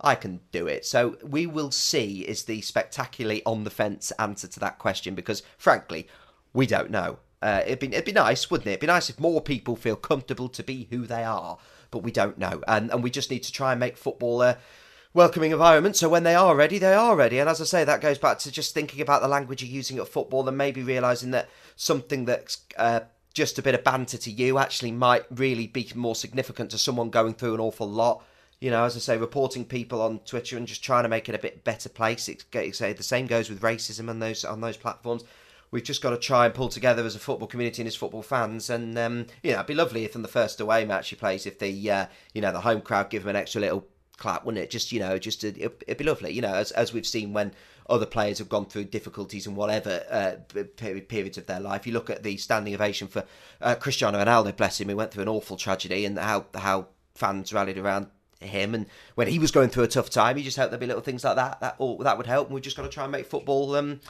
I 0.00 0.14
can 0.14 0.40
do 0.50 0.66
it. 0.66 0.84
So 0.84 1.16
we 1.22 1.46
will 1.46 1.70
see 1.70 2.20
is 2.22 2.44
the 2.44 2.60
spectacularly 2.60 3.42
on 3.46 3.64
the 3.64 3.70
fence 3.70 4.10
answer 4.12 4.48
to 4.48 4.60
that 4.60 4.78
question 4.78 5.14
because 5.14 5.42
frankly, 5.58 6.08
we 6.52 6.66
don't 6.66 6.90
know. 6.90 7.18
Uh, 7.40 7.62
it'd 7.66 7.80
be 7.80 7.88
it'd 7.88 8.04
be 8.04 8.12
nice, 8.12 8.50
wouldn't 8.50 8.68
it? 8.68 8.72
It'd 8.72 8.80
be 8.80 8.86
nice 8.86 9.10
if 9.10 9.18
more 9.18 9.40
people 9.40 9.74
feel 9.74 9.96
comfortable 9.96 10.48
to 10.50 10.62
be 10.62 10.86
who 10.90 11.06
they 11.06 11.24
are, 11.24 11.58
but 11.90 12.04
we 12.04 12.12
don't 12.12 12.38
know, 12.38 12.62
and 12.68 12.92
and 12.92 13.02
we 13.02 13.10
just 13.10 13.32
need 13.32 13.42
to 13.42 13.50
try 13.50 13.72
and 13.72 13.80
make 13.80 13.96
football 13.96 14.42
a 14.42 14.58
welcoming 15.14 15.52
environment. 15.52 15.96
So 15.96 16.08
when 16.08 16.22
they 16.22 16.34
are 16.34 16.56
ready, 16.56 16.78
they 16.78 16.94
are 16.94 17.16
ready. 17.16 17.38
And 17.38 17.48
as 17.48 17.60
I 17.60 17.64
say, 17.64 17.84
that 17.84 18.00
goes 18.00 18.18
back 18.18 18.38
to 18.40 18.52
just 18.52 18.74
thinking 18.74 19.00
about 19.00 19.22
the 19.22 19.28
language 19.28 19.62
you're 19.62 19.74
using 19.74 19.98
at 19.98 20.08
football, 20.08 20.48
and 20.48 20.56
maybe 20.56 20.82
realizing 20.82 21.30
that 21.32 21.48
something 21.76 22.24
that's 22.24 22.58
uh, 22.76 23.00
just 23.34 23.58
a 23.58 23.62
bit 23.62 23.74
of 23.74 23.84
banter 23.84 24.18
to 24.18 24.30
you 24.30 24.58
actually 24.58 24.92
might 24.92 25.24
really 25.30 25.66
be 25.66 25.90
more 25.94 26.14
significant 26.14 26.70
to 26.70 26.78
someone 26.78 27.10
going 27.10 27.34
through 27.34 27.54
an 27.54 27.60
awful 27.60 27.88
lot 27.88 28.22
you 28.62 28.70
know, 28.70 28.84
as 28.84 28.94
I 28.94 29.00
say, 29.00 29.18
reporting 29.18 29.64
people 29.64 30.00
on 30.00 30.20
Twitter 30.20 30.56
and 30.56 30.68
just 30.68 30.84
trying 30.84 31.02
to 31.02 31.08
make 31.08 31.28
it 31.28 31.34
a 31.34 31.38
bit 31.38 31.64
better 31.64 31.88
place. 31.88 32.28
It's, 32.28 32.44
the 32.44 32.96
same 33.00 33.26
goes 33.26 33.50
with 33.50 33.60
racism 33.60 34.08
on 34.08 34.20
those 34.20 34.44
on 34.44 34.60
those 34.60 34.76
platforms. 34.76 35.24
We've 35.72 35.82
just 35.82 36.00
got 36.00 36.10
to 36.10 36.16
try 36.16 36.44
and 36.46 36.54
pull 36.54 36.68
together 36.68 37.04
as 37.04 37.16
a 37.16 37.18
football 37.18 37.48
community 37.48 37.82
and 37.82 37.88
as 37.88 37.96
football 37.96 38.22
fans. 38.22 38.70
And 38.70 38.96
um, 38.96 39.26
you 39.42 39.50
know, 39.50 39.56
it'd 39.56 39.66
be 39.66 39.74
lovely 39.74 40.04
if 40.04 40.14
in 40.14 40.22
the 40.22 40.28
first 40.28 40.60
away 40.60 40.84
match 40.84 41.08
he 41.08 41.16
plays, 41.16 41.44
if 41.44 41.58
the 41.58 41.90
uh, 41.90 42.06
you 42.34 42.40
know 42.40 42.52
the 42.52 42.60
home 42.60 42.82
crowd 42.82 43.10
give 43.10 43.24
him 43.24 43.30
an 43.30 43.36
extra 43.36 43.60
little 43.60 43.84
clap, 44.16 44.44
wouldn't 44.44 44.62
it? 44.62 44.70
Just 44.70 44.92
you 44.92 45.00
know, 45.00 45.18
just 45.18 45.40
to, 45.42 45.48
it'd, 45.60 45.98
be 45.98 46.04
lovely. 46.04 46.32
You 46.32 46.42
know, 46.42 46.54
as 46.54 46.70
as 46.72 46.92
we've 46.92 47.06
seen 47.06 47.32
when 47.32 47.52
other 47.88 48.06
players 48.06 48.38
have 48.38 48.48
gone 48.48 48.66
through 48.66 48.84
difficulties 48.84 49.46
and 49.46 49.56
whatever 49.56 50.04
uh, 50.10 50.62
period, 50.76 51.08
periods 51.08 51.36
of 51.36 51.46
their 51.46 51.60
life. 51.60 51.86
You 51.86 51.92
look 51.92 52.10
at 52.10 52.22
the 52.22 52.36
standing 52.36 52.74
ovation 52.74 53.08
for 53.08 53.24
uh, 53.60 53.74
Cristiano 53.74 54.22
Ronaldo, 54.24 54.56
bless 54.56 54.80
him, 54.80 54.88
who 54.88 54.96
went 54.96 55.12
through 55.12 55.22
an 55.22 55.28
awful 55.28 55.56
tragedy, 55.56 56.04
and 56.04 56.18
how 56.18 56.46
how 56.54 56.88
fans 57.14 57.52
rallied 57.52 57.78
around 57.78 58.08
him 58.40 58.74
and 58.74 58.86
when 59.14 59.28
he 59.28 59.38
was 59.38 59.52
going 59.52 59.68
through 59.68 59.84
a 59.84 59.88
tough 59.88 60.10
time 60.10 60.36
he 60.36 60.42
just 60.42 60.56
hoped 60.56 60.72
there'd 60.72 60.80
be 60.80 60.86
little 60.86 61.00
things 61.00 61.22
like 61.22 61.36
that 61.36 61.60
that 61.60 61.76
all 61.78 61.98
that 61.98 62.16
would 62.16 62.26
help 62.26 62.48
and 62.48 62.54
we've 62.54 62.64
just 62.64 62.76
got 62.76 62.82
to 62.82 62.88
try 62.88 63.04
and 63.04 63.12
make 63.12 63.24
football 63.24 63.76
um 63.76 64.00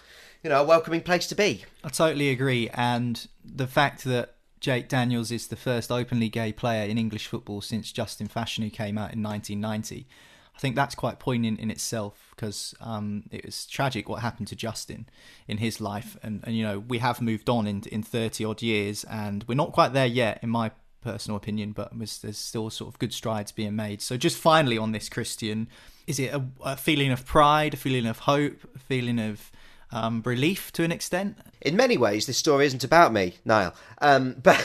you 0.42 0.48
know 0.48 0.62
a 0.62 0.64
welcoming 0.64 1.02
place 1.02 1.26
to 1.26 1.34
be 1.34 1.62
I 1.84 1.88
totally 1.88 2.30
agree. 2.30 2.68
And 2.70 3.26
the 3.44 3.66
fact 3.66 4.04
that 4.04 4.34
Jake 4.62 4.88
Daniels 4.88 5.32
is 5.32 5.48
the 5.48 5.56
first 5.56 5.90
openly 5.90 6.28
gay 6.28 6.52
player 6.52 6.88
in 6.88 6.96
English 6.96 7.26
football 7.26 7.60
since 7.60 7.90
Justin 7.90 8.28
Fashanu, 8.28 8.64
who 8.64 8.70
came 8.70 8.96
out 8.96 9.12
in 9.12 9.20
1990, 9.20 10.06
I 10.54 10.58
think 10.58 10.76
that's 10.76 10.94
quite 10.94 11.18
poignant 11.18 11.58
in 11.58 11.68
itself 11.70 12.32
because 12.36 12.74
um, 12.80 13.24
it 13.32 13.44
was 13.44 13.66
tragic 13.66 14.08
what 14.08 14.22
happened 14.22 14.48
to 14.48 14.56
Justin 14.56 15.08
in 15.48 15.58
his 15.58 15.80
life, 15.80 16.16
and, 16.22 16.40
and 16.44 16.56
you 16.56 16.62
know 16.62 16.78
we 16.78 16.98
have 16.98 17.20
moved 17.20 17.48
on 17.48 17.66
in 17.66 17.82
in 17.90 18.02
thirty 18.02 18.44
odd 18.44 18.62
years, 18.62 19.04
and 19.04 19.44
we're 19.48 19.54
not 19.54 19.72
quite 19.72 19.92
there 19.92 20.06
yet, 20.06 20.38
in 20.42 20.50
my 20.50 20.70
personal 21.00 21.36
opinion, 21.36 21.72
but 21.72 21.90
there's 21.98 22.38
still 22.38 22.70
sort 22.70 22.92
of 22.92 22.98
good 22.98 23.12
strides 23.12 23.50
being 23.50 23.74
made. 23.74 24.00
So 24.00 24.16
just 24.16 24.36
finally 24.36 24.78
on 24.78 24.92
this, 24.92 25.08
Christian, 25.08 25.68
is 26.06 26.20
it 26.20 26.32
a, 26.32 26.44
a 26.64 26.76
feeling 26.76 27.10
of 27.10 27.26
pride, 27.26 27.74
a 27.74 27.76
feeling 27.76 28.06
of 28.06 28.20
hope, 28.20 28.62
a 28.76 28.78
feeling 28.78 29.18
of 29.18 29.50
um, 29.92 30.22
relief 30.24 30.72
to 30.72 30.84
an 30.84 30.92
extent? 30.92 31.38
In 31.60 31.76
many 31.76 31.96
ways, 31.96 32.26
this 32.26 32.38
story 32.38 32.66
isn't 32.66 32.84
about 32.84 33.12
me, 33.12 33.34
Niall. 33.44 33.74
Um, 34.00 34.36
but 34.42 34.64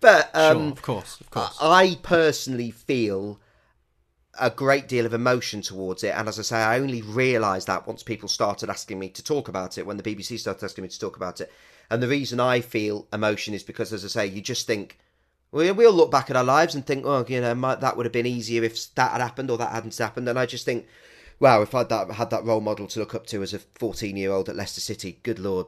but 0.00 0.30
um, 0.34 0.56
sure, 0.58 0.72
of 0.72 0.82
course, 0.82 1.20
of 1.20 1.30
course, 1.30 1.58
I 1.60 1.98
personally 2.02 2.70
feel 2.70 3.40
a 4.38 4.50
great 4.50 4.88
deal 4.88 5.06
of 5.06 5.14
emotion 5.14 5.60
towards 5.60 6.02
it. 6.02 6.14
And 6.16 6.28
as 6.28 6.38
I 6.38 6.42
say, 6.42 6.56
I 6.56 6.78
only 6.78 7.02
realised 7.02 7.66
that 7.66 7.86
once 7.86 8.02
people 8.02 8.28
started 8.28 8.70
asking 8.70 8.98
me 8.98 9.08
to 9.10 9.24
talk 9.24 9.48
about 9.48 9.76
it, 9.76 9.86
when 9.86 9.96
the 9.96 10.02
BBC 10.02 10.38
started 10.38 10.64
asking 10.64 10.82
me 10.82 10.88
to 10.88 10.98
talk 10.98 11.16
about 11.16 11.40
it. 11.40 11.52
And 11.90 12.02
the 12.02 12.08
reason 12.08 12.38
I 12.38 12.60
feel 12.60 13.08
emotion 13.12 13.52
is 13.52 13.62
because, 13.62 13.92
as 13.92 14.04
I 14.04 14.08
say, 14.08 14.26
you 14.26 14.40
just 14.40 14.66
think, 14.66 14.98
we, 15.50 15.70
we 15.72 15.84
all 15.84 15.92
look 15.92 16.10
back 16.10 16.30
at 16.30 16.36
our 16.36 16.44
lives 16.44 16.74
and 16.74 16.86
think, 16.86 17.04
oh, 17.04 17.24
you 17.28 17.40
know, 17.40 17.54
might, 17.54 17.80
that 17.80 17.96
would 17.96 18.06
have 18.06 18.12
been 18.12 18.26
easier 18.26 18.62
if 18.62 18.94
that 18.94 19.12
had 19.12 19.20
happened 19.20 19.50
or 19.50 19.58
that 19.58 19.72
hadn't 19.72 19.98
happened. 19.98 20.28
And 20.28 20.38
I 20.38 20.46
just 20.46 20.64
think, 20.64 20.86
wow, 21.40 21.62
if 21.62 21.74
I'd 21.74 21.88
that, 21.88 22.12
had 22.12 22.30
that 22.30 22.44
role 22.44 22.60
model 22.60 22.86
to 22.86 23.00
look 23.00 23.14
up 23.14 23.26
to 23.28 23.42
as 23.42 23.54
a 23.54 23.58
14 23.58 24.16
year 24.16 24.30
old 24.30 24.48
at 24.48 24.56
Leicester 24.56 24.80
City, 24.80 25.18
good 25.22 25.38
lord, 25.38 25.66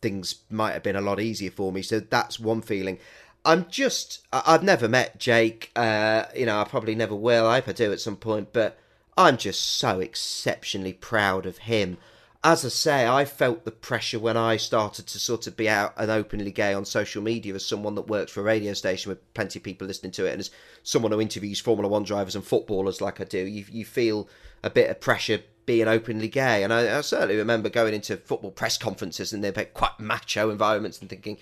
things 0.00 0.36
might 0.50 0.72
have 0.72 0.82
been 0.82 0.96
a 0.96 1.00
lot 1.00 1.18
easier 1.18 1.50
for 1.50 1.72
me. 1.72 1.82
So 1.82 1.98
that's 1.98 2.38
one 2.38 2.60
feeling. 2.60 2.98
I'm 3.44 3.66
just, 3.68 4.20
I've 4.32 4.62
never 4.62 4.88
met 4.88 5.18
Jake. 5.18 5.70
Uh, 5.74 6.26
you 6.36 6.46
know, 6.46 6.60
I 6.60 6.64
probably 6.64 6.94
never 6.94 7.14
will. 7.14 7.46
I 7.46 7.56
hope 7.56 7.68
I 7.68 7.72
do 7.72 7.92
at 7.92 8.00
some 8.00 8.16
point, 8.16 8.52
but 8.52 8.78
I'm 9.16 9.36
just 9.36 9.62
so 9.62 10.00
exceptionally 10.00 10.92
proud 10.92 11.46
of 11.46 11.58
him. 11.58 11.98
As 12.44 12.64
I 12.64 12.68
say, 12.68 13.06
I 13.06 13.24
felt 13.24 13.64
the 13.64 13.70
pressure 13.70 14.18
when 14.18 14.36
I 14.36 14.58
started 14.58 15.06
to 15.06 15.18
sort 15.18 15.46
of 15.46 15.56
be 15.56 15.66
out 15.66 15.94
and 15.96 16.10
openly 16.10 16.50
gay 16.52 16.74
on 16.74 16.84
social 16.84 17.22
media 17.22 17.54
as 17.54 17.64
someone 17.64 17.94
that 17.94 18.02
works 18.06 18.32
for 18.32 18.40
a 18.40 18.44
radio 18.44 18.74
station 18.74 19.08
with 19.08 19.34
plenty 19.34 19.58
of 19.58 19.62
people 19.62 19.86
listening 19.86 20.12
to 20.12 20.26
it, 20.26 20.32
and 20.32 20.40
as 20.40 20.50
someone 20.82 21.10
who 21.10 21.22
interviews 21.22 21.58
Formula 21.58 21.88
One 21.88 22.04
drivers 22.04 22.36
and 22.36 22.44
footballers 22.44 23.00
like 23.00 23.18
I 23.18 23.24
do, 23.24 23.38
you, 23.38 23.64
you 23.70 23.86
feel 23.86 24.28
a 24.62 24.68
bit 24.68 24.90
of 24.90 25.00
pressure 25.00 25.40
being 25.66 25.88
openly 25.88 26.28
gay. 26.28 26.62
And 26.62 26.72
I, 26.72 26.98
I 26.98 27.00
certainly 27.00 27.36
remember 27.36 27.68
going 27.68 27.94
into 27.94 28.16
football 28.16 28.50
press 28.50 28.76
conferences 28.78 29.32
and 29.32 29.42
they're 29.42 29.64
quite 29.66 29.98
macho 29.98 30.50
environments 30.50 31.00
and 31.00 31.08
thinking, 31.08 31.38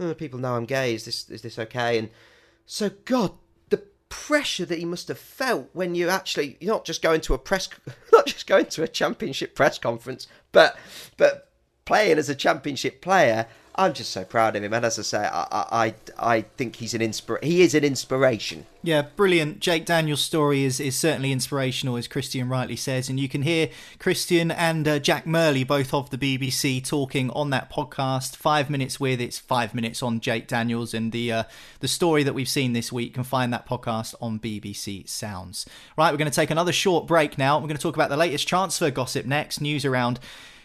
oh, 0.00 0.14
people 0.14 0.38
know 0.38 0.54
I'm 0.54 0.64
gay. 0.64 0.94
Is 0.94 1.04
this 1.04 1.28
is 1.30 1.42
this 1.42 1.58
okay? 1.58 1.98
And 1.98 2.10
so, 2.66 2.90
God, 3.04 3.32
the 3.68 3.82
pressure 4.08 4.64
that 4.64 4.78
he 4.78 4.84
must 4.84 5.08
have 5.08 5.18
felt 5.18 5.68
when 5.72 5.94
you 5.94 6.08
actually 6.08 6.56
you're 6.60 6.74
not 6.74 6.84
just 6.84 7.02
going 7.02 7.20
to 7.22 7.34
a 7.34 7.38
press, 7.38 7.68
not 8.12 8.26
just 8.26 8.46
going 8.46 8.66
to 8.66 8.82
a 8.82 8.88
championship 8.88 9.54
press 9.54 9.78
conference, 9.78 10.26
but 10.52 10.76
but 11.16 11.50
playing 11.84 12.18
as 12.18 12.28
a 12.28 12.34
championship 12.34 13.00
player 13.00 13.46
I'm 13.78 13.92
just 13.92 14.10
so 14.10 14.24
proud 14.24 14.56
of 14.56 14.64
him, 14.64 14.72
and 14.72 14.84
as 14.84 14.98
I 14.98 15.02
say, 15.02 15.18
I 15.18 15.46
I, 15.50 15.94
I 16.18 16.40
think 16.42 16.76
he's 16.76 16.94
an 16.94 17.00
inspir- 17.00 17.42
He 17.44 17.62
is 17.62 17.76
an 17.76 17.84
inspiration. 17.84 18.66
Yeah, 18.82 19.02
brilliant. 19.02 19.60
Jake 19.60 19.86
Daniels' 19.86 20.20
story 20.20 20.64
is, 20.64 20.80
is 20.80 20.98
certainly 20.98 21.30
inspirational, 21.30 21.96
as 21.96 22.08
Christian 22.08 22.48
rightly 22.48 22.74
says, 22.74 23.08
and 23.08 23.20
you 23.20 23.28
can 23.28 23.42
hear 23.42 23.70
Christian 24.00 24.50
and 24.50 24.88
uh, 24.88 24.98
Jack 24.98 25.28
Murley, 25.28 25.62
both 25.62 25.94
of 25.94 26.10
the 26.10 26.18
BBC, 26.18 26.84
talking 26.84 27.30
on 27.30 27.50
that 27.50 27.70
podcast. 27.70 28.34
Five 28.34 28.68
minutes 28.68 28.98
with 28.98 29.20
it's 29.20 29.38
five 29.38 29.74
minutes 29.76 30.02
on 30.02 30.18
Jake 30.18 30.48
Daniels 30.48 30.92
and 30.92 31.12
the 31.12 31.30
uh, 31.30 31.42
the 31.78 31.88
story 31.88 32.24
that 32.24 32.34
we've 32.34 32.48
seen 32.48 32.72
this 32.72 32.90
week. 32.90 33.10
You 33.10 33.14
can 33.14 33.22
find 33.22 33.52
that 33.52 33.68
podcast 33.68 34.16
on 34.20 34.40
BBC 34.40 35.08
Sounds. 35.08 35.66
Right, 35.96 36.10
we're 36.10 36.18
going 36.18 36.30
to 36.30 36.34
take 36.34 36.50
another 36.50 36.72
short 36.72 37.06
break 37.06 37.38
now. 37.38 37.58
We're 37.58 37.68
going 37.68 37.76
to 37.76 37.82
talk 37.82 37.94
about 37.94 38.10
the 38.10 38.16
latest 38.16 38.48
transfer 38.48 38.90
gossip 38.90 39.24
next. 39.24 39.60
News 39.60 39.84
around 39.84 40.18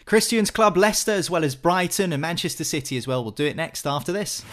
Christian's 0.06 0.50
club 0.50 0.76
Leicester, 0.76 1.12
as 1.12 1.30
well 1.30 1.44
as 1.44 1.54
Brighton 1.54 2.12
and 2.12 2.20
Manchester 2.20 2.64
City 2.64 2.96
as 2.96 3.06
well. 3.06 3.22
We'll 3.22 3.32
do 3.32 3.46
it 3.46 3.56
next 3.56 3.86
after 3.86 4.12
this. 4.12 4.44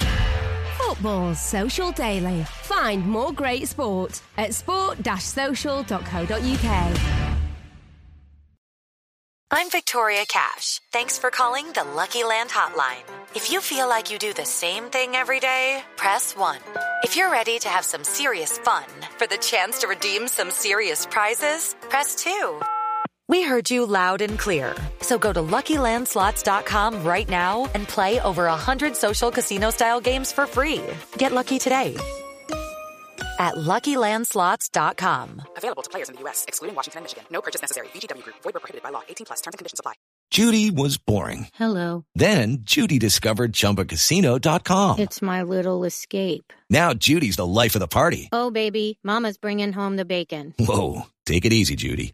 Football 0.78 1.36
Social 1.36 1.92
Daily. 1.92 2.44
Find 2.64 3.06
more 3.06 3.32
great 3.32 3.68
sport 3.68 4.22
at 4.38 4.54
sport-social.co.uk. 4.54 6.98
I'm 9.54 9.70
Victoria 9.70 10.24
Cash. 10.30 10.80
Thanks 10.94 11.20
for 11.20 11.30
calling 11.30 11.74
the 11.74 11.84
Lucky 11.84 12.24
Land 12.24 12.52
Hotline. 12.52 13.04
If 13.36 13.52
you 13.52 13.60
feel 13.60 13.90
like 13.90 14.10
you 14.10 14.18
do 14.18 14.34
the 14.34 14.46
same 14.46 14.86
thing 14.86 15.16
every 15.16 15.42
day, 15.42 15.84
press 15.98 16.38
1. 16.38 16.58
If 17.04 17.18
you're 17.18 17.30
ready 17.30 17.60
to 17.60 17.68
have 17.68 17.84
some 17.84 18.06
serious 18.06 18.58
fun 18.60 18.86
for 19.18 19.28
the 19.28 19.38
chance 19.38 19.80
to 19.80 19.88
redeem 19.88 20.30
some 20.30 20.52
serious 20.52 21.06
prizes, 21.06 21.76
press 21.90 22.16
2. 22.16 22.62
We 23.32 23.44
heard 23.44 23.72
you 23.72 23.86
loud 23.86 24.22
and 24.22 24.38
clear. 24.38 24.76
So 25.00 25.18
go 25.18 25.32
to 25.32 25.40
LuckyLandSlots.com 25.40 27.04
right 27.04 27.30
now 27.30 27.70
and 27.74 27.88
play 27.88 28.20
over 28.20 28.44
100 28.48 28.94
social 28.98 29.32
casino-style 29.32 30.02
games 30.02 30.34
for 30.34 30.46
free. 30.46 30.82
Get 31.18 31.32
lucky 31.32 31.58
today 31.58 31.96
at 33.40 33.56
LuckyLandSlots.com. 33.56 35.42
Available 35.56 35.82
to 35.82 35.90
players 35.90 36.10
in 36.10 36.16
the 36.16 36.22
U.S., 36.24 36.44
excluding 36.46 36.76
Washington 36.76 37.00
and 37.00 37.04
Michigan. 37.06 37.24
No 37.32 37.42
purchase 37.42 37.62
necessary. 37.62 37.88
VGW 37.94 38.24
Group. 38.24 38.36
Void 38.44 38.54
where 38.54 38.60
prohibited 38.60 38.84
by 38.84 38.90
law. 38.90 39.02
18 39.08 39.26
plus. 39.26 39.40
Terms 39.40 39.54
and 39.54 39.60
conditions 39.60 39.80
apply. 39.80 39.94
Judy 40.30 40.70
was 40.70 40.98
boring. 40.98 41.48
Hello. 41.54 42.04
Then 42.16 42.58
Judy 42.64 43.00
discovered 43.00 43.54
ChumbaCasino.com. 43.54 45.00
It's 45.00 45.22
my 45.22 45.42
little 45.44 45.86
escape. 45.86 46.52
Now 46.70 46.94
Judy's 46.94 47.38
the 47.38 47.48
life 47.48 47.76
of 47.76 47.80
the 47.80 47.88
party. 47.88 48.28
Oh, 48.34 48.52
baby, 48.52 49.00
mama's 49.06 49.38
bringing 49.38 49.72
home 49.72 49.96
the 49.96 50.06
bacon. 50.06 50.54
Whoa, 50.60 51.04
take 51.26 51.46
it 51.46 51.54
easy, 51.54 51.78
Judy. 51.78 52.14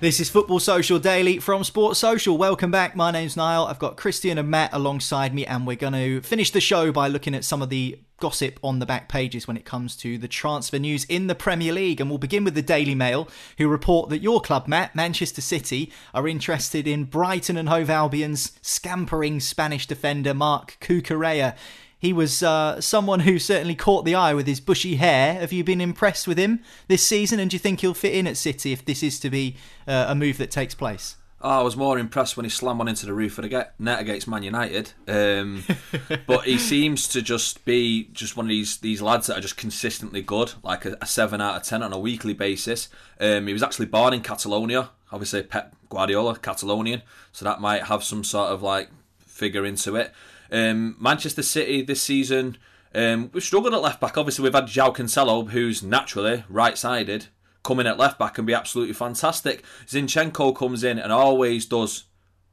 This 0.00 0.20
is 0.20 0.30
Football 0.30 0.60
Social 0.60 1.00
Daily 1.00 1.40
from 1.40 1.64
Sports 1.64 1.98
Social. 1.98 2.38
Welcome 2.38 2.70
back. 2.70 2.94
My 2.94 3.10
name's 3.10 3.36
Niall. 3.36 3.66
I've 3.66 3.80
got 3.80 3.96
Christian 3.96 4.38
and 4.38 4.48
Matt 4.48 4.72
alongside 4.72 5.34
me, 5.34 5.44
and 5.44 5.66
we're 5.66 5.74
going 5.74 5.92
to 5.92 6.20
finish 6.20 6.52
the 6.52 6.60
show 6.60 6.92
by 6.92 7.08
looking 7.08 7.34
at 7.34 7.44
some 7.44 7.62
of 7.62 7.68
the 7.68 7.98
gossip 8.20 8.60
on 8.62 8.78
the 8.78 8.86
back 8.86 9.08
pages 9.08 9.48
when 9.48 9.56
it 9.56 9.64
comes 9.64 9.96
to 9.96 10.16
the 10.16 10.28
transfer 10.28 10.78
news 10.78 11.04
in 11.06 11.26
the 11.26 11.34
Premier 11.34 11.72
League. 11.72 12.00
And 12.00 12.08
we'll 12.08 12.20
begin 12.20 12.44
with 12.44 12.54
the 12.54 12.62
Daily 12.62 12.94
Mail, 12.94 13.28
who 13.56 13.66
report 13.66 14.08
that 14.10 14.22
your 14.22 14.40
club, 14.40 14.68
Matt, 14.68 14.94
Manchester 14.94 15.40
City, 15.40 15.92
are 16.14 16.28
interested 16.28 16.86
in 16.86 17.02
Brighton 17.02 17.56
and 17.56 17.68
Hove 17.68 17.90
Albion's 17.90 18.52
scampering 18.62 19.40
Spanish 19.40 19.88
defender 19.88 20.32
Marc 20.32 20.76
Cucurella. 20.80 21.56
He 21.98 22.12
was 22.12 22.42
uh, 22.42 22.80
someone 22.80 23.20
who 23.20 23.38
certainly 23.38 23.74
caught 23.74 24.04
the 24.04 24.14
eye 24.14 24.32
with 24.32 24.46
his 24.46 24.60
bushy 24.60 24.96
hair. 24.96 25.34
Have 25.34 25.52
you 25.52 25.64
been 25.64 25.80
impressed 25.80 26.28
with 26.28 26.38
him 26.38 26.60
this 26.86 27.04
season? 27.04 27.40
And 27.40 27.50
do 27.50 27.56
you 27.56 27.58
think 27.58 27.80
he'll 27.80 27.94
fit 27.94 28.14
in 28.14 28.26
at 28.26 28.36
City 28.36 28.72
if 28.72 28.84
this 28.84 29.02
is 29.02 29.18
to 29.20 29.30
be 29.30 29.56
uh, 29.86 30.06
a 30.08 30.14
move 30.14 30.38
that 30.38 30.50
takes 30.50 30.74
place? 30.74 31.16
Oh, 31.40 31.60
I 31.60 31.62
was 31.62 31.76
more 31.76 31.98
impressed 31.98 32.36
when 32.36 32.44
he 32.44 32.50
slammed 32.50 32.80
one 32.80 32.88
into 32.88 33.06
the 33.06 33.12
roof 33.12 33.38
of 33.38 33.48
the 33.48 33.68
net 33.78 34.00
against 34.00 34.26
Man 34.26 34.42
United. 34.42 34.92
Um, 35.06 35.64
but 36.26 36.44
he 36.44 36.58
seems 36.58 37.06
to 37.08 37.22
just 37.22 37.64
be 37.64 38.08
just 38.12 38.36
one 38.36 38.46
of 38.46 38.50
these 38.50 38.78
these 38.78 39.00
lads 39.00 39.28
that 39.28 39.38
are 39.38 39.40
just 39.40 39.56
consistently 39.56 40.20
good, 40.20 40.52
like 40.64 40.84
a, 40.84 40.96
a 41.00 41.06
seven 41.06 41.40
out 41.40 41.54
of 41.54 41.62
ten 41.62 41.82
on 41.84 41.92
a 41.92 41.98
weekly 41.98 42.34
basis. 42.34 42.88
Um, 43.20 43.46
he 43.46 43.52
was 43.52 43.62
actually 43.62 43.86
born 43.86 44.14
in 44.14 44.20
Catalonia. 44.20 44.90
Obviously, 45.12 45.42
Pep 45.44 45.76
Guardiola, 45.88 46.36
Catalonian, 46.36 47.02
so 47.30 47.44
that 47.44 47.60
might 47.60 47.84
have 47.84 48.02
some 48.02 48.24
sort 48.24 48.50
of 48.50 48.62
like 48.62 48.90
figure 49.20 49.64
into 49.64 49.94
it. 49.94 50.12
Um, 50.50 50.96
Manchester 50.98 51.42
City 51.42 51.82
this 51.82 52.02
season, 52.02 52.56
um, 52.94 53.30
we've 53.32 53.42
struggled 53.42 53.74
at 53.74 53.82
left 53.82 54.00
back. 54.00 54.16
Obviously, 54.16 54.42
we've 54.42 54.54
had 54.54 54.64
João 54.64 54.94
Cancelo, 54.94 55.50
who's 55.50 55.82
naturally 55.82 56.44
right 56.48 56.76
sided, 56.76 57.26
come 57.62 57.80
in 57.80 57.86
at 57.86 57.98
left 57.98 58.18
back 58.18 58.38
and 58.38 58.46
be 58.46 58.54
absolutely 58.54 58.94
fantastic. 58.94 59.62
Zinchenko 59.86 60.56
comes 60.56 60.82
in 60.82 60.98
and 60.98 61.12
always 61.12 61.66
does 61.66 62.04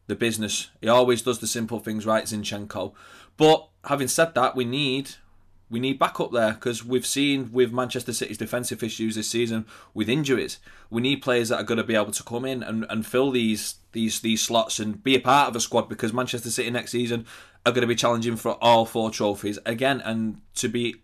the 0.07 0.15
business. 0.15 0.69
He 0.81 0.87
always 0.87 1.21
does 1.21 1.39
the 1.39 1.47
simple 1.47 1.79
things 1.79 2.05
right, 2.05 2.25
Zinchenko. 2.25 2.93
But 3.37 3.69
having 3.85 4.07
said 4.07 4.35
that, 4.35 4.55
we 4.55 4.65
need 4.65 5.11
we 5.69 5.79
need 5.79 5.97
backup 5.97 6.31
there 6.31 6.53
because 6.53 6.85
we've 6.85 7.07
seen 7.07 7.51
with 7.51 7.73
Manchester 7.73 8.13
City's 8.13 8.37
defensive 8.37 8.83
issues 8.83 9.15
this 9.15 9.29
season 9.29 9.65
with 9.95 10.07
injuries. 10.07 10.59
We 10.91 11.01
need 11.01 11.23
players 11.23 11.49
that 11.49 11.59
are 11.59 11.63
going 11.63 11.79
to 11.79 11.83
be 11.83 11.95
able 11.95 12.11
to 12.11 12.23
come 12.23 12.45
in 12.45 12.61
and, 12.61 12.85
and 12.89 13.05
fill 13.05 13.31
these 13.31 13.75
these 13.91 14.19
these 14.19 14.41
slots 14.41 14.79
and 14.79 15.03
be 15.03 15.15
a 15.15 15.19
part 15.19 15.49
of 15.49 15.55
a 15.55 15.59
squad 15.59 15.89
because 15.89 16.13
Manchester 16.13 16.51
City 16.51 16.69
next 16.69 16.91
season 16.91 17.25
are 17.65 17.71
going 17.71 17.81
to 17.81 17.87
be 17.87 17.95
challenging 17.95 18.35
for 18.35 18.57
all 18.61 18.85
four 18.85 19.09
trophies 19.09 19.59
again. 19.65 20.01
And 20.01 20.41
to 20.55 20.67
be 20.67 21.03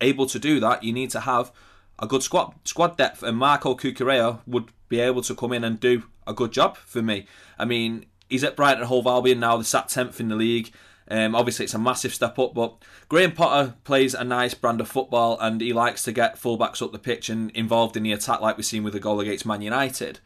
able 0.00 0.26
to 0.26 0.38
do 0.38 0.60
that, 0.60 0.82
you 0.82 0.92
need 0.92 1.10
to 1.10 1.20
have 1.20 1.52
a 1.98 2.06
good 2.06 2.22
squad 2.22 2.54
squad 2.64 2.96
depth. 2.96 3.22
And 3.22 3.36
Marco 3.36 3.74
Cucurella 3.74 4.40
would 4.46 4.70
be 4.88 5.00
able 5.00 5.22
to 5.22 5.34
come 5.34 5.52
in 5.52 5.64
and 5.64 5.80
do 5.80 6.04
a 6.26 6.34
good 6.34 6.52
job 6.52 6.76
for 6.76 7.02
me. 7.02 7.26
I 7.58 7.64
mean, 7.64 8.06
he's 8.28 8.44
at 8.44 8.56
Brighton 8.56 8.80
and 8.80 8.88
Hove 8.88 9.06
Albion 9.06 9.40
now. 9.40 9.56
They're 9.56 9.64
sat 9.64 9.88
tenth 9.88 10.20
in 10.20 10.28
the 10.28 10.36
league. 10.36 10.72
Um, 11.08 11.34
obviously, 11.34 11.64
it's 11.64 11.74
a 11.74 11.78
massive 11.78 12.14
step 12.14 12.38
up, 12.38 12.54
but 12.54 12.76
Graham 13.08 13.32
Potter 13.32 13.74
plays 13.84 14.14
a 14.14 14.24
nice 14.24 14.54
brand 14.54 14.80
of 14.80 14.88
football 14.88 15.36
and 15.40 15.60
he 15.60 15.72
likes 15.72 16.04
to 16.04 16.12
get 16.12 16.36
fullbacks 16.36 16.80
up 16.80 16.92
the 16.92 16.98
pitch 16.98 17.28
and 17.28 17.50
involved 17.50 17.96
in 17.96 18.02
the 18.02 18.12
attack, 18.12 18.40
like 18.40 18.56
we've 18.56 18.64
seen 18.64 18.84
with 18.84 18.92
the 18.92 19.00
goal 19.00 19.20
against 19.20 19.44
Man 19.44 19.60
United. 19.62 20.20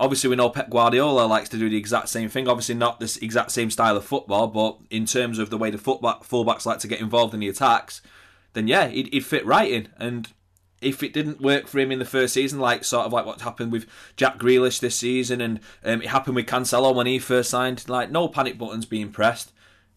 Obviously, 0.00 0.30
we 0.30 0.36
know 0.36 0.48
Pep 0.48 0.70
Guardiola 0.70 1.26
likes 1.26 1.50
to 1.50 1.58
do 1.58 1.68
the 1.68 1.76
exact 1.76 2.08
same 2.08 2.30
thing. 2.30 2.48
Obviously, 2.48 2.74
not 2.74 3.00
this 3.00 3.18
exact 3.18 3.50
same 3.52 3.70
style 3.70 3.98
of 3.98 4.04
football, 4.04 4.46
but 4.46 4.78
in 4.88 5.04
terms 5.04 5.38
of 5.38 5.50
the 5.50 5.58
way 5.58 5.70
the 5.70 5.76
fullback, 5.76 6.22
fullbacks 6.22 6.64
like 6.64 6.78
to 6.78 6.88
get 6.88 7.00
involved 7.00 7.34
in 7.34 7.40
the 7.40 7.50
attacks, 7.50 8.00
then 8.54 8.66
yeah, 8.66 8.88
he'd, 8.88 9.12
he'd 9.12 9.26
fit 9.26 9.44
right 9.44 9.70
in. 9.70 9.88
And 9.98 10.32
if 10.80 11.02
it 11.02 11.12
didn't 11.12 11.42
work 11.42 11.66
for 11.66 11.78
him 11.78 11.92
in 11.92 11.98
the 11.98 12.06
first 12.06 12.32
season, 12.32 12.58
like 12.58 12.82
sort 12.82 13.04
of 13.04 13.12
like 13.12 13.26
what 13.26 13.42
happened 13.42 13.72
with 13.72 13.86
Jack 14.16 14.38
Grealish 14.38 14.80
this 14.80 14.96
season, 14.96 15.42
and 15.42 15.60
um, 15.84 16.00
it 16.00 16.08
happened 16.08 16.34
with 16.34 16.46
Cancelo 16.46 16.94
when 16.94 17.06
he 17.06 17.18
first 17.18 17.50
signed, 17.50 17.86
like 17.86 18.10
no 18.10 18.26
panic 18.26 18.56
buttons 18.56 18.86
being 18.86 19.12
pressed. 19.12 19.52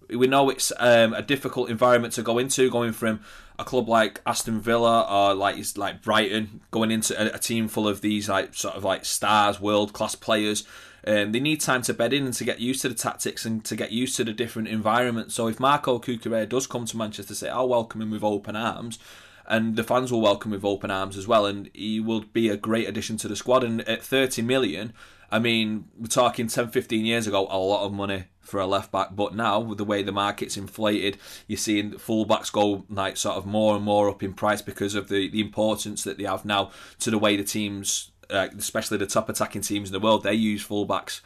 We 0.10 0.28
know 0.28 0.50
it's 0.50 0.72
um, 0.80 1.14
a 1.14 1.22
difficult 1.22 1.70
environment 1.70 2.14
to 2.16 2.24
go 2.24 2.38
into, 2.38 2.70
going 2.70 2.94
from 2.94 3.22
a 3.58 3.64
club 3.64 3.88
like 3.88 4.22
Aston 4.26 4.60
Villa 4.60 5.06
or 5.10 5.34
like 5.34 5.58
like 5.78 6.02
Brighton, 6.02 6.62
going 6.72 6.92
into 6.92 7.20
a, 7.20 7.36
a 7.36 7.40
team 7.40 7.68
full 7.68 7.88
of 7.88 8.02
these 8.02 8.30
like 8.30 8.54
sort 8.54 8.76
of 8.76 8.84
like 8.84 9.06
stars, 9.06 9.60
world 9.60 9.94
class 9.94 10.16
players. 10.16 10.66
Um, 11.06 11.34
they 11.34 11.40
need 11.42 11.60
time 11.60 11.82
to 11.84 11.94
bed 11.94 12.14
in 12.14 12.24
and 12.24 12.34
to 12.36 12.46
get 12.46 12.60
used 12.60 12.82
to 12.84 12.90
the 12.90 12.96
tactics 12.96 13.46
and 13.46 13.64
to 13.66 13.76
get 13.76 13.92
used 13.92 14.16
to 14.16 14.24
the 14.24 14.32
different 14.32 14.70
environment. 14.70 15.34
So 15.34 15.48
if 15.48 15.60
Marco 15.60 16.00
Cucurella 16.00 16.48
does 16.48 16.66
come 16.66 16.86
to 16.86 16.98
Manchester 16.98 17.36
City, 17.36 17.52
I'll 17.52 17.68
welcome 17.68 18.02
him 18.02 18.12
with 18.12 18.24
open 18.24 18.56
arms 18.56 19.00
and 19.46 19.76
the 19.76 19.84
fans 19.84 20.12
will 20.12 20.22
welcome 20.22 20.52
with 20.52 20.64
open 20.64 20.92
arms 20.92 21.18
as 21.18 21.28
well. 21.28 21.46
And 21.46 21.70
he 21.74 22.00
will 22.00 22.22
be 22.22 22.50
a 22.50 22.58
great 22.58 22.88
addition 22.88 23.18
to 23.18 23.28
the 23.28 23.36
squad. 23.36 23.64
And 23.64 23.82
at 23.88 24.04
30 24.04 24.42
million, 24.42 24.94
I 25.34 25.40
mean, 25.40 25.86
we're 25.98 26.06
talking 26.06 26.46
10, 26.46 26.68
15 26.70 27.06
years 27.08 27.26
ago, 27.26 27.48
a 27.50 27.58
lot 27.58 27.88
of 27.88 27.92
money 27.92 28.26
for 28.40 28.60
a 28.60 28.68
left 28.68 28.92
back. 28.92 29.16
But 29.16 29.34
now, 29.34 29.60
with 29.60 29.80
the 29.80 29.84
way 29.84 30.04
the 30.04 30.12
market's 30.12 30.58
inflated, 30.58 31.18
you're 31.48 31.58
seeing 31.58 31.94
fullbacks 31.94 32.52
go 32.52 32.86
like 32.88 33.18
sort 33.18 33.38
of 33.38 33.48
more 33.48 33.76
and 33.76 33.84
more 33.84 34.10
up 34.12 34.22
in 34.22 34.36
price 34.36 34.62
because 34.62 34.94
of 34.94 35.10
the, 35.10 35.28
the 35.28 35.42
importance 35.42 36.04
that 36.04 36.20
they 36.20 36.26
have 36.26 36.46
now 36.46 36.70
to 37.00 37.10
the 37.10 37.18
way 37.18 37.36
the 37.36 37.44
teams, 37.44 38.12
uh, 38.30 38.50
especially 38.56 39.00
the 39.00 39.08
top 39.08 39.28
attacking 39.28 39.64
teams 39.64 39.90
in 39.90 39.94
the 39.94 40.00
world, 40.00 40.22
they 40.22 40.36
use 40.36 40.64
fullbacks 40.64 41.22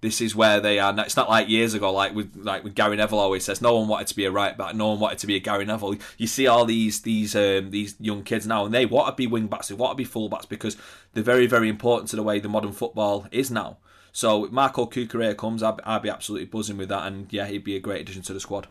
this 0.00 0.20
is 0.20 0.36
where 0.36 0.60
they 0.60 0.78
are. 0.78 0.94
It's 1.00 1.16
not 1.16 1.28
like 1.28 1.48
years 1.48 1.74
ago, 1.74 1.92
like 1.92 2.14
with 2.14 2.36
like 2.36 2.64
with 2.64 2.74
Gary 2.74 2.96
Neville 2.96 3.18
always 3.18 3.44
says, 3.44 3.62
no 3.62 3.76
one 3.76 3.88
wanted 3.88 4.08
to 4.08 4.16
be 4.16 4.24
a 4.24 4.30
right 4.30 4.56
back, 4.56 4.74
no 4.74 4.88
one 4.88 5.00
wanted 5.00 5.18
to 5.18 5.26
be 5.26 5.36
a 5.36 5.40
Gary 5.40 5.64
Neville. 5.64 5.96
You 6.18 6.26
see 6.26 6.46
all 6.46 6.64
these 6.64 7.02
these 7.02 7.34
um, 7.34 7.70
these 7.70 7.96
young 7.98 8.22
kids 8.22 8.46
now, 8.46 8.64
and 8.64 8.74
they 8.74 8.86
want 8.86 9.08
to 9.08 9.14
be 9.14 9.26
wing 9.26 9.46
backs, 9.46 9.68
they 9.68 9.74
want 9.74 9.92
to 9.92 9.96
be 9.96 10.04
full 10.04 10.28
backs 10.28 10.46
because 10.46 10.76
they're 11.14 11.22
very 11.22 11.46
very 11.46 11.68
important 11.68 12.10
to 12.10 12.16
the 12.16 12.22
way 12.22 12.38
the 12.38 12.48
modern 12.48 12.72
football 12.72 13.26
is 13.30 13.50
now. 13.50 13.78
So 14.12 14.46
if 14.46 14.50
Marco 14.50 14.86
Cucurella 14.86 15.36
comes, 15.36 15.62
I'd, 15.62 15.80
I'd 15.84 16.02
be 16.02 16.08
absolutely 16.08 16.46
buzzing 16.46 16.78
with 16.78 16.88
that, 16.88 17.06
and 17.06 17.30
yeah, 17.32 17.46
he'd 17.46 17.64
be 17.64 17.76
a 17.76 17.80
great 17.80 18.00
addition 18.00 18.22
to 18.22 18.32
the 18.32 18.40
squad. 18.40 18.66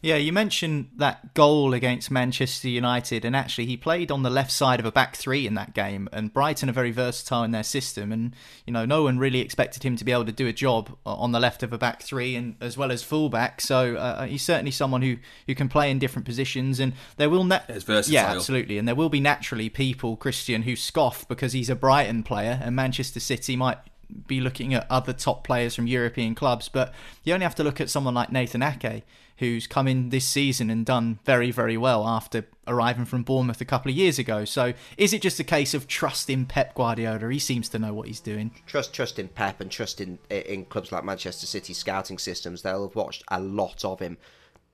Yeah, 0.00 0.16
you 0.16 0.32
mentioned 0.32 0.90
that 0.96 1.34
goal 1.34 1.74
against 1.74 2.10
Manchester 2.10 2.68
United, 2.68 3.24
and 3.24 3.34
actually 3.34 3.66
he 3.66 3.76
played 3.76 4.10
on 4.10 4.22
the 4.22 4.30
left 4.30 4.52
side 4.52 4.78
of 4.78 4.86
a 4.86 4.92
back 4.92 5.16
three 5.16 5.46
in 5.46 5.54
that 5.54 5.74
game. 5.74 6.08
And 6.12 6.32
Brighton 6.32 6.68
are 6.68 6.72
very 6.72 6.92
versatile 6.92 7.42
in 7.42 7.50
their 7.50 7.64
system, 7.64 8.12
and 8.12 8.34
you 8.66 8.72
know 8.72 8.84
no 8.84 9.02
one 9.02 9.18
really 9.18 9.40
expected 9.40 9.82
him 9.82 9.96
to 9.96 10.04
be 10.04 10.12
able 10.12 10.24
to 10.26 10.32
do 10.32 10.46
a 10.46 10.52
job 10.52 10.96
on 11.04 11.32
the 11.32 11.40
left 11.40 11.62
of 11.62 11.72
a 11.72 11.78
back 11.78 12.02
three, 12.02 12.36
and 12.36 12.56
as 12.60 12.76
well 12.76 12.92
as 12.92 13.02
fullback. 13.02 13.60
So 13.60 13.96
uh, 13.96 14.26
he's 14.26 14.42
certainly 14.42 14.70
someone 14.70 15.02
who, 15.02 15.16
who 15.46 15.54
can 15.54 15.68
play 15.68 15.90
in 15.90 15.98
different 15.98 16.26
positions, 16.26 16.78
and 16.78 16.92
there 17.16 17.30
will 17.30 17.44
na- 17.44 17.60
yeah 18.08 18.26
absolutely, 18.36 18.78
and 18.78 18.86
there 18.86 18.94
will 18.94 19.08
be 19.08 19.20
naturally 19.20 19.68
people 19.68 20.16
Christian 20.16 20.62
who 20.62 20.76
scoff 20.76 21.26
because 21.26 21.52
he's 21.52 21.70
a 21.70 21.76
Brighton 21.76 22.22
player, 22.22 22.60
and 22.62 22.76
Manchester 22.76 23.20
City 23.20 23.56
might 23.56 23.78
be 24.26 24.40
looking 24.40 24.74
at 24.74 24.86
other 24.90 25.12
top 25.12 25.44
players 25.44 25.74
from 25.74 25.86
European 25.86 26.34
clubs, 26.34 26.68
but 26.68 26.92
you 27.24 27.34
only 27.34 27.44
have 27.44 27.54
to 27.56 27.64
look 27.64 27.80
at 27.80 27.90
someone 27.90 28.14
like 28.14 28.32
Nathan 28.32 28.62
Ake 28.62 29.04
who's 29.38 29.66
come 29.68 29.86
in 29.86 30.08
this 30.10 30.26
season 30.26 30.68
and 30.68 30.84
done 30.84 31.18
very, 31.24 31.50
very 31.50 31.76
well 31.76 32.06
after 32.06 32.44
arriving 32.66 33.04
from 33.04 33.22
Bournemouth 33.22 33.60
a 33.60 33.64
couple 33.64 33.90
of 33.90 33.96
years 33.96 34.18
ago. 34.18 34.44
So 34.44 34.74
is 34.96 35.12
it 35.12 35.22
just 35.22 35.38
a 35.38 35.44
case 35.44 35.74
of 35.74 35.86
trusting 35.86 36.46
Pep 36.46 36.74
Guardiola? 36.74 37.30
He 37.30 37.38
seems 37.38 37.68
to 37.70 37.78
know 37.78 37.94
what 37.94 38.08
he's 38.08 38.20
doing. 38.20 38.50
Trust, 38.66 38.92
trust 38.92 39.18
in 39.18 39.28
Pep 39.28 39.60
and 39.60 39.70
trust 39.70 40.00
in, 40.00 40.18
in 40.28 40.64
clubs 40.64 40.90
like 40.90 41.04
Manchester 41.04 41.46
City 41.46 41.72
scouting 41.72 42.18
systems. 42.18 42.62
They'll 42.62 42.88
have 42.88 42.96
watched 42.96 43.22
a 43.28 43.40
lot 43.40 43.84
of 43.84 44.00
him. 44.00 44.18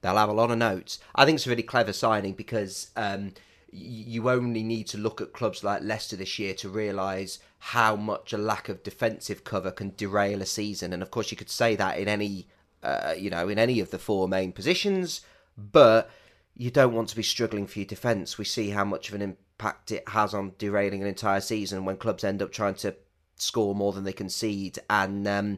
They'll 0.01 0.17
have 0.17 0.29
a 0.29 0.33
lot 0.33 0.49
of 0.49 0.57
notes. 0.57 0.99
I 1.13 1.25
think 1.25 1.35
it's 1.35 1.47
a 1.47 1.51
really 1.51 1.63
clever 1.63 1.93
signing 1.93 2.33
because 2.33 2.89
um, 2.95 3.33
you 3.71 4.29
only 4.29 4.63
need 4.63 4.87
to 4.87 4.97
look 4.97 5.21
at 5.21 5.33
clubs 5.33 5.63
like 5.63 5.83
Leicester 5.83 6.15
this 6.15 6.39
year 6.39 6.55
to 6.55 6.69
realise 6.69 7.37
how 7.59 7.95
much 7.95 8.33
a 8.33 8.37
lack 8.37 8.69
of 8.69 8.83
defensive 8.83 9.43
cover 9.43 9.71
can 9.71 9.93
derail 9.95 10.41
a 10.41 10.45
season. 10.45 10.93
And 10.93 11.01
of 11.01 11.11
course, 11.11 11.31
you 11.31 11.37
could 11.37 11.49
say 11.49 11.75
that 11.75 11.97
in 11.97 12.07
any 12.07 12.47
uh, 12.85 13.15
you 13.17 13.31
know, 13.31 13.49
in 13.49 13.57
any 13.57 13.79
of 13.79 13.89
the 13.89 13.97
four 13.97 14.27
main 14.27 14.51
positions, 14.51 15.21
but 15.57 16.09
you 16.55 16.69
don't 16.69 16.93
want 16.93 17.09
to 17.09 17.15
be 17.15 17.23
struggling 17.23 17.65
for 17.65 17.79
your 17.79 17.87
defence. 17.87 18.37
We 18.37 18.45
see 18.45 18.69
how 18.69 18.85
much 18.85 19.09
of 19.09 19.15
an 19.15 19.21
impact 19.23 19.91
it 19.91 20.07
has 20.09 20.35
on 20.35 20.53
derailing 20.59 21.01
an 21.01 21.07
entire 21.07 21.41
season 21.41 21.83
when 21.83 21.97
clubs 21.97 22.23
end 22.23 22.43
up 22.43 22.51
trying 22.51 22.75
to 22.75 22.95
score 23.37 23.73
more 23.73 23.91
than 23.91 24.03
they 24.03 24.13
concede. 24.13 24.77
And 24.87 25.27
um, 25.27 25.57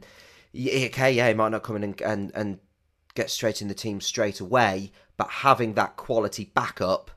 okay, 0.55 1.11
yeah, 1.11 1.27
he 1.27 1.33
might 1.33 1.49
not 1.49 1.63
come 1.63 1.75
in 1.75 1.83
and, 1.83 2.01
and, 2.01 2.31
and 2.33 2.59
get 3.13 3.29
straight 3.29 3.61
in 3.61 3.67
the 3.67 3.73
team 3.73 3.99
straight 3.99 4.39
away, 4.39 4.93
but 5.17 5.29
having 5.29 5.73
that 5.73 5.97
quality 5.97 6.51
backup 6.55 7.11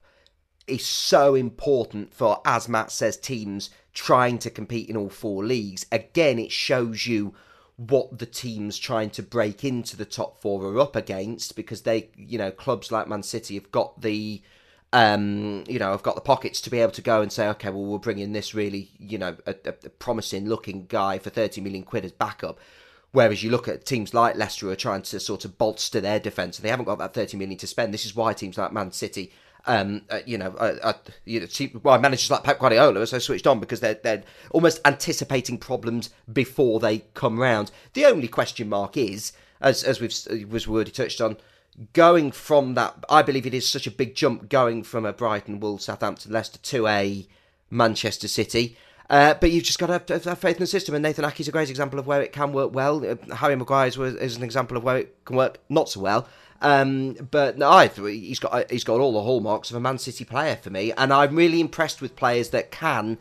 is 0.66 0.84
so 0.84 1.36
important 1.36 2.12
for, 2.12 2.40
as 2.44 2.68
Matt 2.68 2.90
says, 2.90 3.16
teams 3.16 3.70
trying 3.92 4.38
to 4.38 4.50
compete 4.50 4.88
in 4.88 4.96
all 4.96 5.08
four 5.08 5.44
leagues. 5.44 5.86
Again, 5.90 6.38
it 6.38 6.52
shows 6.52 7.06
you 7.06 7.34
what 7.76 8.18
the 8.18 8.26
teams 8.26 8.78
trying 8.78 9.08
to 9.10 9.22
break 9.22 9.64
into 9.64 9.96
the 9.96 10.04
top 10.04 10.40
four 10.40 10.62
are 10.64 10.78
up 10.78 10.94
against 10.94 11.56
because 11.56 11.82
they, 11.82 12.10
you 12.14 12.36
know, 12.36 12.50
clubs 12.50 12.92
like 12.92 13.08
Man 13.08 13.22
City 13.22 13.54
have 13.54 13.72
got 13.72 14.02
the, 14.02 14.42
um, 14.92 15.64
you 15.66 15.78
know, 15.78 15.90
have 15.92 16.02
got 16.02 16.14
the 16.14 16.20
pockets 16.20 16.60
to 16.62 16.70
be 16.70 16.80
able 16.80 16.92
to 16.92 17.02
go 17.02 17.22
and 17.22 17.32
say, 17.32 17.48
okay, 17.48 17.70
well, 17.70 17.84
we'll 17.84 17.98
bring 17.98 18.18
in 18.18 18.32
this 18.32 18.54
really, 18.54 18.90
you 18.98 19.16
know, 19.16 19.36
a, 19.46 19.54
a 19.64 19.72
promising 19.72 20.46
looking 20.46 20.84
guy 20.86 21.18
for 21.18 21.30
30 21.30 21.62
million 21.62 21.82
quid 21.82 22.04
as 22.04 22.12
backup. 22.12 22.58
Whereas 23.12 23.42
you 23.42 23.50
look 23.50 23.66
at 23.66 23.86
teams 23.86 24.14
like 24.14 24.36
Leicester 24.36 24.66
who 24.66 24.72
are 24.72 24.76
trying 24.76 25.02
to 25.02 25.18
sort 25.18 25.44
of 25.44 25.58
bolster 25.58 26.00
their 26.00 26.20
defence 26.20 26.58
and 26.58 26.64
they 26.64 26.70
haven't 26.70 26.84
got 26.84 26.98
that 26.98 27.14
30 27.14 27.38
million 27.38 27.58
to 27.58 27.66
spend. 27.66 27.92
This 27.92 28.06
is 28.06 28.14
why 28.14 28.34
teams 28.34 28.58
like 28.58 28.72
Man 28.72 28.92
City 28.92 29.32
um, 29.66 30.02
uh, 30.10 30.20
you 30.26 30.38
know, 30.38 30.54
uh, 30.58 30.76
uh, 30.82 30.92
you 31.24 31.40
know, 31.40 31.98
managers 31.98 32.30
like 32.30 32.44
Pep 32.44 32.58
Guardiola 32.58 33.06
so 33.06 33.18
switched 33.18 33.46
on 33.46 33.60
because 33.60 33.80
they're 33.80 33.94
they're 34.02 34.22
almost 34.50 34.80
anticipating 34.84 35.58
problems 35.58 36.10
before 36.32 36.80
they 36.80 37.00
come 37.14 37.38
round. 37.38 37.70
The 37.94 38.06
only 38.06 38.28
question 38.28 38.68
mark 38.68 38.96
is, 38.96 39.32
as 39.60 39.84
as 39.84 40.00
we've 40.00 40.48
was 40.50 40.66
already 40.66 40.90
touched 40.90 41.20
on, 41.20 41.36
going 41.92 42.32
from 42.32 42.74
that. 42.74 43.04
I 43.08 43.22
believe 43.22 43.46
it 43.46 43.54
is 43.54 43.68
such 43.68 43.86
a 43.86 43.90
big 43.90 44.14
jump 44.14 44.48
going 44.48 44.82
from 44.82 45.04
a 45.04 45.12
Brighton, 45.12 45.60
Wolves, 45.60 45.84
Southampton, 45.84 46.32
Leicester 46.32 46.58
to 46.58 46.86
a 46.86 47.26
Manchester 47.70 48.28
City. 48.28 48.76
Uh, 49.08 49.34
but 49.34 49.50
you've 49.50 49.64
just 49.64 49.80
got 49.80 49.86
to 49.88 49.94
have, 49.94 50.24
have, 50.24 50.38
faith 50.38 50.56
in 50.56 50.60
the 50.60 50.66
system, 50.68 50.94
and 50.94 51.02
Nathan 51.02 51.24
Ake 51.24 51.40
is 51.40 51.48
a 51.48 51.52
great 51.52 51.68
example 51.68 51.98
of 51.98 52.06
where 52.06 52.22
it 52.22 52.32
can 52.32 52.52
work 52.52 52.72
well. 52.72 53.04
Uh, 53.04 53.34
Harry 53.34 53.56
Maguire 53.56 53.88
is 53.88 54.36
an 54.36 54.44
example 54.44 54.76
of 54.76 54.84
where 54.84 54.98
it 54.98 55.24
can 55.24 55.34
work 55.34 55.58
not 55.68 55.88
so 55.88 55.98
well. 55.98 56.28
Um, 56.62 57.14
but 57.30 57.56
no, 57.56 57.68
I, 57.70 57.88
he's 57.88 58.38
got 58.38 58.70
he's 58.70 58.84
got 58.84 59.00
all 59.00 59.12
the 59.12 59.22
hallmarks 59.22 59.70
of 59.70 59.76
a 59.76 59.80
Man 59.80 59.98
City 59.98 60.24
player 60.24 60.56
for 60.56 60.70
me, 60.70 60.92
and 60.92 61.12
I'm 61.12 61.34
really 61.34 61.60
impressed 61.60 62.02
with 62.02 62.16
players 62.16 62.50
that 62.50 62.70
can 62.70 63.18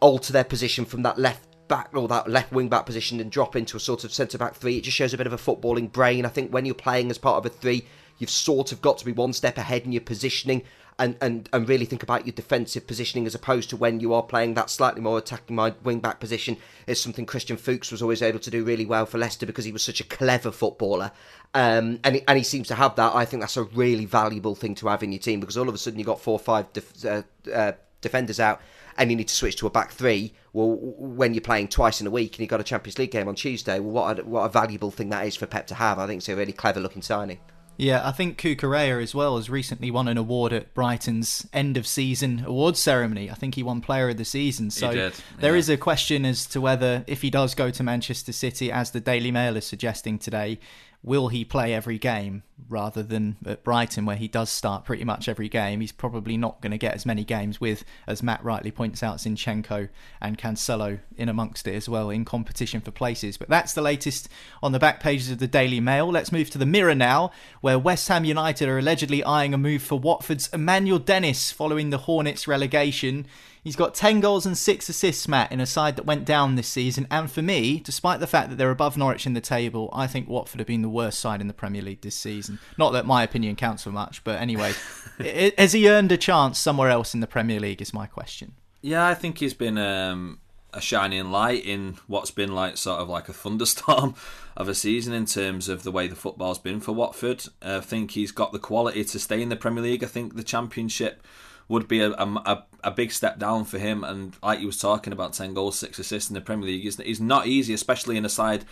alter 0.00 0.32
their 0.32 0.44
position 0.44 0.84
from 0.84 1.02
that 1.02 1.18
left 1.18 1.44
back 1.68 1.90
or 1.92 2.08
that 2.08 2.28
left 2.28 2.50
wing 2.52 2.68
back 2.68 2.86
position 2.86 3.20
and 3.20 3.30
drop 3.30 3.54
into 3.54 3.76
a 3.76 3.80
sort 3.80 4.04
of 4.04 4.12
centre 4.12 4.38
back 4.38 4.54
three. 4.54 4.78
It 4.78 4.84
just 4.84 4.96
shows 4.96 5.12
a 5.12 5.18
bit 5.18 5.26
of 5.26 5.32
a 5.32 5.36
footballing 5.36 5.92
brain. 5.92 6.24
I 6.24 6.30
think 6.30 6.52
when 6.52 6.64
you're 6.64 6.74
playing 6.74 7.10
as 7.10 7.18
part 7.18 7.36
of 7.36 7.44
a 7.44 7.54
three, 7.54 7.86
you've 8.16 8.30
sort 8.30 8.72
of 8.72 8.80
got 8.80 8.98
to 8.98 9.04
be 9.04 9.12
one 9.12 9.34
step 9.34 9.58
ahead 9.58 9.84
in 9.84 9.92
your 9.92 10.00
positioning 10.00 10.62
and, 10.98 11.16
and, 11.20 11.48
and 11.52 11.68
really 11.68 11.84
think 11.84 12.02
about 12.02 12.26
your 12.26 12.32
defensive 12.32 12.86
positioning 12.86 13.26
as 13.26 13.34
opposed 13.34 13.70
to 13.70 13.76
when 13.76 14.00
you 14.00 14.12
are 14.12 14.22
playing 14.22 14.54
that 14.54 14.68
slightly 14.68 15.00
more 15.00 15.18
attacking 15.18 15.54
mind 15.54 15.76
wing 15.84 16.00
back 16.00 16.18
position. 16.18 16.56
is 16.86 17.00
something 17.00 17.24
Christian 17.24 17.56
Fuchs 17.56 17.92
was 17.92 18.02
always 18.02 18.20
able 18.20 18.40
to 18.40 18.50
do 18.50 18.64
really 18.64 18.84
well 18.84 19.06
for 19.06 19.18
Leicester 19.18 19.46
because 19.46 19.64
he 19.64 19.72
was 19.72 19.82
such 19.82 20.00
a 20.00 20.04
clever 20.04 20.50
footballer. 20.50 21.12
Um, 21.54 22.00
and, 22.02 22.16
he, 22.16 22.22
and 22.26 22.36
he 22.36 22.44
seems 22.44 22.68
to 22.68 22.74
have 22.74 22.96
that. 22.96 23.14
I 23.14 23.24
think 23.24 23.42
that's 23.42 23.56
a 23.56 23.62
really 23.64 24.06
valuable 24.06 24.54
thing 24.54 24.74
to 24.76 24.88
have 24.88 25.02
in 25.02 25.12
your 25.12 25.20
team 25.20 25.40
because 25.40 25.56
all 25.56 25.68
of 25.68 25.74
a 25.74 25.78
sudden 25.78 25.98
you've 25.98 26.06
got 26.06 26.20
four 26.20 26.34
or 26.34 26.40
five 26.40 26.72
def- 26.72 27.04
uh, 27.04 27.22
uh, 27.52 27.72
defenders 28.00 28.40
out 28.40 28.60
and 28.96 29.10
you 29.10 29.16
need 29.16 29.28
to 29.28 29.34
switch 29.34 29.56
to 29.56 29.66
a 29.66 29.70
back 29.70 29.92
three. 29.92 30.34
Well, 30.52 30.76
when 30.76 31.32
you're 31.32 31.40
playing 31.40 31.68
twice 31.68 32.00
in 32.00 32.08
a 32.08 32.10
week 32.10 32.34
and 32.34 32.40
you've 32.40 32.50
got 32.50 32.60
a 32.60 32.64
Champions 32.64 32.98
League 32.98 33.12
game 33.12 33.28
on 33.28 33.36
Tuesday, 33.36 33.78
well, 33.78 33.92
what 33.92 34.18
a, 34.18 34.24
what 34.24 34.42
a 34.42 34.48
valuable 34.48 34.90
thing 34.90 35.10
that 35.10 35.24
is 35.26 35.36
for 35.36 35.46
Pep 35.46 35.68
to 35.68 35.76
have. 35.76 36.00
I 36.00 36.06
think 36.08 36.18
it's 36.18 36.28
a 36.28 36.34
really 36.34 36.52
clever 36.52 36.80
looking 36.80 37.02
signing. 37.02 37.38
Yeah, 37.80 38.06
I 38.06 38.10
think 38.10 38.38
Cucurella 38.38 39.00
as 39.00 39.14
well 39.14 39.36
has 39.36 39.48
recently 39.48 39.92
won 39.92 40.08
an 40.08 40.18
award 40.18 40.52
at 40.52 40.74
Brighton's 40.74 41.46
end 41.52 41.76
of 41.76 41.86
season 41.86 42.42
awards 42.44 42.80
ceremony. 42.80 43.30
I 43.30 43.34
think 43.34 43.54
he 43.54 43.62
won 43.62 43.80
Player 43.80 44.08
of 44.08 44.16
the 44.16 44.24
Season. 44.24 44.72
So 44.72 44.90
yeah. 44.90 45.10
there 45.38 45.54
is 45.54 45.68
a 45.68 45.76
question 45.76 46.24
as 46.24 46.44
to 46.46 46.60
whether, 46.60 47.04
if 47.06 47.22
he 47.22 47.30
does 47.30 47.54
go 47.54 47.70
to 47.70 47.82
Manchester 47.84 48.32
City, 48.32 48.72
as 48.72 48.90
the 48.90 48.98
Daily 48.98 49.30
Mail 49.30 49.56
is 49.56 49.64
suggesting 49.64 50.18
today, 50.18 50.58
will 51.02 51.28
he 51.28 51.44
play 51.44 51.72
every 51.72 51.98
game 51.98 52.42
rather 52.68 53.02
than 53.02 53.36
at 53.46 53.62
Brighton 53.62 54.04
where 54.04 54.16
he 54.16 54.26
does 54.26 54.50
start 54.50 54.84
pretty 54.84 55.04
much 55.04 55.28
every 55.28 55.48
game? 55.48 55.80
He's 55.80 55.92
probably 55.92 56.36
not 56.36 56.60
going 56.60 56.72
to 56.72 56.78
get 56.78 56.94
as 56.94 57.06
many 57.06 57.24
games 57.24 57.60
with, 57.60 57.84
as 58.06 58.22
Matt 58.22 58.42
rightly 58.44 58.70
points 58.70 59.02
out, 59.02 59.18
Zinchenko 59.18 59.88
and 60.20 60.36
Cancelo 60.36 60.98
in 61.16 61.28
amongst 61.28 61.68
it 61.68 61.74
as 61.74 61.88
well 61.88 62.10
in 62.10 62.24
competition 62.24 62.80
for 62.80 62.90
places. 62.90 63.36
But 63.36 63.48
that's 63.48 63.74
the 63.74 63.82
latest 63.82 64.28
on 64.62 64.72
the 64.72 64.78
back 64.78 65.00
pages 65.00 65.30
of 65.30 65.38
the 65.38 65.46
Daily 65.46 65.80
Mail. 65.80 66.10
Let's 66.10 66.32
move 66.32 66.50
to 66.50 66.58
the 66.58 66.66
Mirror 66.66 66.96
now, 66.96 67.30
where 67.60 67.78
West 67.78 68.08
Ham 68.08 68.24
United 68.24 68.68
are 68.68 68.78
allegedly 68.78 69.22
eyeing 69.22 69.54
a 69.54 69.58
move 69.58 69.82
for 69.82 69.98
Watford's 69.98 70.48
Emmanuel 70.52 70.98
Dennis 70.98 71.52
following 71.52 71.90
the 71.90 71.98
Hornets 71.98 72.48
relegation. 72.48 73.26
He's 73.68 73.76
got 73.76 73.94
10 73.94 74.20
goals 74.20 74.46
and 74.46 74.56
6 74.56 74.88
assists, 74.88 75.28
Matt, 75.28 75.52
in 75.52 75.60
a 75.60 75.66
side 75.66 75.96
that 75.96 76.06
went 76.06 76.24
down 76.24 76.54
this 76.54 76.68
season. 76.68 77.06
And 77.10 77.30
for 77.30 77.42
me, 77.42 77.80
despite 77.80 78.18
the 78.18 78.26
fact 78.26 78.48
that 78.48 78.56
they're 78.56 78.70
above 78.70 78.96
Norwich 78.96 79.26
in 79.26 79.34
the 79.34 79.42
table, 79.42 79.90
I 79.92 80.06
think 80.06 80.26
Watford 80.26 80.58
have 80.58 80.66
been 80.66 80.80
the 80.80 80.88
worst 80.88 81.18
side 81.18 81.42
in 81.42 81.48
the 81.48 81.52
Premier 81.52 81.82
League 81.82 82.00
this 82.00 82.16
season. 82.16 82.60
Not 82.78 82.94
that 82.94 83.04
my 83.04 83.22
opinion 83.22 83.56
counts 83.56 83.82
for 83.82 83.90
much, 83.90 84.24
but 84.24 84.40
anyway, 84.40 84.72
has 85.58 85.72
he 85.72 85.86
earned 85.86 86.10
a 86.12 86.16
chance 86.16 86.58
somewhere 86.58 86.88
else 86.88 87.12
in 87.12 87.20
the 87.20 87.26
Premier 87.26 87.60
League, 87.60 87.82
is 87.82 87.92
my 87.92 88.06
question. 88.06 88.54
Yeah, 88.80 89.06
I 89.06 89.12
think 89.12 89.36
he's 89.36 89.52
been 89.52 89.76
um, 89.76 90.40
a 90.72 90.80
shining 90.80 91.30
light 91.30 91.62
in 91.66 91.98
what's 92.06 92.30
been 92.30 92.54
like 92.54 92.78
sort 92.78 93.00
of 93.00 93.10
like 93.10 93.28
a 93.28 93.34
thunderstorm 93.34 94.14
of 94.56 94.70
a 94.70 94.74
season 94.74 95.12
in 95.12 95.26
terms 95.26 95.68
of 95.68 95.82
the 95.82 95.92
way 95.92 96.08
the 96.08 96.16
football's 96.16 96.58
been 96.58 96.80
for 96.80 96.92
Watford. 96.92 97.44
I 97.60 97.80
think 97.80 98.12
he's 98.12 98.32
got 98.32 98.52
the 98.52 98.58
quality 98.58 99.04
to 99.04 99.18
stay 99.18 99.42
in 99.42 99.50
the 99.50 99.56
Premier 99.56 99.82
League. 99.82 100.02
I 100.02 100.06
think 100.06 100.36
the 100.36 100.42
Championship 100.42 101.22
would 101.68 101.86
be 101.86 102.00
a, 102.00 102.12
a, 102.12 102.64
a 102.82 102.90
big 102.90 103.12
step 103.12 103.38
down 103.38 103.64
for 103.64 103.78
him. 103.78 104.02
And 104.02 104.34
like 104.42 104.60
he 104.60 104.66
was 104.66 104.78
talking 104.78 105.12
about, 105.12 105.34
10 105.34 105.54
goals, 105.54 105.78
6 105.78 105.98
assists 105.98 106.30
in 106.30 106.34
the 106.34 106.40
Premier 106.40 106.66
League 106.66 106.86
is, 106.86 107.20
not 107.20 107.46
easy, 107.46 107.74
especially 107.74 108.16
in 108.16 108.24
a 108.24 108.30
side 108.30 108.64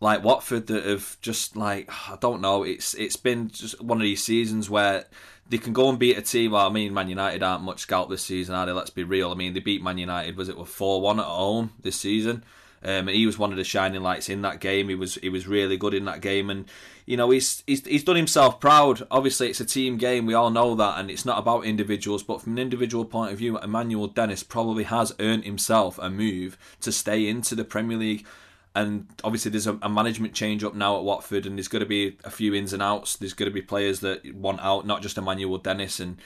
like 0.00 0.22
Watford 0.22 0.66
that 0.66 0.84
have 0.84 1.16
just 1.20 1.56
like 1.56 1.88
I 2.10 2.16
don't 2.20 2.40
know. 2.40 2.62
It's 2.62 2.94
it's 2.94 3.16
been 3.16 3.48
just 3.48 3.80
one 3.82 3.98
of 3.98 4.02
these 4.02 4.22
seasons 4.22 4.68
where 4.68 5.06
they 5.48 5.58
can 5.58 5.72
go 5.72 5.88
and 5.88 5.98
beat 5.98 6.18
a 6.18 6.22
team. 6.22 6.52
Well, 6.52 6.66
I 6.66 6.70
mean, 6.70 6.92
Man 6.92 7.08
United 7.08 7.42
aren't 7.42 7.62
much 7.62 7.80
scalp 7.80 8.10
this 8.10 8.22
season, 8.22 8.54
are 8.54 8.66
they? 8.66 8.72
Let's 8.72 8.90
be 8.90 9.04
real. 9.04 9.30
I 9.30 9.34
mean, 9.34 9.54
they 9.54 9.60
beat 9.60 9.82
Man 9.82 9.96
United. 9.98 10.36
Was 10.36 10.48
it 10.48 10.66
four 10.66 11.00
one 11.00 11.20
at 11.20 11.26
home 11.26 11.72
this 11.80 11.96
season? 11.96 12.44
Um, 12.82 13.08
and 13.08 13.10
he 13.10 13.26
was 13.26 13.38
one 13.38 13.50
of 13.50 13.56
the 13.56 13.64
shining 13.64 14.02
lights 14.02 14.28
in 14.28 14.42
that 14.42 14.60
game. 14.60 14.88
He 14.88 14.94
was 14.94 15.16
he 15.16 15.28
was 15.28 15.48
really 15.48 15.76
good 15.76 15.94
in 15.94 16.04
that 16.04 16.20
game, 16.20 16.48
and 16.48 16.66
you 17.06 17.16
know 17.16 17.30
he's 17.30 17.62
he's 17.66 17.84
he's 17.84 18.04
done 18.04 18.16
himself 18.16 18.60
proud. 18.60 19.06
Obviously, 19.10 19.48
it's 19.48 19.60
a 19.60 19.64
team 19.64 19.96
game. 19.96 20.26
We 20.26 20.34
all 20.34 20.50
know 20.50 20.74
that, 20.76 20.98
and 20.98 21.10
it's 21.10 21.24
not 21.24 21.38
about 21.38 21.64
individuals. 21.64 22.22
But 22.22 22.42
from 22.42 22.52
an 22.52 22.58
individual 22.58 23.04
point 23.04 23.32
of 23.32 23.38
view, 23.38 23.58
Emmanuel 23.58 24.06
Dennis 24.06 24.42
probably 24.42 24.84
has 24.84 25.12
earned 25.18 25.44
himself 25.44 25.98
a 25.98 26.08
move 26.08 26.56
to 26.80 26.92
stay 26.92 27.26
into 27.26 27.54
the 27.54 27.64
Premier 27.64 27.96
League. 27.96 28.26
And 28.74 29.08
obviously, 29.24 29.50
there's 29.50 29.66
a, 29.66 29.78
a 29.82 29.88
management 29.88 30.34
change 30.34 30.62
up 30.62 30.74
now 30.74 30.96
at 30.96 31.02
Watford, 31.02 31.46
and 31.46 31.58
there's 31.58 31.68
going 31.68 31.80
to 31.80 31.86
be 31.86 32.16
a 32.22 32.30
few 32.30 32.54
ins 32.54 32.72
and 32.72 32.82
outs. 32.82 33.16
There's 33.16 33.34
going 33.34 33.50
to 33.50 33.54
be 33.54 33.62
players 33.62 34.00
that 34.00 34.34
want 34.34 34.60
out, 34.60 34.86
not 34.86 35.02
just 35.02 35.18
Emmanuel 35.18 35.58
Dennis 35.58 35.98
and 35.98 36.18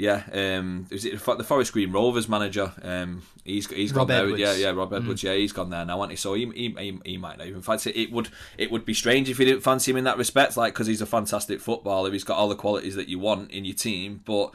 yeah, 0.00 0.22
um, 0.32 0.86
is 0.90 1.04
it 1.04 1.22
the 1.22 1.44
Forest 1.44 1.74
Green 1.74 1.92
Rovers 1.92 2.26
manager? 2.26 2.72
Um, 2.82 3.22
he's 3.44 3.68
he's 3.68 3.92
Rob 3.92 4.08
gone 4.08 4.16
Edwards. 4.16 4.42
there. 4.42 4.58
Yeah, 4.58 4.68
yeah, 4.68 4.70
Rob 4.70 4.94
Edwards. 4.94 5.20
Mm. 5.20 5.24
Yeah, 5.24 5.34
he's 5.34 5.52
gone 5.52 5.68
there 5.68 5.84
now, 5.84 5.98
hasn't 5.98 6.12
he? 6.12 6.16
So 6.16 6.32
he, 6.32 6.46
he, 6.54 6.74
he, 6.78 6.98
he 7.04 7.16
might 7.18 7.36
not 7.36 7.46
even 7.46 7.60
fancy. 7.60 7.90
It 7.90 8.10
would 8.10 8.30
it 8.56 8.70
would 8.70 8.86
be 8.86 8.94
strange 8.94 9.28
if 9.28 9.38
you 9.38 9.44
didn't 9.44 9.60
fancy 9.60 9.90
him 9.90 9.98
in 9.98 10.04
that 10.04 10.16
respect, 10.16 10.56
like 10.56 10.72
because 10.72 10.86
he's 10.86 11.02
a 11.02 11.06
fantastic 11.06 11.60
footballer. 11.60 12.10
He's 12.10 12.24
got 12.24 12.38
all 12.38 12.48
the 12.48 12.54
qualities 12.54 12.94
that 12.94 13.08
you 13.08 13.18
want 13.18 13.50
in 13.50 13.64
your 13.64 13.76
team, 13.76 14.22
but. 14.24 14.54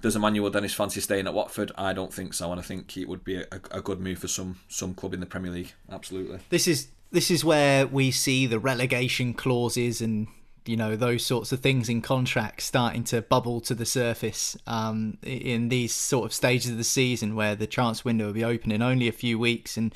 Does 0.00 0.14
Emmanuel 0.14 0.48
Dennis 0.48 0.74
fancy 0.74 1.00
staying 1.00 1.26
at 1.26 1.34
Watford? 1.34 1.72
I 1.76 1.92
don't 1.92 2.14
think 2.14 2.32
so, 2.32 2.52
and 2.52 2.60
I 2.60 2.62
think 2.62 2.96
it 2.96 3.08
would 3.08 3.24
be 3.24 3.38
a, 3.38 3.48
a 3.72 3.80
good 3.80 3.98
move 3.98 4.20
for 4.20 4.28
some 4.28 4.60
some 4.68 4.94
club 4.94 5.12
in 5.12 5.18
the 5.18 5.26
Premier 5.26 5.50
League. 5.50 5.72
Absolutely. 5.90 6.38
This 6.50 6.68
is 6.68 6.86
this 7.10 7.32
is 7.32 7.44
where 7.44 7.84
we 7.84 8.12
see 8.12 8.46
the 8.46 8.60
relegation 8.60 9.34
clauses 9.34 10.00
and 10.00 10.28
you 10.68 10.76
know 10.76 10.94
those 10.96 11.24
sorts 11.24 11.50
of 11.50 11.60
things 11.60 11.88
in 11.88 12.02
contracts 12.02 12.64
starting 12.64 13.02
to 13.04 13.22
bubble 13.22 13.60
to 13.62 13.74
the 13.74 13.86
surface 13.86 14.56
um, 14.66 15.16
in 15.22 15.70
these 15.70 15.94
sort 15.94 16.26
of 16.26 16.32
stages 16.32 16.70
of 16.70 16.76
the 16.76 16.84
season 16.84 17.34
where 17.34 17.56
the 17.56 17.66
chance 17.66 18.04
window 18.04 18.26
will 18.26 18.32
be 18.34 18.44
open 18.44 18.70
in 18.70 18.82
only 18.82 19.08
a 19.08 19.12
few 19.12 19.38
weeks. 19.38 19.76
And 19.76 19.94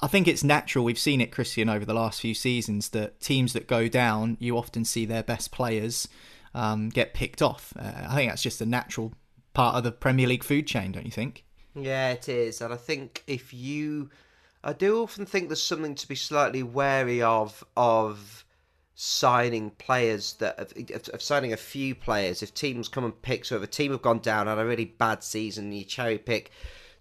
I 0.00 0.08
think 0.08 0.26
it's 0.26 0.42
natural 0.42 0.84
we've 0.84 0.98
seen 0.98 1.20
it 1.20 1.30
Christian 1.30 1.68
over 1.68 1.84
the 1.84 1.94
last 1.94 2.20
few 2.20 2.34
seasons 2.34 2.88
that 2.90 3.20
teams 3.20 3.52
that 3.52 3.68
go 3.68 3.86
down 3.86 4.36
you 4.40 4.58
often 4.58 4.84
see 4.84 5.06
their 5.06 5.22
best 5.22 5.52
players 5.52 6.08
um, 6.54 6.88
get 6.88 7.14
picked 7.14 7.40
off. 7.40 7.72
Uh, 7.78 7.92
I 8.08 8.16
think 8.16 8.30
that's 8.30 8.42
just 8.42 8.60
a 8.60 8.66
natural 8.66 9.12
part 9.54 9.76
of 9.76 9.84
the 9.84 9.92
Premier 9.92 10.26
League 10.26 10.44
food 10.44 10.66
chain 10.66 10.90
don't 10.90 11.06
you 11.06 11.12
think? 11.12 11.44
Yeah 11.74 12.10
it 12.10 12.28
is. 12.28 12.60
And 12.60 12.74
I 12.74 12.76
think 12.76 13.22
if 13.28 13.54
you 13.54 14.10
I 14.64 14.72
do 14.72 15.02
often 15.02 15.24
think 15.24 15.48
there's 15.48 15.62
something 15.62 15.94
to 15.94 16.08
be 16.08 16.16
slightly 16.16 16.64
wary 16.64 17.22
of 17.22 17.64
of 17.76 18.44
signing 19.02 19.70
players 19.70 20.34
that 20.34 21.08
of 21.08 21.22
signing 21.22 21.54
a 21.54 21.56
few 21.56 21.94
players. 21.94 22.42
If 22.42 22.52
teams 22.52 22.86
come 22.86 23.06
and 23.06 23.22
pick, 23.22 23.46
so 23.46 23.56
if 23.56 23.62
a 23.62 23.66
team 23.66 23.92
have 23.92 24.02
gone 24.02 24.18
down 24.18 24.46
had 24.46 24.58
a 24.58 24.66
really 24.66 24.84
bad 24.84 25.24
season, 25.24 25.72
you 25.72 25.84
cherry 25.84 26.18
pick 26.18 26.50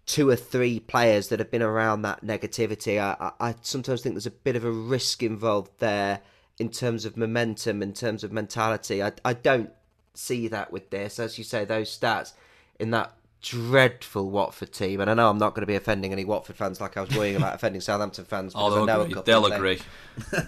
two 0.05 0.29
or 0.29 0.37
three 0.37 0.79
players 0.79 1.27
that 1.27 1.39
have 1.39 1.51
been 1.51 1.61
around 1.61 2.03
that 2.03 2.23
negativity. 2.23 3.01
I, 3.01 3.31
I, 3.41 3.49
I 3.49 3.55
sometimes 3.63 4.01
think 4.01 4.15
there's 4.15 4.25
a 4.25 4.31
bit 4.31 4.55
of 4.55 4.63
a 4.63 4.71
risk 4.71 5.21
involved 5.21 5.71
there 5.79 6.21
in 6.57 6.69
terms 6.69 7.03
of 7.03 7.17
momentum, 7.17 7.83
in 7.83 7.91
terms 7.91 8.23
of 8.23 8.31
mentality. 8.31 9.03
I, 9.03 9.11
I 9.25 9.33
don't 9.33 9.71
see 10.13 10.47
that 10.47 10.71
with 10.71 10.91
this, 10.91 11.19
as 11.19 11.37
you 11.37 11.43
say, 11.43 11.65
those 11.65 11.95
stats 11.95 12.31
in 12.79 12.91
that 12.91 13.11
dreadful 13.41 14.29
Watford 14.29 14.73
team, 14.73 14.99
and 14.99 15.09
I 15.09 15.13
know 15.13 15.29
I'm 15.29 15.37
not 15.37 15.55
going 15.55 15.61
to 15.61 15.67
be 15.67 15.75
offending 15.75 16.11
any 16.11 16.25
Watford 16.25 16.57
fans 16.57 16.81
like 16.81 16.97
I 16.97 17.01
was 17.01 17.15
worrying 17.15 17.37
about 17.37 17.55
offending 17.55 17.79
Southampton 17.79 18.25
fans. 18.25 18.53
Oh, 18.55 18.69
they'll 18.69 18.85
know 18.85 19.01
agree. 19.01 19.21
They'll 19.25 19.45
agree. 19.45 19.79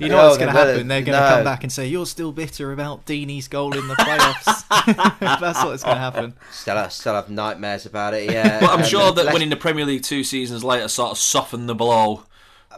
You 0.01 0.09
know 0.09 0.25
what's 0.25 0.37
going 0.37 0.51
to 0.51 0.59
happen? 0.59 0.89
They're 0.89 1.01
going 1.01 1.17
to 1.17 1.29
no. 1.29 1.35
come 1.35 1.43
back 1.45 1.63
and 1.63 1.71
say 1.71 1.87
you're 1.87 2.05
still 2.05 2.33
bitter 2.33 2.73
about 2.73 3.05
Deeney's 3.05 3.47
goal 3.47 3.73
in 3.77 3.87
the 3.87 3.93
playoffs. 3.93 5.19
That's 5.39 5.63
what's 5.63 5.83
going 5.83 5.95
to 5.95 6.01
happen. 6.01 6.33
Still, 6.51 6.75
have, 6.75 6.91
still 6.91 7.13
have 7.13 7.29
nightmares 7.29 7.85
about 7.85 8.13
it. 8.13 8.21
Yeah, 8.31 8.59
but 8.59 8.69
I'm 8.69 8.83
sure 8.83 9.13
that 9.13 9.33
winning 9.33 9.49
the 9.49 9.55
Premier 9.55 9.85
League 9.85 10.03
two 10.03 10.25
seasons 10.25 10.63
later 10.63 10.89
sort 10.89 11.11
of 11.11 11.17
softened 11.17 11.69
the 11.69 11.75
blow. 11.75 12.23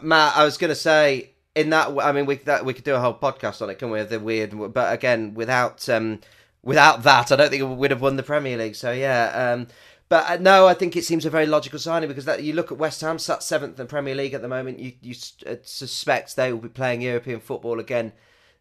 Matt, 0.02 0.36
I 0.36 0.44
was 0.44 0.56
going 0.56 0.68
to 0.68 0.76
say 0.76 1.30
in 1.56 1.70
that. 1.70 1.96
I 2.00 2.12
mean, 2.12 2.26
we 2.26 2.36
that 2.36 2.64
we 2.64 2.74
could 2.74 2.84
do 2.84 2.94
a 2.94 3.00
whole 3.00 3.14
podcast 3.14 3.60
on 3.60 3.70
it, 3.70 3.78
can 3.78 3.90
we? 3.90 4.02
The 4.02 4.20
weird, 4.20 4.72
but 4.72 4.92
again, 4.92 5.34
without 5.34 5.88
um, 5.88 6.20
without 6.62 7.02
that, 7.02 7.30
I 7.30 7.36
don't 7.36 7.50
think 7.50 7.78
we'd 7.78 7.90
have 7.90 8.00
won 8.00 8.16
the 8.16 8.22
Premier 8.22 8.56
League. 8.56 8.76
So 8.76 8.92
yeah. 8.92 9.52
Um, 9.52 9.66
but 10.08 10.30
uh, 10.30 10.36
no, 10.40 10.66
I 10.66 10.74
think 10.74 10.96
it 10.96 11.04
seems 11.04 11.24
a 11.24 11.30
very 11.30 11.46
logical 11.46 11.78
signing 11.78 12.08
because 12.08 12.26
that 12.26 12.42
you 12.42 12.52
look 12.52 12.70
at 12.70 12.78
West 12.78 13.00
Ham, 13.00 13.18
sat 13.18 13.42
seventh 13.42 13.80
in 13.80 13.86
Premier 13.86 14.14
League 14.14 14.34
at 14.34 14.42
the 14.42 14.48
moment. 14.48 14.78
You 14.78 14.92
you 15.00 15.14
uh, 15.46 15.56
suspect 15.62 16.36
they 16.36 16.52
will 16.52 16.60
be 16.60 16.68
playing 16.68 17.00
European 17.00 17.40
football 17.40 17.80
again 17.80 18.12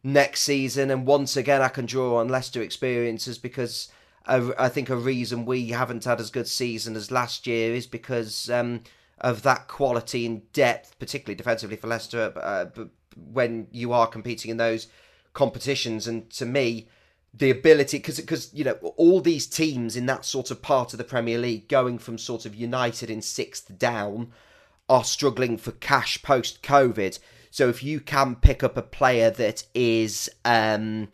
next 0.04 0.42
season, 0.42 0.90
and 0.90 1.06
once 1.06 1.36
again, 1.36 1.62
I 1.62 1.70
can 1.70 1.86
draw 1.86 2.18
on 2.18 2.30
Leicester 2.30 2.62
experiences 2.62 3.38
because 3.38 3.90
I 4.26 4.70
think 4.70 4.90
a 4.90 4.96
reason 4.96 5.46
we 5.46 5.70
haven't 5.70 6.06
had 6.06 6.22
as 6.22 6.30
good 6.30 6.46
a 6.46 6.50
season 6.50 6.96
as 6.96 7.12
last 7.12 7.46
year 7.46 7.74
is 7.74 7.88
because 7.88 8.50
um, 8.50 8.84
of 9.20 9.42
that 9.44 9.68
quality 9.68 10.26
and 10.26 10.50
depth, 10.54 10.98
particularly 10.98 11.36
defensively 11.36 11.76
for 11.76 11.88
Leicester. 11.88 12.32
Uh, 12.36 12.86
when 13.32 13.68
you 13.72 13.92
are 13.92 14.08
competing 14.08 14.50
in 14.50 14.58
those 14.58 14.88
competitions, 15.34 16.08
and 16.08 16.30
to 16.32 16.46
me 16.46 16.88
the 17.34 17.50
ability 17.50 17.98
because 17.98 18.20
because 18.20 18.54
you 18.54 18.64
know 18.64 18.74
all 18.96 19.20
these 19.20 19.48
teams 19.48 19.96
in 19.96 20.06
that 20.06 20.24
sort 20.24 20.52
of 20.52 20.62
part 20.62 20.94
of 20.94 20.98
the 20.98 21.04
Premier 21.04 21.40
League 21.40 21.68
going 21.68 21.98
from 21.98 22.18
sort 22.18 22.46
of 22.46 22.54
United 22.54 23.10
in 23.10 23.22
sixth 23.22 23.78
down 23.78 24.32
are 24.88 25.04
struggling 25.04 25.58
for 25.58 25.72
cash 25.72 26.22
post 26.22 26.62
COVID. 26.62 27.18
So 27.50 27.70
if 27.70 27.84
you 27.84 28.00
can 28.00 28.36
pick 28.36 28.64
up 28.64 28.78
a 28.78 28.82
player 28.82 29.30
that 29.32 29.64
is 29.74 30.30
um, 30.46 31.10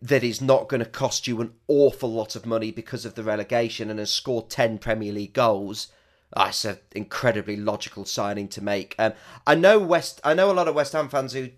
that 0.00 0.22
is 0.22 0.40
not 0.40 0.68
going 0.68 0.82
to 0.82 0.88
cost 0.88 1.26
you 1.26 1.40
an 1.40 1.54
awful 1.66 2.12
lot 2.12 2.36
of 2.36 2.46
money 2.46 2.70
because 2.70 3.04
of 3.04 3.14
the 3.14 3.24
relegation 3.24 3.90
and 3.90 3.98
has 3.98 4.10
scored 4.10 4.50
ten 4.50 4.78
Premier 4.78 5.12
League 5.12 5.32
goals, 5.32 5.88
that's 6.36 6.64
an 6.64 6.78
incredibly 6.92 7.56
logical 7.56 8.04
signing 8.04 8.48
to 8.48 8.62
make. 8.62 8.94
Um, 8.98 9.12
I 9.46 9.54
know 9.56 9.78
West. 9.80 10.20
I 10.22 10.34
know 10.34 10.50
a 10.50 10.54
lot 10.54 10.68
of 10.68 10.74
West 10.74 10.92
Ham 10.92 11.08
fans 11.08 11.32
who 11.32 11.50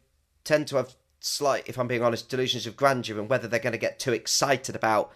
tend 0.44 0.68
to 0.68 0.76
have 0.76 0.94
slight, 1.26 1.64
if 1.66 1.78
I'm 1.78 1.88
being 1.88 2.02
honest, 2.02 2.28
delusions 2.28 2.66
of 2.66 2.76
grandeur 2.76 3.18
and 3.18 3.28
whether 3.28 3.48
they're 3.48 3.60
going 3.60 3.72
to 3.72 3.78
get 3.78 3.98
too 3.98 4.12
excited 4.12 4.74
about 4.74 5.12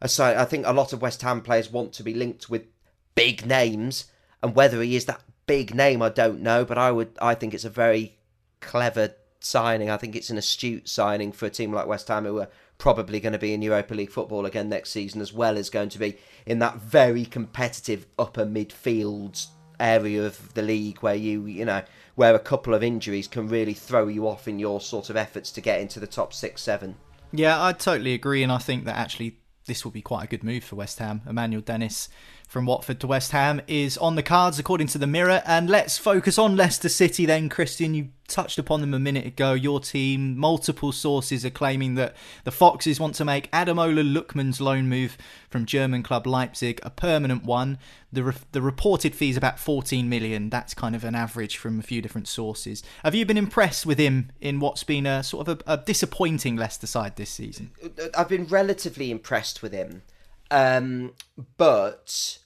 a 0.00 0.08
side. 0.08 0.36
I 0.36 0.44
think 0.44 0.66
a 0.66 0.72
lot 0.72 0.92
of 0.92 1.00
West 1.00 1.22
Ham 1.22 1.40
players 1.40 1.70
want 1.70 1.92
to 1.94 2.02
be 2.02 2.14
linked 2.14 2.50
with 2.50 2.66
big 3.14 3.46
names, 3.46 4.06
and 4.42 4.54
whether 4.54 4.82
he 4.82 4.96
is 4.96 5.04
that 5.06 5.22
big 5.46 5.74
name, 5.74 6.02
I 6.02 6.08
don't 6.08 6.40
know. 6.40 6.64
But 6.64 6.78
I 6.78 6.90
would, 6.90 7.16
I 7.20 7.34
think 7.34 7.54
it's 7.54 7.64
a 7.64 7.70
very 7.70 8.18
clever 8.60 9.14
signing. 9.40 9.90
I 9.90 9.96
think 9.96 10.16
it's 10.16 10.30
an 10.30 10.38
astute 10.38 10.88
signing 10.88 11.32
for 11.32 11.46
a 11.46 11.50
team 11.50 11.72
like 11.72 11.86
West 11.86 12.08
Ham, 12.08 12.24
who 12.24 12.40
are 12.40 12.48
probably 12.78 13.20
going 13.20 13.32
to 13.32 13.38
be 13.38 13.54
in 13.54 13.62
Europa 13.62 13.94
League 13.94 14.10
football 14.10 14.44
again 14.44 14.68
next 14.68 14.90
season, 14.90 15.20
as 15.20 15.32
well 15.32 15.56
as 15.56 15.70
going 15.70 15.88
to 15.90 15.98
be 15.98 16.18
in 16.46 16.58
that 16.58 16.76
very 16.76 17.24
competitive 17.24 18.06
upper 18.18 18.44
midfield 18.44 19.46
area 19.78 20.24
of 20.24 20.52
the 20.54 20.62
league 20.62 20.98
where 20.98 21.14
you, 21.14 21.46
you 21.46 21.64
know, 21.64 21.82
where 22.14 22.34
a 22.34 22.38
couple 22.38 22.74
of 22.74 22.82
injuries 22.82 23.28
can 23.28 23.48
really 23.48 23.74
throw 23.74 24.06
you 24.06 24.26
off 24.28 24.46
in 24.46 24.58
your 24.58 24.80
sort 24.80 25.10
of 25.10 25.16
efforts 25.16 25.50
to 25.52 25.60
get 25.60 25.80
into 25.80 26.00
the 26.00 26.06
top 26.06 26.32
six, 26.32 26.62
seven. 26.62 26.96
Yeah, 27.32 27.62
I 27.62 27.72
totally 27.72 28.14
agree, 28.14 28.42
and 28.42 28.52
I 28.52 28.58
think 28.58 28.84
that 28.84 28.96
actually 28.96 29.38
this 29.66 29.84
will 29.84 29.92
be 29.92 30.02
quite 30.02 30.24
a 30.24 30.26
good 30.26 30.44
move 30.44 30.64
for 30.64 30.76
West 30.76 30.98
Ham. 30.98 31.22
Emmanuel 31.26 31.62
Dennis 31.62 32.08
from 32.48 32.66
Watford 32.66 33.00
to 33.00 33.06
West 33.06 33.30
Ham 33.32 33.62
is 33.66 33.96
on 33.98 34.16
the 34.16 34.22
cards, 34.22 34.58
according 34.58 34.88
to 34.88 34.98
the 34.98 35.06
Mirror. 35.06 35.42
And 35.46 35.70
let's 35.70 35.98
focus 35.98 36.38
on 36.38 36.56
Leicester 36.56 36.88
City 36.88 37.24
then, 37.24 37.48
Christian. 37.48 37.94
You 37.94 38.08
touched 38.32 38.58
upon 38.58 38.80
them 38.80 38.94
a 38.94 38.98
minute 38.98 39.26
ago. 39.26 39.52
Your 39.52 39.78
team, 39.78 40.36
multiple 40.36 40.90
sources 40.90 41.44
are 41.44 41.50
claiming 41.50 41.94
that 41.96 42.16
the 42.44 42.50
Foxes 42.50 42.98
want 42.98 43.14
to 43.16 43.24
make 43.24 43.50
Ademola 43.52 44.02
Lookman's 44.02 44.60
loan 44.60 44.88
move 44.88 45.16
from 45.50 45.66
German 45.66 46.02
club 46.02 46.26
Leipzig 46.26 46.80
a 46.82 46.90
permanent 46.90 47.44
one. 47.44 47.78
The, 48.12 48.24
re- 48.24 48.34
the 48.52 48.62
reported 48.62 49.14
fee 49.14 49.30
is 49.30 49.36
about 49.36 49.58
14 49.58 50.08
million. 50.08 50.50
That's 50.50 50.74
kind 50.74 50.96
of 50.96 51.04
an 51.04 51.14
average 51.14 51.56
from 51.56 51.78
a 51.78 51.82
few 51.82 52.02
different 52.02 52.28
sources. 52.28 52.82
Have 53.04 53.14
you 53.14 53.24
been 53.24 53.38
impressed 53.38 53.86
with 53.86 53.98
him 53.98 54.32
in 54.40 54.58
what's 54.58 54.84
been 54.84 55.06
a 55.06 55.22
sort 55.22 55.46
of 55.46 55.60
a, 55.66 55.72
a 55.74 55.76
disappointing 55.76 56.56
Leicester 56.56 56.86
side 56.86 57.16
this 57.16 57.30
season? 57.30 57.70
I've 58.16 58.28
been 58.28 58.46
relatively 58.46 59.10
impressed 59.10 59.62
with 59.62 59.72
him. 59.72 60.02
Um, 60.50 61.14
but 61.56 62.38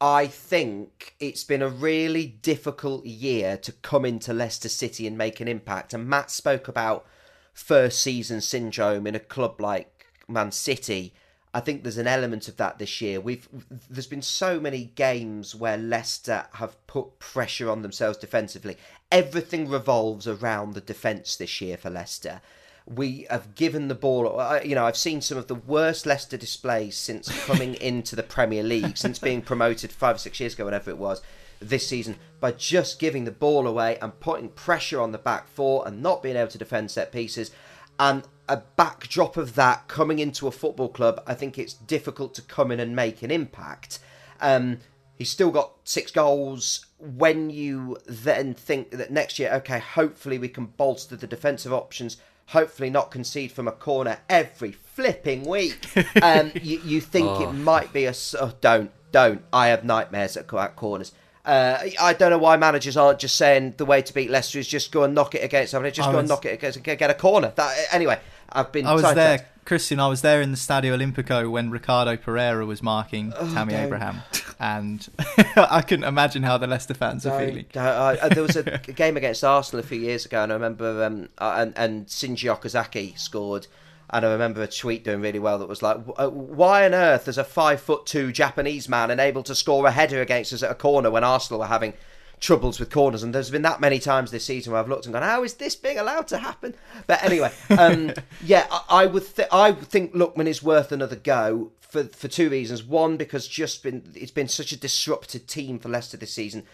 I 0.00 0.28
think 0.28 1.14
it's 1.20 1.44
been 1.44 1.60
a 1.60 1.68
really 1.68 2.26
difficult 2.26 3.04
year 3.04 3.58
to 3.58 3.72
come 3.72 4.06
into 4.06 4.32
Leicester 4.32 4.70
City 4.70 5.06
and 5.06 5.18
make 5.18 5.40
an 5.40 5.48
impact. 5.48 5.92
And 5.92 6.08
Matt 6.08 6.30
spoke 6.30 6.68
about 6.68 7.06
first 7.52 8.00
season 8.00 8.40
syndrome 8.40 9.06
in 9.06 9.14
a 9.14 9.20
club 9.20 9.60
like 9.60 10.06
Man 10.26 10.52
City. 10.52 11.12
I 11.52 11.60
think 11.60 11.82
there's 11.82 11.98
an 11.98 12.06
element 12.06 12.48
of 12.48 12.56
that 12.56 12.78
this 12.78 13.02
year. 13.02 13.20
We've 13.20 13.46
there's 13.90 14.06
been 14.06 14.22
so 14.22 14.58
many 14.58 14.84
games 14.94 15.54
where 15.54 15.76
Leicester 15.76 16.46
have 16.54 16.86
put 16.86 17.18
pressure 17.18 17.68
on 17.68 17.82
themselves 17.82 18.16
defensively. 18.16 18.78
Everything 19.12 19.68
revolves 19.68 20.26
around 20.26 20.72
the 20.72 20.80
defence 20.80 21.36
this 21.36 21.60
year 21.60 21.76
for 21.76 21.90
Leicester 21.90 22.40
we 22.86 23.26
have 23.30 23.54
given 23.54 23.88
the 23.88 23.94
ball. 23.94 24.60
You 24.64 24.74
know, 24.74 24.84
I've 24.84 24.96
seen 24.96 25.20
some 25.20 25.38
of 25.38 25.46
the 25.46 25.54
worst 25.54 26.06
Leicester 26.06 26.36
displays 26.36 26.96
since 26.96 27.28
coming 27.46 27.74
into 27.74 28.16
the 28.16 28.22
Premier 28.22 28.62
League, 28.62 28.96
since 28.96 29.18
being 29.18 29.42
promoted 29.42 29.92
five 29.92 30.16
or 30.16 30.18
six 30.18 30.40
years 30.40 30.54
ago, 30.54 30.64
whatever 30.64 30.90
it 30.90 30.98
was, 30.98 31.22
this 31.60 31.86
season, 31.86 32.16
by 32.40 32.52
just 32.52 32.98
giving 32.98 33.24
the 33.24 33.30
ball 33.30 33.66
away 33.66 33.98
and 34.00 34.18
putting 34.20 34.48
pressure 34.48 35.00
on 35.00 35.12
the 35.12 35.18
back 35.18 35.48
four 35.48 35.86
and 35.86 36.02
not 36.02 36.22
being 36.22 36.36
able 36.36 36.50
to 36.50 36.58
defend 36.58 36.90
set 36.90 37.12
pieces. 37.12 37.50
And 37.98 38.26
a 38.48 38.56
backdrop 38.56 39.36
of 39.36 39.54
that 39.54 39.86
coming 39.86 40.18
into 40.18 40.48
a 40.48 40.52
football 40.52 40.88
club, 40.88 41.22
I 41.26 41.34
think 41.34 41.58
it's 41.58 41.74
difficult 41.74 42.34
to 42.34 42.42
come 42.42 42.72
in 42.72 42.80
and 42.80 42.96
make 42.96 43.22
an 43.22 43.30
impact. 43.30 43.98
Um, 44.40 44.78
he's 45.16 45.30
still 45.30 45.50
got 45.50 45.72
six 45.84 46.10
goals. 46.10 46.86
When 46.98 47.50
you 47.50 47.98
then 48.06 48.54
think 48.54 48.90
that 48.92 49.12
next 49.12 49.38
year, 49.38 49.52
okay, 49.56 49.78
hopefully 49.78 50.38
we 50.38 50.48
can 50.48 50.66
bolster 50.66 51.14
the 51.14 51.26
defensive 51.26 51.72
options 51.74 52.16
hopefully 52.50 52.90
not 52.90 53.10
concede 53.10 53.52
from 53.52 53.68
a 53.68 53.72
corner 53.72 54.18
every 54.28 54.72
flipping 54.72 55.44
week. 55.44 55.86
Um, 56.22 56.52
you, 56.62 56.80
you 56.84 57.00
think 57.00 57.28
oh. 57.28 57.48
it 57.48 57.52
might 57.52 57.92
be 57.92 58.04
a 58.04 58.14
oh, 58.40 58.52
don't 58.60 58.90
don't. 59.12 59.42
I 59.52 59.68
have 59.68 59.84
nightmares 59.84 60.36
at, 60.36 60.52
at 60.52 60.76
corners. 60.76 61.12
Uh, 61.44 61.78
I 62.00 62.12
don't 62.12 62.30
know 62.30 62.38
why 62.38 62.56
managers 62.56 62.96
aren't 62.96 63.18
just 63.18 63.36
saying 63.36 63.74
the 63.76 63.86
way 63.86 64.02
to 64.02 64.12
beat 64.12 64.28
Leicester 64.28 64.58
is 64.58 64.68
just 64.68 64.92
go 64.92 65.04
and 65.04 65.14
knock 65.14 65.34
it 65.34 65.42
against 65.42 65.70
somebody, 65.70 65.92
just 65.94 66.08
I 66.08 66.12
go 66.12 66.18
was... 66.18 66.22
and 66.22 66.28
knock 66.28 66.44
it 66.44 66.54
against, 66.54 66.82
get 66.82 67.10
a 67.10 67.14
corner. 67.14 67.52
That, 67.56 67.76
anyway, 67.92 68.20
I've 68.50 68.70
been. 68.70 68.86
I 68.86 68.92
was 68.92 69.02
there, 69.02 69.46
Christian. 69.70 70.00
I 70.00 70.08
was 70.08 70.22
there 70.22 70.42
in 70.42 70.50
the 70.50 70.56
Stadio 70.56 70.98
Olimpico 70.98 71.48
when 71.48 71.70
Ricardo 71.70 72.16
Pereira 72.16 72.66
was 72.66 72.82
marking 72.82 73.32
oh, 73.36 73.54
Tammy 73.54 73.74
don't. 73.74 73.84
Abraham, 73.84 74.22
and 74.58 75.08
I 75.56 75.80
couldn't 75.82 76.06
imagine 76.06 76.42
how 76.42 76.58
the 76.58 76.66
Leicester 76.66 76.92
fans 76.92 77.22
don't, 77.22 77.34
are 77.34 77.46
feeling. 77.46 77.66
Uh, 77.76 78.28
there 78.30 78.42
was 78.42 78.56
a 78.56 78.64
game 78.96 79.16
against 79.16 79.44
Arsenal 79.44 79.78
a 79.78 79.86
few 79.86 80.00
years 80.00 80.26
ago, 80.26 80.42
and 80.42 80.50
I 80.50 80.56
remember 80.56 81.04
um, 81.04 81.28
and, 81.38 81.72
and 81.76 82.08
Shinji 82.08 82.52
Okazaki 82.52 83.16
scored. 83.16 83.68
And 84.12 84.26
I 84.26 84.32
remember 84.32 84.60
a 84.60 84.66
tweet 84.66 85.04
doing 85.04 85.20
really 85.20 85.38
well 85.38 85.60
that 85.60 85.68
was 85.68 85.82
like, 85.82 85.98
uh, 86.16 86.28
"Why 86.28 86.84
on 86.84 86.92
earth 86.92 87.28
is 87.28 87.38
a 87.38 87.44
five 87.44 87.80
foot 87.80 88.06
two 88.06 88.32
Japanese 88.32 88.88
man 88.88 89.12
unable 89.12 89.44
to 89.44 89.54
score 89.54 89.86
a 89.86 89.92
header 89.92 90.20
against 90.20 90.52
us 90.52 90.64
at 90.64 90.72
a 90.72 90.74
corner 90.74 91.12
when 91.12 91.22
Arsenal 91.22 91.60
were 91.60 91.66
having 91.66 91.92
troubles 92.40 92.80
with 92.80 92.90
corners, 92.90 93.22
and 93.22 93.34
there's 93.34 93.50
been 93.50 93.62
that 93.62 93.80
many 93.80 93.98
times 93.98 94.30
this 94.30 94.44
season 94.44 94.72
where 94.72 94.80
I've 94.80 94.88
looked 94.88 95.06
and 95.06 95.12
gone, 95.12 95.22
"How 95.22 95.44
is 95.44 95.54
this 95.54 95.76
being 95.76 95.98
allowed 95.98 96.26
to 96.28 96.38
happen?" 96.38 96.74
But 97.06 97.22
anyway, 97.22 97.52
um, 97.78 98.12
yeah, 98.44 98.66
I, 98.70 99.02
I 99.02 99.06
would 99.06 99.34
th- 99.36 99.48
I 99.52 99.72
think 99.72 100.14
Lookman 100.14 100.46
is 100.46 100.62
worth 100.62 100.90
another 100.90 101.16
go 101.16 101.72
for 101.80 102.04
for 102.04 102.28
two 102.28 102.50
reasons. 102.50 102.82
One, 102.82 103.16
because 103.16 103.46
just 103.46 103.82
been 103.82 104.10
it's 104.14 104.30
been 104.30 104.48
such 104.48 104.72
a 104.72 104.76
disrupted 104.76 105.46
team 105.46 105.78
for 105.78 105.88
Leicester 105.88 106.16
this 106.16 106.32
season. 106.32 106.64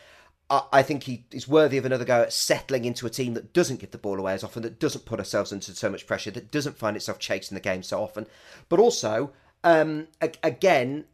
I, 0.49 0.63
I 0.73 0.83
think 0.83 1.05
he 1.05 1.25
is 1.33 1.49
worthy 1.49 1.79
of 1.79 1.85
another 1.85 2.05
go 2.05 2.23
at 2.23 2.33
settling 2.33 2.85
into 2.85 3.07
a 3.07 3.11
team 3.11 3.35
that 3.35 3.53
doesn't 3.53 3.81
give 3.81 3.91
the 3.91 3.99
ball 3.99 4.19
away 4.19 4.35
as 4.35 4.45
often, 4.45 4.63
that 4.63 4.79
doesn't 4.79 5.05
put 5.05 5.19
ourselves 5.19 5.53
into 5.53 5.75
so 5.75 5.91
much 5.91 6.07
pressure, 6.07 6.31
that 6.31 6.53
doesn't 6.53 6.79
find 6.79 6.97
itself 6.97 7.19
chasing 7.19 7.57
the 7.57 7.61
game 7.61 7.83
so 7.83 8.01
often. 8.03 8.27
But 8.69 8.79
also, 8.79 9.33
um, 9.65 10.07
again, 10.43 11.07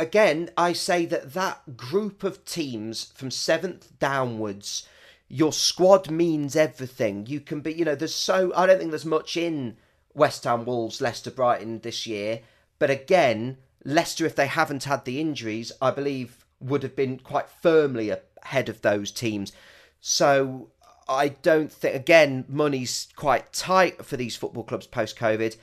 again, 0.00 0.50
I 0.56 0.72
say 0.72 1.04
that 1.06 1.34
that 1.34 1.76
group 1.76 2.24
of 2.24 2.44
teams 2.44 3.12
from 3.14 3.30
seventh 3.30 3.98
downwards, 3.98 4.88
your 5.28 5.52
squad 5.52 6.10
means 6.10 6.56
everything. 6.56 7.26
You 7.26 7.40
can 7.40 7.60
be, 7.60 7.74
you 7.74 7.84
know, 7.84 7.94
there's 7.94 8.14
so, 8.14 8.52
I 8.56 8.66
don't 8.66 8.78
think 8.78 8.90
there's 8.90 9.04
much 9.04 9.36
in 9.36 9.76
West 10.14 10.44
Ham, 10.44 10.64
Wolves, 10.64 11.00
Leicester, 11.00 11.30
Brighton 11.30 11.80
this 11.80 12.06
year. 12.06 12.40
But 12.78 12.90
again, 12.90 13.58
Leicester, 13.84 14.26
if 14.26 14.34
they 14.34 14.46
haven't 14.46 14.84
had 14.84 15.04
the 15.04 15.20
injuries, 15.20 15.70
I 15.80 15.90
believe 15.90 16.46
would 16.60 16.82
have 16.82 16.96
been 16.96 17.18
quite 17.18 17.48
firmly 17.48 18.10
ahead 18.42 18.68
of 18.68 18.82
those 18.82 19.10
teams. 19.10 19.52
So 20.00 20.70
I 21.08 21.28
don't 21.28 21.70
think, 21.70 21.94
again, 21.94 22.44
money's 22.48 23.08
quite 23.16 23.52
tight 23.52 24.04
for 24.04 24.16
these 24.16 24.36
football 24.36 24.64
clubs 24.64 24.86
post 24.86 25.18
COVID. 25.18 25.56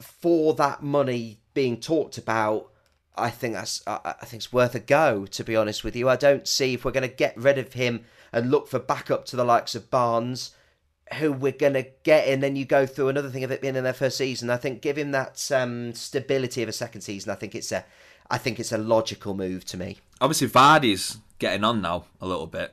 For 0.00 0.54
that 0.54 0.82
money 0.82 1.40
being 1.52 1.78
talked 1.80 2.16
about, 2.16 2.71
I 3.14 3.30
think 3.30 3.54
that's 3.54 3.82
I, 3.86 4.14
think 4.24 4.40
it's 4.40 4.52
worth 4.52 4.74
a 4.74 4.80
go. 4.80 5.26
To 5.26 5.44
be 5.44 5.56
honest 5.56 5.84
with 5.84 5.94
you, 5.96 6.08
I 6.08 6.16
don't 6.16 6.48
see 6.48 6.74
if 6.74 6.84
we're 6.84 6.92
going 6.92 7.08
to 7.08 7.14
get 7.14 7.36
rid 7.36 7.58
of 7.58 7.74
him 7.74 8.04
and 8.32 8.50
look 8.50 8.68
for 8.68 8.78
backup 8.78 9.26
to 9.26 9.36
the 9.36 9.44
likes 9.44 9.74
of 9.74 9.90
Barnes, 9.90 10.52
who 11.14 11.32
we're 11.32 11.52
going 11.52 11.74
to 11.74 11.86
get, 12.04 12.26
and 12.28 12.42
then 12.42 12.56
you 12.56 12.64
go 12.64 12.86
through 12.86 13.08
another 13.08 13.28
thing 13.28 13.44
of 13.44 13.50
it 13.50 13.60
being 13.60 13.76
in 13.76 13.84
their 13.84 13.92
first 13.92 14.16
season. 14.16 14.48
I 14.48 14.56
think 14.56 14.80
give 14.80 14.96
him 14.96 15.10
that 15.10 15.50
um, 15.52 15.92
stability 15.92 16.62
of 16.62 16.68
a 16.68 16.72
second 16.72 17.02
season. 17.02 17.30
I 17.30 17.34
think 17.34 17.54
it's 17.54 17.70
a 17.70 17.84
I 18.30 18.38
think 18.38 18.58
it's 18.58 18.72
a 18.72 18.78
logical 18.78 19.34
move 19.34 19.64
to 19.66 19.76
me. 19.76 19.98
Obviously, 20.20 20.48
Vardy's 20.48 21.18
getting 21.38 21.64
on 21.64 21.82
now 21.82 22.06
a 22.20 22.26
little 22.26 22.46
bit. 22.46 22.72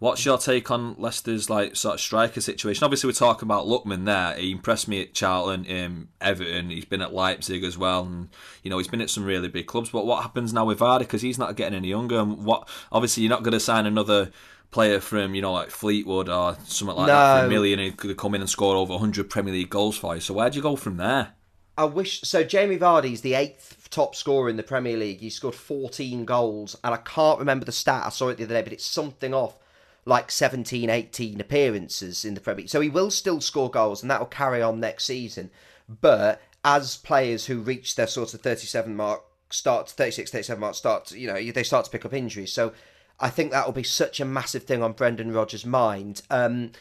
What's 0.00 0.24
your 0.24 0.38
take 0.38 0.70
on 0.70 0.94
Leicester's 0.96 1.50
like 1.50 1.76
sort 1.76 1.96
of 1.96 2.00
striker 2.00 2.40
situation? 2.40 2.84
Obviously, 2.84 3.08
we're 3.08 3.12
talking 3.12 3.46
about 3.46 3.66
Lookman 3.66 4.06
there. 4.06 4.34
He 4.34 4.50
impressed 4.50 4.88
me 4.88 5.02
at 5.02 5.12
Charlton, 5.12 5.66
um, 5.70 6.08
Everton. 6.22 6.70
He's 6.70 6.86
been 6.86 7.02
at 7.02 7.12
Leipzig 7.12 7.62
as 7.64 7.76
well, 7.76 8.04
and 8.06 8.30
you 8.62 8.70
know 8.70 8.78
he's 8.78 8.88
been 8.88 9.02
at 9.02 9.10
some 9.10 9.26
really 9.26 9.48
big 9.48 9.66
clubs. 9.66 9.90
But 9.90 10.06
what 10.06 10.22
happens 10.22 10.54
now 10.54 10.64
with 10.64 10.78
Vardy 10.78 11.00
because 11.00 11.20
he's 11.20 11.38
not 11.38 11.54
getting 11.54 11.76
any 11.76 11.88
younger? 11.88 12.18
And 12.18 12.46
what 12.46 12.66
obviously 12.90 13.24
you're 13.24 13.30
not 13.30 13.42
going 13.42 13.52
to 13.52 13.60
sign 13.60 13.84
another 13.84 14.30
player 14.70 15.00
from 15.00 15.34
you 15.34 15.42
know 15.42 15.52
like 15.52 15.68
Fleetwood 15.68 16.30
or 16.30 16.56
something 16.64 16.96
like 16.96 17.08
no. 17.08 17.12
that 17.12 17.40
for 17.40 17.46
a 17.46 17.50
million. 17.50 17.78
He 17.78 17.90
could 17.90 18.16
come 18.16 18.34
in 18.34 18.40
and 18.40 18.48
score 18.48 18.76
over 18.76 18.94
100 18.94 19.28
Premier 19.28 19.52
League 19.52 19.68
goals 19.68 19.98
for 19.98 20.14
you. 20.14 20.22
So 20.22 20.32
where 20.32 20.48
do 20.48 20.56
you 20.56 20.62
go 20.62 20.76
from 20.76 20.96
there? 20.96 21.34
I 21.76 21.84
wish 21.84 22.22
so. 22.22 22.42
Jamie 22.42 22.78
Vardy's 22.78 23.20
the 23.20 23.34
eighth 23.34 23.88
top 23.90 24.16
scorer 24.16 24.48
in 24.48 24.56
the 24.56 24.62
Premier 24.62 24.96
League. 24.96 25.20
He 25.20 25.28
scored 25.28 25.54
14 25.54 26.24
goals, 26.24 26.74
and 26.82 26.94
I 26.94 26.98
can't 26.98 27.38
remember 27.38 27.66
the 27.66 27.72
stat. 27.72 28.04
I 28.06 28.08
saw 28.08 28.28
it 28.28 28.38
the 28.38 28.44
other 28.44 28.54
day, 28.54 28.62
but 28.62 28.72
it's 28.72 28.86
something 28.86 29.34
off 29.34 29.56
like 30.04 30.30
17, 30.30 30.88
18 30.88 31.40
appearances 31.40 32.24
in 32.24 32.34
the 32.34 32.40
Premier 32.40 32.62
League. 32.62 32.70
So 32.70 32.80
he 32.80 32.88
will 32.88 33.10
still 33.10 33.40
score 33.40 33.70
goals, 33.70 34.02
and 34.02 34.10
that 34.10 34.20
will 34.20 34.26
carry 34.26 34.62
on 34.62 34.80
next 34.80 35.04
season. 35.04 35.50
But 35.88 36.42
as 36.64 36.96
players 36.96 37.46
who 37.46 37.60
reach 37.60 37.96
their 37.96 38.06
sort 38.06 38.34
of 38.34 38.40
37 38.40 38.94
mark, 38.94 39.22
start 39.50 39.88
36, 39.90 40.30
37 40.30 40.60
mark, 40.60 40.74
start, 40.74 41.12
you 41.12 41.26
know, 41.26 41.52
they 41.52 41.62
start 41.62 41.84
to 41.84 41.90
pick 41.90 42.04
up 42.04 42.14
injuries. 42.14 42.52
So 42.52 42.72
I 43.18 43.30
think 43.30 43.50
that 43.50 43.66
will 43.66 43.72
be 43.72 43.82
such 43.82 44.20
a 44.20 44.24
massive 44.24 44.64
thing 44.64 44.82
on 44.82 44.92
Brendan 44.92 45.32
Rodgers' 45.32 45.66
mind. 45.66 46.22
Um, 46.30 46.72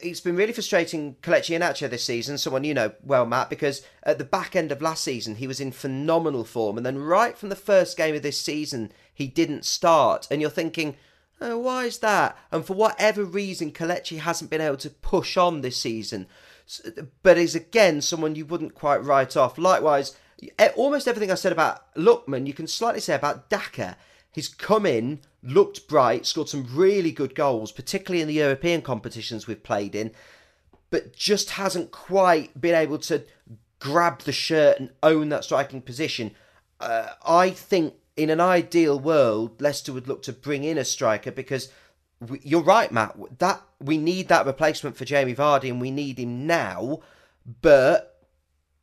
it's 0.00 0.20
been 0.20 0.36
really 0.36 0.52
frustrating 0.52 1.16
Kelechi 1.22 1.58
Iheanacho 1.58 1.90
this 1.90 2.04
season, 2.04 2.38
someone 2.38 2.64
you 2.64 2.74
know 2.74 2.92
well, 3.02 3.26
Matt, 3.26 3.50
because 3.50 3.82
at 4.04 4.18
the 4.18 4.24
back 4.24 4.54
end 4.54 4.70
of 4.70 4.80
last 4.80 5.02
season 5.02 5.36
he 5.36 5.46
was 5.46 5.60
in 5.60 5.72
phenomenal 5.72 6.44
form, 6.44 6.76
and 6.76 6.86
then 6.86 6.98
right 6.98 7.36
from 7.36 7.48
the 7.48 7.56
first 7.56 7.96
game 7.96 8.14
of 8.14 8.22
this 8.22 8.40
season 8.40 8.92
he 9.12 9.26
didn't 9.26 9.64
start, 9.64 10.26
and 10.30 10.40
you're 10.40 10.50
thinking, 10.50 10.96
Oh, 11.40 11.58
why 11.58 11.84
is 11.84 11.98
that? 11.98 12.36
And 12.50 12.64
for 12.64 12.74
whatever 12.74 13.24
reason, 13.24 13.72
Kelechi 13.72 14.18
hasn't 14.18 14.50
been 14.50 14.60
able 14.60 14.76
to 14.78 14.90
push 14.90 15.36
on 15.36 15.60
this 15.60 15.76
season, 15.76 16.26
but 17.22 17.38
is 17.38 17.54
again 17.54 18.00
someone 18.00 18.34
you 18.34 18.44
wouldn't 18.44 18.74
quite 18.74 19.04
write 19.04 19.36
off. 19.36 19.56
Likewise, 19.56 20.16
almost 20.76 21.06
everything 21.06 21.30
I 21.30 21.36
said 21.36 21.52
about 21.52 21.94
Lookman, 21.94 22.46
you 22.46 22.54
can 22.54 22.66
slightly 22.66 23.00
say 23.00 23.14
about 23.14 23.48
Daka. 23.48 23.96
He's 24.32 24.48
come 24.48 24.84
in, 24.84 25.20
looked 25.42 25.88
bright, 25.88 26.26
scored 26.26 26.48
some 26.48 26.66
really 26.72 27.12
good 27.12 27.34
goals, 27.34 27.72
particularly 27.72 28.20
in 28.20 28.28
the 28.28 28.34
European 28.34 28.82
competitions 28.82 29.46
we've 29.46 29.62
played 29.62 29.94
in, 29.94 30.12
but 30.90 31.14
just 31.14 31.50
hasn't 31.50 31.92
quite 31.92 32.60
been 32.60 32.74
able 32.74 32.98
to 32.98 33.24
grab 33.78 34.20
the 34.20 34.32
shirt 34.32 34.80
and 34.80 34.90
own 35.02 35.28
that 35.28 35.44
striking 35.44 35.80
position. 35.80 36.32
Uh, 36.80 37.10
I 37.24 37.50
think 37.50 37.94
in 38.18 38.30
an 38.30 38.40
ideal 38.40 38.98
world, 38.98 39.62
Leicester 39.62 39.92
would 39.92 40.08
look 40.08 40.22
to 40.24 40.32
bring 40.32 40.64
in 40.64 40.76
a 40.76 40.84
striker 40.84 41.30
because 41.30 41.70
we, 42.20 42.40
you're 42.42 42.60
right, 42.60 42.90
Matt. 42.90 43.16
That 43.38 43.62
we 43.80 43.96
need 43.96 44.26
that 44.28 44.44
replacement 44.44 44.96
for 44.96 45.04
Jamie 45.04 45.36
Vardy, 45.36 45.70
and 45.70 45.80
we 45.80 45.92
need 45.92 46.18
him 46.18 46.44
now. 46.46 46.98
But 47.62 48.26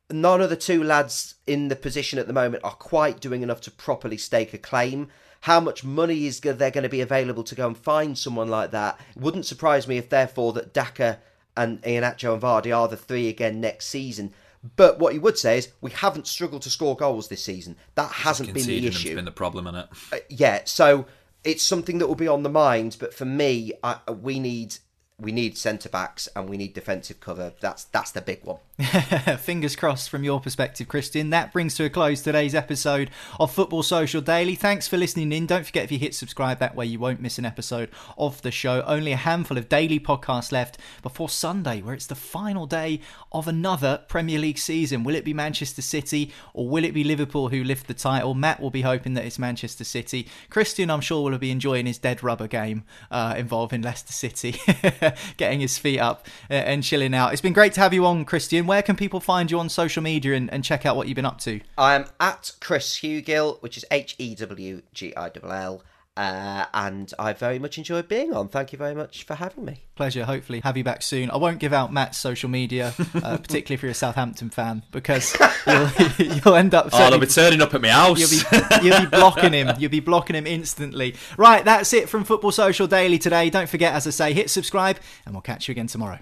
none 0.09 0.39
of 0.39 0.49
the 0.49 0.55
two 0.55 0.81
lads 0.81 1.35
in 1.45 1.67
the 1.67 1.75
position 1.75 2.17
at 2.17 2.27
the 2.27 2.33
moment 2.33 2.63
are 2.63 2.71
quite 2.71 3.19
doing 3.19 3.43
enough 3.43 3.59
to 3.61 3.71
properly 3.71 4.17
stake 4.17 4.53
a 4.53 4.57
claim. 4.57 5.09
How 5.41 5.59
much 5.59 5.83
money 5.83 6.25
is 6.25 6.39
there 6.39 6.55
going 6.55 6.83
to 6.83 6.89
be 6.89 7.01
available 7.01 7.43
to 7.43 7.55
go 7.55 7.67
and 7.67 7.77
find 7.77 8.17
someone 8.17 8.47
like 8.47 8.71
that? 8.71 8.99
It 9.15 9.21
wouldn't 9.21 9.45
surprise 9.45 9.85
me 9.85 9.97
if, 9.97 10.09
therefore, 10.09 10.53
that 10.53 10.73
Daka 10.73 11.19
and 11.57 11.81
Iheanacho 11.81 12.33
and 12.33 12.41
Vardy 12.41 12.75
are 12.75 12.87
the 12.87 12.95
three 12.95 13.27
again 13.27 13.59
next 13.59 13.87
season. 13.87 14.33
But 14.75 14.99
what 14.99 15.13
you 15.13 15.21
would 15.21 15.37
say 15.37 15.57
is 15.57 15.69
we 15.81 15.91
haven't 15.91 16.27
struggled 16.27 16.61
to 16.63 16.69
score 16.69 16.95
goals 16.95 17.27
this 17.27 17.43
season. 17.43 17.75
That 17.95 18.11
hasn't 18.11 18.53
been 18.53 18.65
the 18.65 18.87
issue. 18.87 19.15
Been 19.15 19.25
the 19.25 19.31
problem 19.31 19.67
in 19.67 19.75
it. 19.75 19.87
Uh, 20.11 20.17
yeah, 20.29 20.61
so 20.65 21.05
it's 21.43 21.63
something 21.63 21.99
that 21.99 22.07
will 22.07 22.15
be 22.15 22.27
on 22.27 22.43
the 22.43 22.49
mind. 22.49 22.97
But 22.99 23.13
for 23.13 23.25
me, 23.25 23.73
I, 23.83 23.99
we 24.11 24.39
need 24.39 24.77
we 25.19 25.31
need 25.31 25.57
centre 25.57 25.89
backs 25.89 26.27
and 26.35 26.49
we 26.49 26.57
need 26.57 26.73
defensive 26.73 27.19
cover. 27.19 27.53
That's 27.59 27.85
that's 27.85 28.11
the 28.11 28.21
big 28.21 28.43
one. 28.43 28.57
Fingers 29.39 29.77
crossed 29.77 30.09
from 30.09 30.25
your 30.25 30.41
perspective, 30.41 30.89
Christian. 30.89 31.29
That 31.29 31.53
brings 31.53 31.75
to 31.75 31.85
a 31.85 31.89
close 31.89 32.21
today's 32.21 32.53
episode 32.53 33.09
of 33.39 33.53
Football 33.53 33.83
Social 33.83 34.19
Daily. 34.19 34.53
Thanks 34.53 34.85
for 34.85 34.97
listening 34.97 35.31
in. 35.31 35.45
Don't 35.45 35.65
forget 35.65 35.85
if 35.85 35.93
you 35.93 35.97
hit 35.97 36.13
subscribe, 36.13 36.59
that 36.59 36.75
way 36.75 36.85
you 36.85 36.99
won't 36.99 37.21
miss 37.21 37.37
an 37.37 37.45
episode 37.45 37.89
of 38.17 38.41
the 38.41 38.51
show. 38.51 38.83
Only 38.85 39.13
a 39.13 39.17
handful 39.17 39.57
of 39.57 39.69
daily 39.69 39.97
podcasts 39.97 40.51
left 40.51 40.77
before 41.01 41.29
Sunday, 41.29 41.81
where 41.81 41.93
it's 41.93 42.07
the 42.07 42.15
final 42.15 42.65
day 42.65 42.99
of 43.31 43.47
another 43.47 44.01
Premier 44.09 44.39
League 44.39 44.57
season. 44.57 45.05
Will 45.05 45.15
it 45.15 45.23
be 45.23 45.33
Manchester 45.33 45.81
City 45.81 46.33
or 46.53 46.67
will 46.67 46.83
it 46.83 46.93
be 46.93 47.05
Liverpool 47.05 47.47
who 47.47 47.63
lift 47.63 47.87
the 47.87 47.93
title? 47.93 48.33
Matt 48.33 48.59
will 48.59 48.71
be 48.71 48.81
hoping 48.81 49.13
that 49.13 49.23
it's 49.23 49.39
Manchester 49.39 49.85
City. 49.85 50.27
Christian, 50.49 50.91
I'm 50.91 50.99
sure, 50.99 51.31
will 51.31 51.37
be 51.37 51.51
enjoying 51.51 51.85
his 51.85 51.97
dead 51.97 52.21
rubber 52.21 52.47
game 52.47 52.83
uh, 53.09 53.35
involving 53.37 53.83
Leicester 53.83 54.11
City, 54.11 54.59
getting 55.37 55.61
his 55.61 55.77
feet 55.77 55.99
up 55.99 56.27
uh, 56.49 56.55
and 56.55 56.83
chilling 56.83 57.13
out. 57.13 57.31
It's 57.31 57.41
been 57.41 57.53
great 57.53 57.71
to 57.73 57.79
have 57.79 57.93
you 57.93 58.05
on, 58.05 58.25
Christian 58.25 58.64
where 58.67 58.81
can 58.81 58.95
people 58.95 59.19
find 59.19 59.49
you 59.51 59.59
on 59.59 59.69
social 59.69 60.03
media 60.03 60.33
and, 60.33 60.51
and 60.51 60.63
check 60.63 60.85
out 60.85 60.95
what 60.95 61.07
you've 61.07 61.15
been 61.15 61.25
up 61.25 61.39
to? 61.39 61.61
I'm 61.77 62.05
at 62.19 62.51
Chris 62.59 62.97
Hewgill, 62.99 63.61
which 63.61 63.77
is 63.77 63.85
H 63.91 64.15
E 64.17 64.35
W 64.35 64.81
G 64.93 65.15
I 65.15 65.31
L 65.43 65.51
L. 65.51 65.83
Uh, 66.17 66.65
and 66.73 67.13
I 67.19 67.33
very 67.33 67.59
much 67.59 67.77
enjoyed 67.77 68.07
being 68.07 68.33
on. 68.33 68.47
Thank 68.47 68.71
you 68.71 68.77
very 68.77 68.95
much 68.95 69.25
for 69.25 69.35
having 69.35 69.65
me. 69.65 69.81
Pleasure. 69.95 70.23
Hopefully, 70.23 70.61
have 70.61 70.77
you 70.77 70.83
back 70.83 71.01
soon. 71.01 71.29
I 71.29 71.35
won't 71.35 71.59
give 71.59 71.73
out 71.73 71.91
Matt's 71.91 72.17
social 72.17 72.49
media, 72.49 72.93
uh, 73.15 73.37
particularly 73.37 73.73
if 73.73 73.81
you're 73.81 73.91
a 73.91 73.95
Southampton 73.95 74.49
fan, 74.49 74.83
because 74.91 75.35
you'll, 75.67 75.89
you'll 76.45 76.55
end 76.55 76.73
up. 76.73 76.87
Oh, 76.93 77.09
they'll 77.09 77.19
be 77.19 77.27
turning 77.27 77.61
up 77.61 77.73
at 77.73 77.81
my 77.81 77.89
house. 77.89 78.17
You'll 78.17 78.29
be, 78.29 78.87
you'll 78.87 79.01
be 79.01 79.07
blocking 79.07 79.51
him. 79.51 79.73
You'll 79.77 79.91
be 79.91 79.99
blocking 79.99 80.37
him 80.37 80.47
instantly. 80.47 81.15
Right, 81.37 81.65
that's 81.65 81.91
it 81.91 82.07
from 82.07 82.23
Football 82.23 82.53
Social 82.53 82.87
Daily 82.87 83.19
today. 83.19 83.49
Don't 83.49 83.67
forget, 83.67 83.93
as 83.93 84.07
I 84.07 84.11
say, 84.11 84.31
hit 84.31 84.49
subscribe, 84.49 84.99
and 85.25 85.35
we'll 85.35 85.41
catch 85.41 85.67
you 85.67 85.73
again 85.73 85.87
tomorrow. 85.87 86.19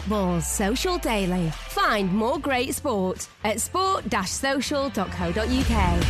Football's 0.00 0.46
Social 0.46 0.96
Daily. 0.96 1.50
Find 1.50 2.10
more 2.10 2.38
great 2.38 2.74
sport 2.74 3.28
at 3.44 3.60
sport-social.co.uk. 3.60 6.00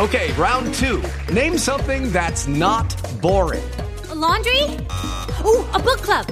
Okay, 0.00 0.32
round 0.32 0.74
two. 0.74 1.00
Name 1.32 1.56
something 1.56 2.10
that's 2.10 2.48
not 2.48 2.92
boring. 3.22 3.62
A 4.10 4.16
laundry? 4.16 4.64
Ooh, 5.44 5.64
a 5.72 5.78
book 5.78 6.02
club. 6.02 6.26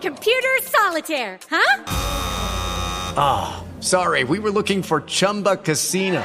Computer 0.00 0.58
solitaire, 0.62 1.38
huh? 1.50 1.84
Ah, 3.14 3.62
oh, 3.62 3.66
sorry, 3.82 4.24
we 4.24 4.38
were 4.38 4.50
looking 4.50 4.82
for 4.82 5.02
Chumba 5.02 5.58
Casino. 5.58 6.24